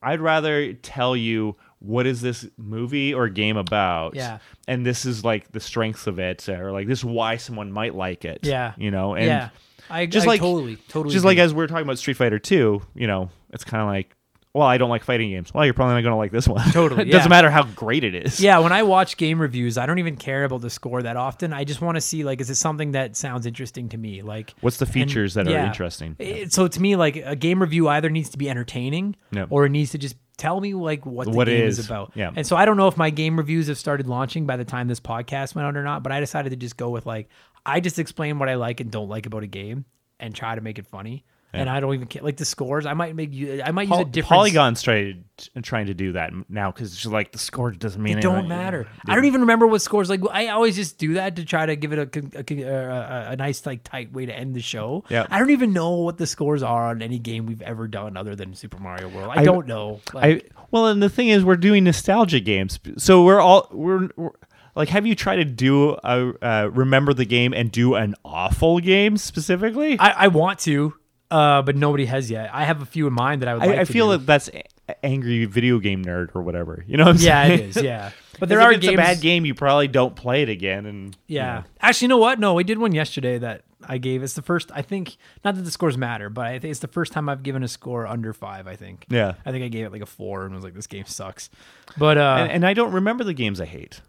I'd 0.03 0.19
rather 0.19 0.73
tell 0.73 1.15
you 1.15 1.55
what 1.79 2.05
is 2.05 2.21
this 2.21 2.45
movie 2.57 3.13
or 3.13 3.29
game 3.29 3.57
about 3.57 4.15
Yeah. 4.15 4.39
and 4.67 4.85
this 4.85 5.05
is 5.05 5.23
like 5.23 5.51
the 5.51 5.59
strengths 5.59 6.07
of 6.07 6.19
it 6.19 6.47
or 6.49 6.71
like 6.71 6.87
this 6.87 6.99
is 6.99 7.05
why 7.05 7.37
someone 7.37 7.71
might 7.71 7.95
like 7.95 8.25
it 8.25 8.39
Yeah. 8.43 8.73
you 8.77 8.91
know 8.91 9.15
and 9.15 9.25
yeah, 9.25 9.49
I 9.89 10.05
just 10.05 10.25
I 10.27 10.31
like 10.31 10.41
totally 10.41 10.75
totally 10.89 11.13
just 11.13 11.25
like 11.25 11.35
agree. 11.37 11.43
as 11.45 11.53
we 11.53 11.63
are 11.63 11.67
talking 11.67 11.83
about 11.83 11.97
Street 11.97 12.17
Fighter 12.17 12.39
2, 12.39 12.81
you 12.95 13.07
know, 13.07 13.29
it's 13.49 13.63
kind 13.65 13.81
of 13.81 13.87
like, 13.89 14.15
well, 14.53 14.67
I 14.67 14.77
don't 14.77 14.89
like 14.89 15.03
fighting 15.03 15.29
games. 15.29 15.53
Well, 15.53 15.63
you're 15.63 15.73
probably 15.73 15.95
not 15.95 16.01
going 16.01 16.11
to 16.11 16.17
like 16.17 16.31
this 16.31 16.47
one. 16.47 16.69
Totally, 16.71 17.03
it 17.03 17.07
yeah. 17.07 17.13
doesn't 17.13 17.29
matter 17.29 17.49
how 17.49 17.63
great 17.63 18.03
it 18.03 18.13
is. 18.13 18.39
Yeah, 18.39 18.59
when 18.59 18.71
I 18.71 18.83
watch 18.83 19.15
game 19.17 19.39
reviews, 19.41 19.77
I 19.77 19.85
don't 19.85 19.99
even 19.99 20.17
care 20.17 20.43
about 20.43 20.61
the 20.61 20.69
score 20.69 21.01
that 21.03 21.15
often. 21.15 21.53
I 21.53 21.63
just 21.63 21.79
want 21.81 21.95
to 21.95 22.01
see 22.01 22.23
like, 22.23 22.41
is 22.41 22.49
it 22.49 22.55
something 22.55 22.91
that 22.91 23.15
sounds 23.15 23.45
interesting 23.45 23.89
to 23.89 23.97
me? 23.97 24.21
Like, 24.21 24.53
What's 24.61 24.77
the 24.77 24.85
features 24.85 25.35
that 25.35 25.47
are 25.47 25.57
interesting? 25.65 26.15
It- 26.19 26.51
so 26.51 26.67
to 26.67 26.81
me, 26.81 26.95
like 26.95 27.15
a 27.15 27.35
game 27.35 27.61
review 27.61 27.87
either 27.87 28.09
needs 28.09 28.29
to 28.31 28.37
be 28.37 28.49
entertaining 28.49 29.15
Yeah. 29.31 29.45
or 29.49 29.65
it 29.65 29.69
needs 29.69 29.91
to 29.91 29.97
just 29.97 30.15
tell 30.37 30.59
me 30.59 30.73
like 30.73 31.05
what 31.05 31.25
the 31.25 31.31
What 31.31 31.45
game 31.47 31.63
is. 31.67 31.79
is, 31.79 31.85
about. 31.85 32.11
yeah. 32.15 32.31
And 32.35 32.45
so 32.47 32.55
I 32.55 32.65
don't 32.65 32.75
know 32.77 32.87
if 32.87 32.97
my 32.97 33.09
game 33.11 33.37
reviews 33.37 33.67
have 33.67 33.77
started 33.77 34.07
launching 34.07 34.45
by 34.47 34.57
the 34.57 34.65
time 34.65 34.87
this 34.87 34.99
podcast 34.99 35.55
went 35.55 35.67
out 35.67 35.77
or 35.77 35.83
not, 35.83 36.03
but 36.03 36.11
I 36.11 36.19
decided 36.19 36.49
to 36.49 36.55
just 36.55 36.77
go 36.77 36.89
with 36.89 37.05
like 37.05 37.29
I 37.65 37.79
just 37.79 37.99
explain 37.99 38.39
what 38.39 38.49
I 38.49 38.55
like 38.55 38.79
and 38.79 38.89
don't 38.89 39.07
like 39.07 39.27
about 39.27 39.43
a 39.43 39.47
game 39.47 39.85
and 40.19 40.33
try 40.33 40.55
to 40.55 40.61
make 40.61 40.79
it 40.79 40.87
funny. 40.87 41.23
And 41.53 41.69
I 41.69 41.81
don't 41.81 41.93
even 41.93 42.07
care 42.07 42.21
like 42.21 42.37
the 42.37 42.45
scores. 42.45 42.85
I 42.85 42.93
might 42.93 43.13
make 43.15 43.33
you. 43.33 43.61
I 43.61 43.71
might 43.71 43.89
use 43.89 43.99
a 43.99 44.05
different. 44.05 44.29
Polygon's 44.29 44.81
trying 44.81 45.25
trying 45.63 45.87
to 45.87 45.93
do 45.93 46.13
that 46.13 46.31
now 46.49 46.71
because 46.71 46.93
it's 46.93 47.05
like 47.05 47.33
the 47.33 47.37
score 47.39 47.71
doesn't 47.71 48.01
mean 48.01 48.17
It 48.17 48.21
don't 48.21 48.35
anything. 48.35 48.49
matter. 48.49 48.87
I 49.05 49.15
don't 49.15 49.25
even 49.25 49.41
remember 49.41 49.67
what 49.67 49.81
scores. 49.81 50.09
Like 50.09 50.21
I 50.31 50.47
always 50.47 50.77
just 50.77 50.97
do 50.97 51.15
that 51.15 51.35
to 51.35 51.43
try 51.43 51.65
to 51.65 51.75
give 51.75 51.91
it 51.91 51.99
a 52.15 52.63
a, 52.63 52.63
a, 52.63 53.31
a 53.31 53.35
nice 53.35 53.65
like 53.65 53.83
tight 53.83 54.13
way 54.13 54.25
to 54.27 54.33
end 54.33 54.55
the 54.55 54.61
show. 54.61 55.03
Yeah. 55.09 55.27
I 55.29 55.39
don't 55.39 55.49
even 55.49 55.73
know 55.73 55.91
what 55.91 56.17
the 56.17 56.27
scores 56.27 56.63
are 56.63 56.87
on 56.87 57.01
any 57.01 57.19
game 57.19 57.45
we've 57.47 57.61
ever 57.63 57.87
done 57.87 58.15
other 58.15 58.35
than 58.35 58.53
Super 58.53 58.77
Mario 58.79 59.09
World. 59.09 59.31
I, 59.35 59.41
I- 59.41 59.43
don't 59.43 59.67
know. 59.67 59.99
I 60.15 60.41
well, 60.71 60.87
and 60.87 61.03
the 61.03 61.09
thing 61.09 61.27
is, 61.27 61.43
we're 61.43 61.57
doing 61.57 61.83
nostalgia 61.83 62.39
games, 62.39 62.79
so 62.97 63.23
we're 63.25 63.41
all 63.41 63.67
we're. 63.71 64.07
we're 64.15 64.29
like, 64.73 64.87
have 64.87 65.05
you 65.05 65.15
tried 65.15 65.35
to 65.35 65.43
do 65.43 65.97
a 66.01 66.31
uh, 66.41 66.69
remember 66.71 67.13
the 67.13 67.25
game 67.25 67.51
and 67.53 67.69
do 67.69 67.95
an 67.95 68.15
awful 68.23 68.79
game 68.79 69.17
specifically? 69.17 69.99
I, 69.99 70.11
I 70.11 70.27
want 70.29 70.59
to, 70.59 70.93
uh, 71.31 71.61
but 71.63 71.75
nobody 71.75 72.05
has 72.05 72.29
yet. 72.29 72.49
I 72.53 72.65
have 72.65 72.81
a 72.81 72.85
few 72.85 73.07
in 73.07 73.13
mind 73.13 73.41
that 73.41 73.47
I 73.49 73.53
would. 73.55 73.65
like 73.65 73.79
I, 73.79 73.85
feel 73.85 74.11
do. 74.11 74.17
that 74.17 74.25
that's 74.25 74.49
a- 74.49 75.05
angry 75.05 75.45
video 75.45 75.79
game 75.79 76.03
nerd 76.05 76.29
or 76.35 76.41
whatever. 76.41 76.83
You 76.87 76.97
know 76.97 77.05
what 77.05 77.15
I'm 77.15 77.21
Yeah, 77.21 77.47
saying? 77.47 77.59
it 77.59 77.77
is. 77.77 77.83
Yeah, 77.83 78.11
but 78.39 78.49
There 78.49 78.59
are 78.61 78.71
if 78.71 78.77
it's 78.77 78.85
games. 78.87 78.95
a 78.95 78.97
bad 78.97 79.21
game, 79.21 79.45
you 79.45 79.55
probably 79.55 79.87
don't 79.87 80.15
play 80.15 80.43
it 80.43 80.49
again. 80.49 80.85
And 80.85 81.15
you 81.27 81.37
Yeah. 81.37 81.53
know. 81.59 81.63
Actually, 81.81 82.05
you 82.05 82.09
know 82.09 82.17
what? 82.17 82.39
No, 82.39 82.53
we 82.53 82.63
did 82.65 82.77
one 82.77 82.91
yesterday 82.91 83.37
that 83.37 83.61
I 83.87 83.97
gave. 83.97 84.21
It's 84.21 84.33
the 84.33 84.41
first. 84.41 84.69
I 84.75 84.81
think 84.81 85.15
not 85.45 85.55
that 85.55 85.61
the 85.61 85.71
scores 85.71 85.97
matter, 85.97 86.29
but 86.29 86.45
I 86.45 86.59
think 86.59 86.71
it's 86.71 86.81
the 86.81 86.87
first 86.87 87.13
time 87.13 87.29
I've 87.29 87.41
given 87.43 87.63
a 87.63 87.67
score 87.67 88.05
under 88.05 88.33
five. 88.33 88.67
I 88.67 88.75
think. 88.75 89.05
Yeah. 89.09 89.33
I 89.45 89.51
think 89.51 89.63
I 89.63 89.69
gave 89.69 89.85
it 89.85 89.91
like 89.91 90.01
a 90.03 90.05
four 90.05 90.45
and 90.45 90.53
was 90.53 90.63
like, 90.63 90.73
"This 90.75 90.87
game 90.87 91.05
sucks." 91.05 91.49
But 91.97 92.17
uh, 92.17 92.37
and, 92.41 92.51
and 92.51 92.65
I 92.67 92.73
don't 92.73 92.91
remember 92.91 93.23
the 93.23 93.33
games 93.33 93.59
I 93.61 93.65
hate. 93.65 94.01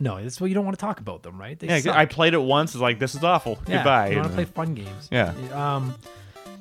no, 0.00 0.20
that's 0.20 0.40
what 0.40 0.48
you 0.48 0.54
don't 0.54 0.64
want 0.64 0.76
to 0.78 0.80
talk 0.84 0.98
about 0.98 1.22
them, 1.22 1.38
right? 1.38 1.56
They 1.58 1.68
Yeah, 1.68 1.78
suck. 1.80 1.94
I 1.96 2.06
played 2.06 2.34
it 2.34 2.42
once. 2.42 2.74
It's 2.74 2.80
like 2.80 2.98
this 2.98 3.14
is 3.14 3.22
awful. 3.22 3.58
Yeah, 3.68 3.76
Goodbye. 3.76 4.08
You 4.10 4.16
want 4.16 4.28
to 4.28 4.34
play 4.34 4.44
fun 4.46 4.74
games. 4.74 5.08
Yeah. 5.12 5.34
Um, 5.52 5.94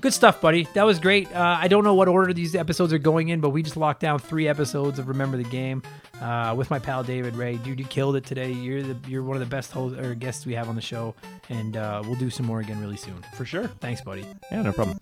good 0.01 0.13
stuff, 0.13 0.41
buddy. 0.41 0.67
That 0.73 0.83
was 0.83 0.99
great. 0.99 1.33
Uh, 1.33 1.57
I 1.59 1.67
don't 1.67 1.83
know 1.83 1.93
what 1.93 2.07
order 2.07 2.33
these 2.33 2.55
episodes 2.55 2.91
are 2.91 2.97
going 2.97 3.29
in, 3.29 3.39
but 3.39 3.49
we 3.51 3.63
just 3.63 3.77
locked 3.77 4.01
down 4.01 4.19
three 4.19 4.47
episodes 4.47 4.99
of 4.99 5.07
Remember 5.07 5.37
the 5.37 5.43
Game 5.43 5.83
uh, 6.21 6.53
with 6.57 6.69
my 6.69 6.79
pal 6.79 7.03
David 7.03 7.35
Ray. 7.35 7.57
Dude, 7.57 7.79
you 7.79 7.85
killed 7.85 8.15
it 8.15 8.25
today. 8.25 8.51
You're 8.51 8.83
the 8.83 8.97
you're 9.07 9.23
one 9.23 9.37
of 9.37 9.41
the 9.41 9.45
best 9.45 9.71
hosts 9.71 9.99
or 9.99 10.15
guests 10.15 10.45
we 10.45 10.53
have 10.55 10.67
on 10.67 10.75
the 10.75 10.81
show, 10.81 11.15
and 11.49 11.77
uh, 11.77 12.01
we'll 12.05 12.15
do 12.19 12.29
some 12.29 12.45
more 12.45 12.59
again 12.59 12.81
really 12.81 12.97
soon. 12.97 13.23
for 13.35 13.45
sure. 13.45 13.67
Thanks, 13.79 14.01
buddy. 14.01 14.25
Yeah, 14.51 14.63
no 14.63 14.73
problem. 14.73 14.97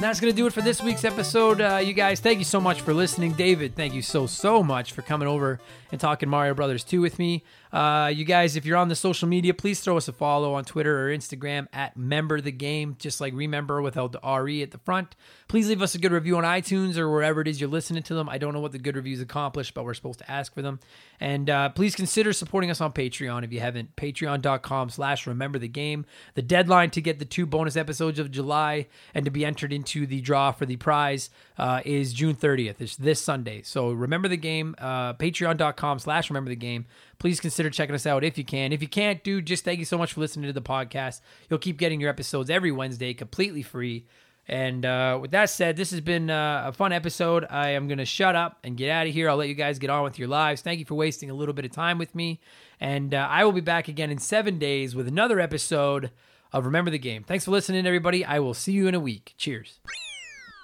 That's 0.00 0.18
going 0.18 0.32
to 0.32 0.36
do 0.36 0.46
it 0.46 0.52
for 0.52 0.62
this 0.62 0.82
week's 0.82 1.04
episode. 1.04 1.60
Uh, 1.60 1.76
you 1.76 1.92
guys, 1.92 2.20
thank 2.20 2.38
you 2.38 2.44
so 2.44 2.60
much 2.60 2.80
for 2.80 2.94
listening. 2.94 3.32
David, 3.32 3.74
thank 3.74 3.92
you 3.92 4.02
so, 4.02 4.26
so 4.26 4.62
much 4.62 4.92
for 4.92 5.02
coming 5.02 5.28
over 5.28 5.60
and 5.92 6.00
talking 6.00 6.28
Mario 6.28 6.54
Brothers 6.54 6.84
2 6.84 7.00
with 7.00 7.18
me. 7.18 7.42
Uh, 7.72 8.10
you 8.12 8.24
guys, 8.24 8.56
if 8.56 8.64
you're 8.66 8.76
on 8.76 8.88
the 8.88 8.96
social 8.96 9.28
media, 9.28 9.54
please 9.54 9.80
throw 9.80 9.96
us 9.96 10.08
a 10.08 10.12
follow 10.12 10.54
on 10.54 10.64
Twitter 10.64 11.06
or 11.08 11.16
Instagram 11.16 11.68
at 11.72 11.96
Member 11.96 12.40
the 12.40 12.50
Game, 12.50 12.96
just 12.98 13.20
like 13.20 13.32
Remember 13.34 13.80
without 13.80 14.12
the 14.12 14.20
RE 14.20 14.62
at 14.62 14.72
the 14.72 14.78
front. 14.78 15.14
Please 15.46 15.68
leave 15.68 15.82
us 15.82 15.94
a 15.94 15.98
good 15.98 16.12
review 16.12 16.36
on 16.36 16.44
iTunes 16.44 16.96
or 16.96 17.10
wherever 17.10 17.40
it 17.40 17.48
is 17.48 17.60
you're 17.60 17.70
listening 17.70 18.02
to 18.04 18.14
them. 18.14 18.28
I 18.28 18.38
don't 18.38 18.54
know 18.54 18.60
what 18.60 18.72
the 18.72 18.78
good 18.78 18.96
reviews 18.96 19.20
accomplish, 19.20 19.70
but 19.70 19.84
we're 19.84 19.94
supposed 19.94 20.18
to 20.18 20.30
ask 20.30 20.52
for 20.52 20.62
them. 20.62 20.80
And 21.20 21.48
uh, 21.48 21.68
please 21.70 21.94
consider 21.94 22.32
supporting 22.32 22.70
us 22.70 22.80
on 22.80 22.92
Patreon 22.92 23.44
if 23.44 23.52
you 23.52 23.60
haven't. 23.60 23.94
Patreon.com 23.96 24.90
slash 24.90 25.26
Remember 25.26 25.58
the 25.58 25.68
Game. 25.68 26.06
The 26.34 26.42
deadline 26.42 26.90
to 26.90 27.00
get 27.00 27.18
the 27.18 27.24
two 27.24 27.46
bonus 27.46 27.76
episodes 27.76 28.18
of 28.18 28.30
July 28.30 28.88
and 29.14 29.24
to 29.24 29.30
be 29.30 29.44
entered 29.44 29.72
into 29.72 30.06
the 30.06 30.20
draw 30.20 30.50
for 30.52 30.66
the 30.66 30.76
prize 30.76 31.30
uh, 31.60 31.82
is 31.84 32.14
June 32.14 32.34
30th. 32.34 32.80
It's 32.80 32.96
this 32.96 33.20
Sunday. 33.20 33.60
So 33.62 33.90
remember 33.90 34.28
the 34.28 34.38
game. 34.38 34.74
Uh, 34.78 35.12
Patreon.com 35.12 35.98
slash 35.98 36.30
Remember 36.30 36.48
the 36.48 36.56
Game. 36.56 36.86
Please 37.18 37.38
consider 37.38 37.68
checking 37.68 37.94
us 37.94 38.06
out 38.06 38.24
if 38.24 38.38
you 38.38 38.44
can. 38.44 38.72
If 38.72 38.80
you 38.80 38.88
can't, 38.88 39.22
dude, 39.22 39.44
just 39.44 39.62
thank 39.62 39.78
you 39.78 39.84
so 39.84 39.98
much 39.98 40.14
for 40.14 40.20
listening 40.20 40.46
to 40.46 40.54
the 40.54 40.62
podcast. 40.62 41.20
You'll 41.50 41.58
keep 41.58 41.76
getting 41.76 42.00
your 42.00 42.08
episodes 42.08 42.48
every 42.48 42.72
Wednesday 42.72 43.12
completely 43.12 43.62
free. 43.62 44.06
And 44.48 44.86
uh, 44.86 45.18
with 45.20 45.32
that 45.32 45.50
said, 45.50 45.76
this 45.76 45.90
has 45.90 46.00
been 46.00 46.30
uh, 46.30 46.64
a 46.68 46.72
fun 46.72 46.94
episode. 46.94 47.46
I 47.50 47.70
am 47.70 47.88
going 47.88 47.98
to 47.98 48.06
shut 48.06 48.34
up 48.34 48.58
and 48.64 48.74
get 48.74 48.88
out 48.88 49.06
of 49.06 49.12
here. 49.12 49.28
I'll 49.28 49.36
let 49.36 49.48
you 49.48 49.54
guys 49.54 49.78
get 49.78 49.90
on 49.90 50.02
with 50.02 50.18
your 50.18 50.28
lives. 50.28 50.62
Thank 50.62 50.78
you 50.78 50.86
for 50.86 50.94
wasting 50.94 51.28
a 51.28 51.34
little 51.34 51.54
bit 51.54 51.66
of 51.66 51.72
time 51.72 51.98
with 51.98 52.14
me. 52.14 52.40
And 52.80 53.12
uh, 53.12 53.28
I 53.30 53.44
will 53.44 53.52
be 53.52 53.60
back 53.60 53.86
again 53.86 54.10
in 54.10 54.16
seven 54.16 54.58
days 54.58 54.94
with 54.94 55.06
another 55.06 55.38
episode 55.38 56.10
of 56.54 56.64
Remember 56.64 56.90
the 56.90 56.98
Game. 56.98 57.22
Thanks 57.22 57.44
for 57.44 57.50
listening, 57.50 57.86
everybody. 57.86 58.24
I 58.24 58.38
will 58.38 58.54
see 58.54 58.72
you 58.72 58.88
in 58.88 58.94
a 58.94 59.00
week. 59.00 59.34
Cheers. 59.36 59.78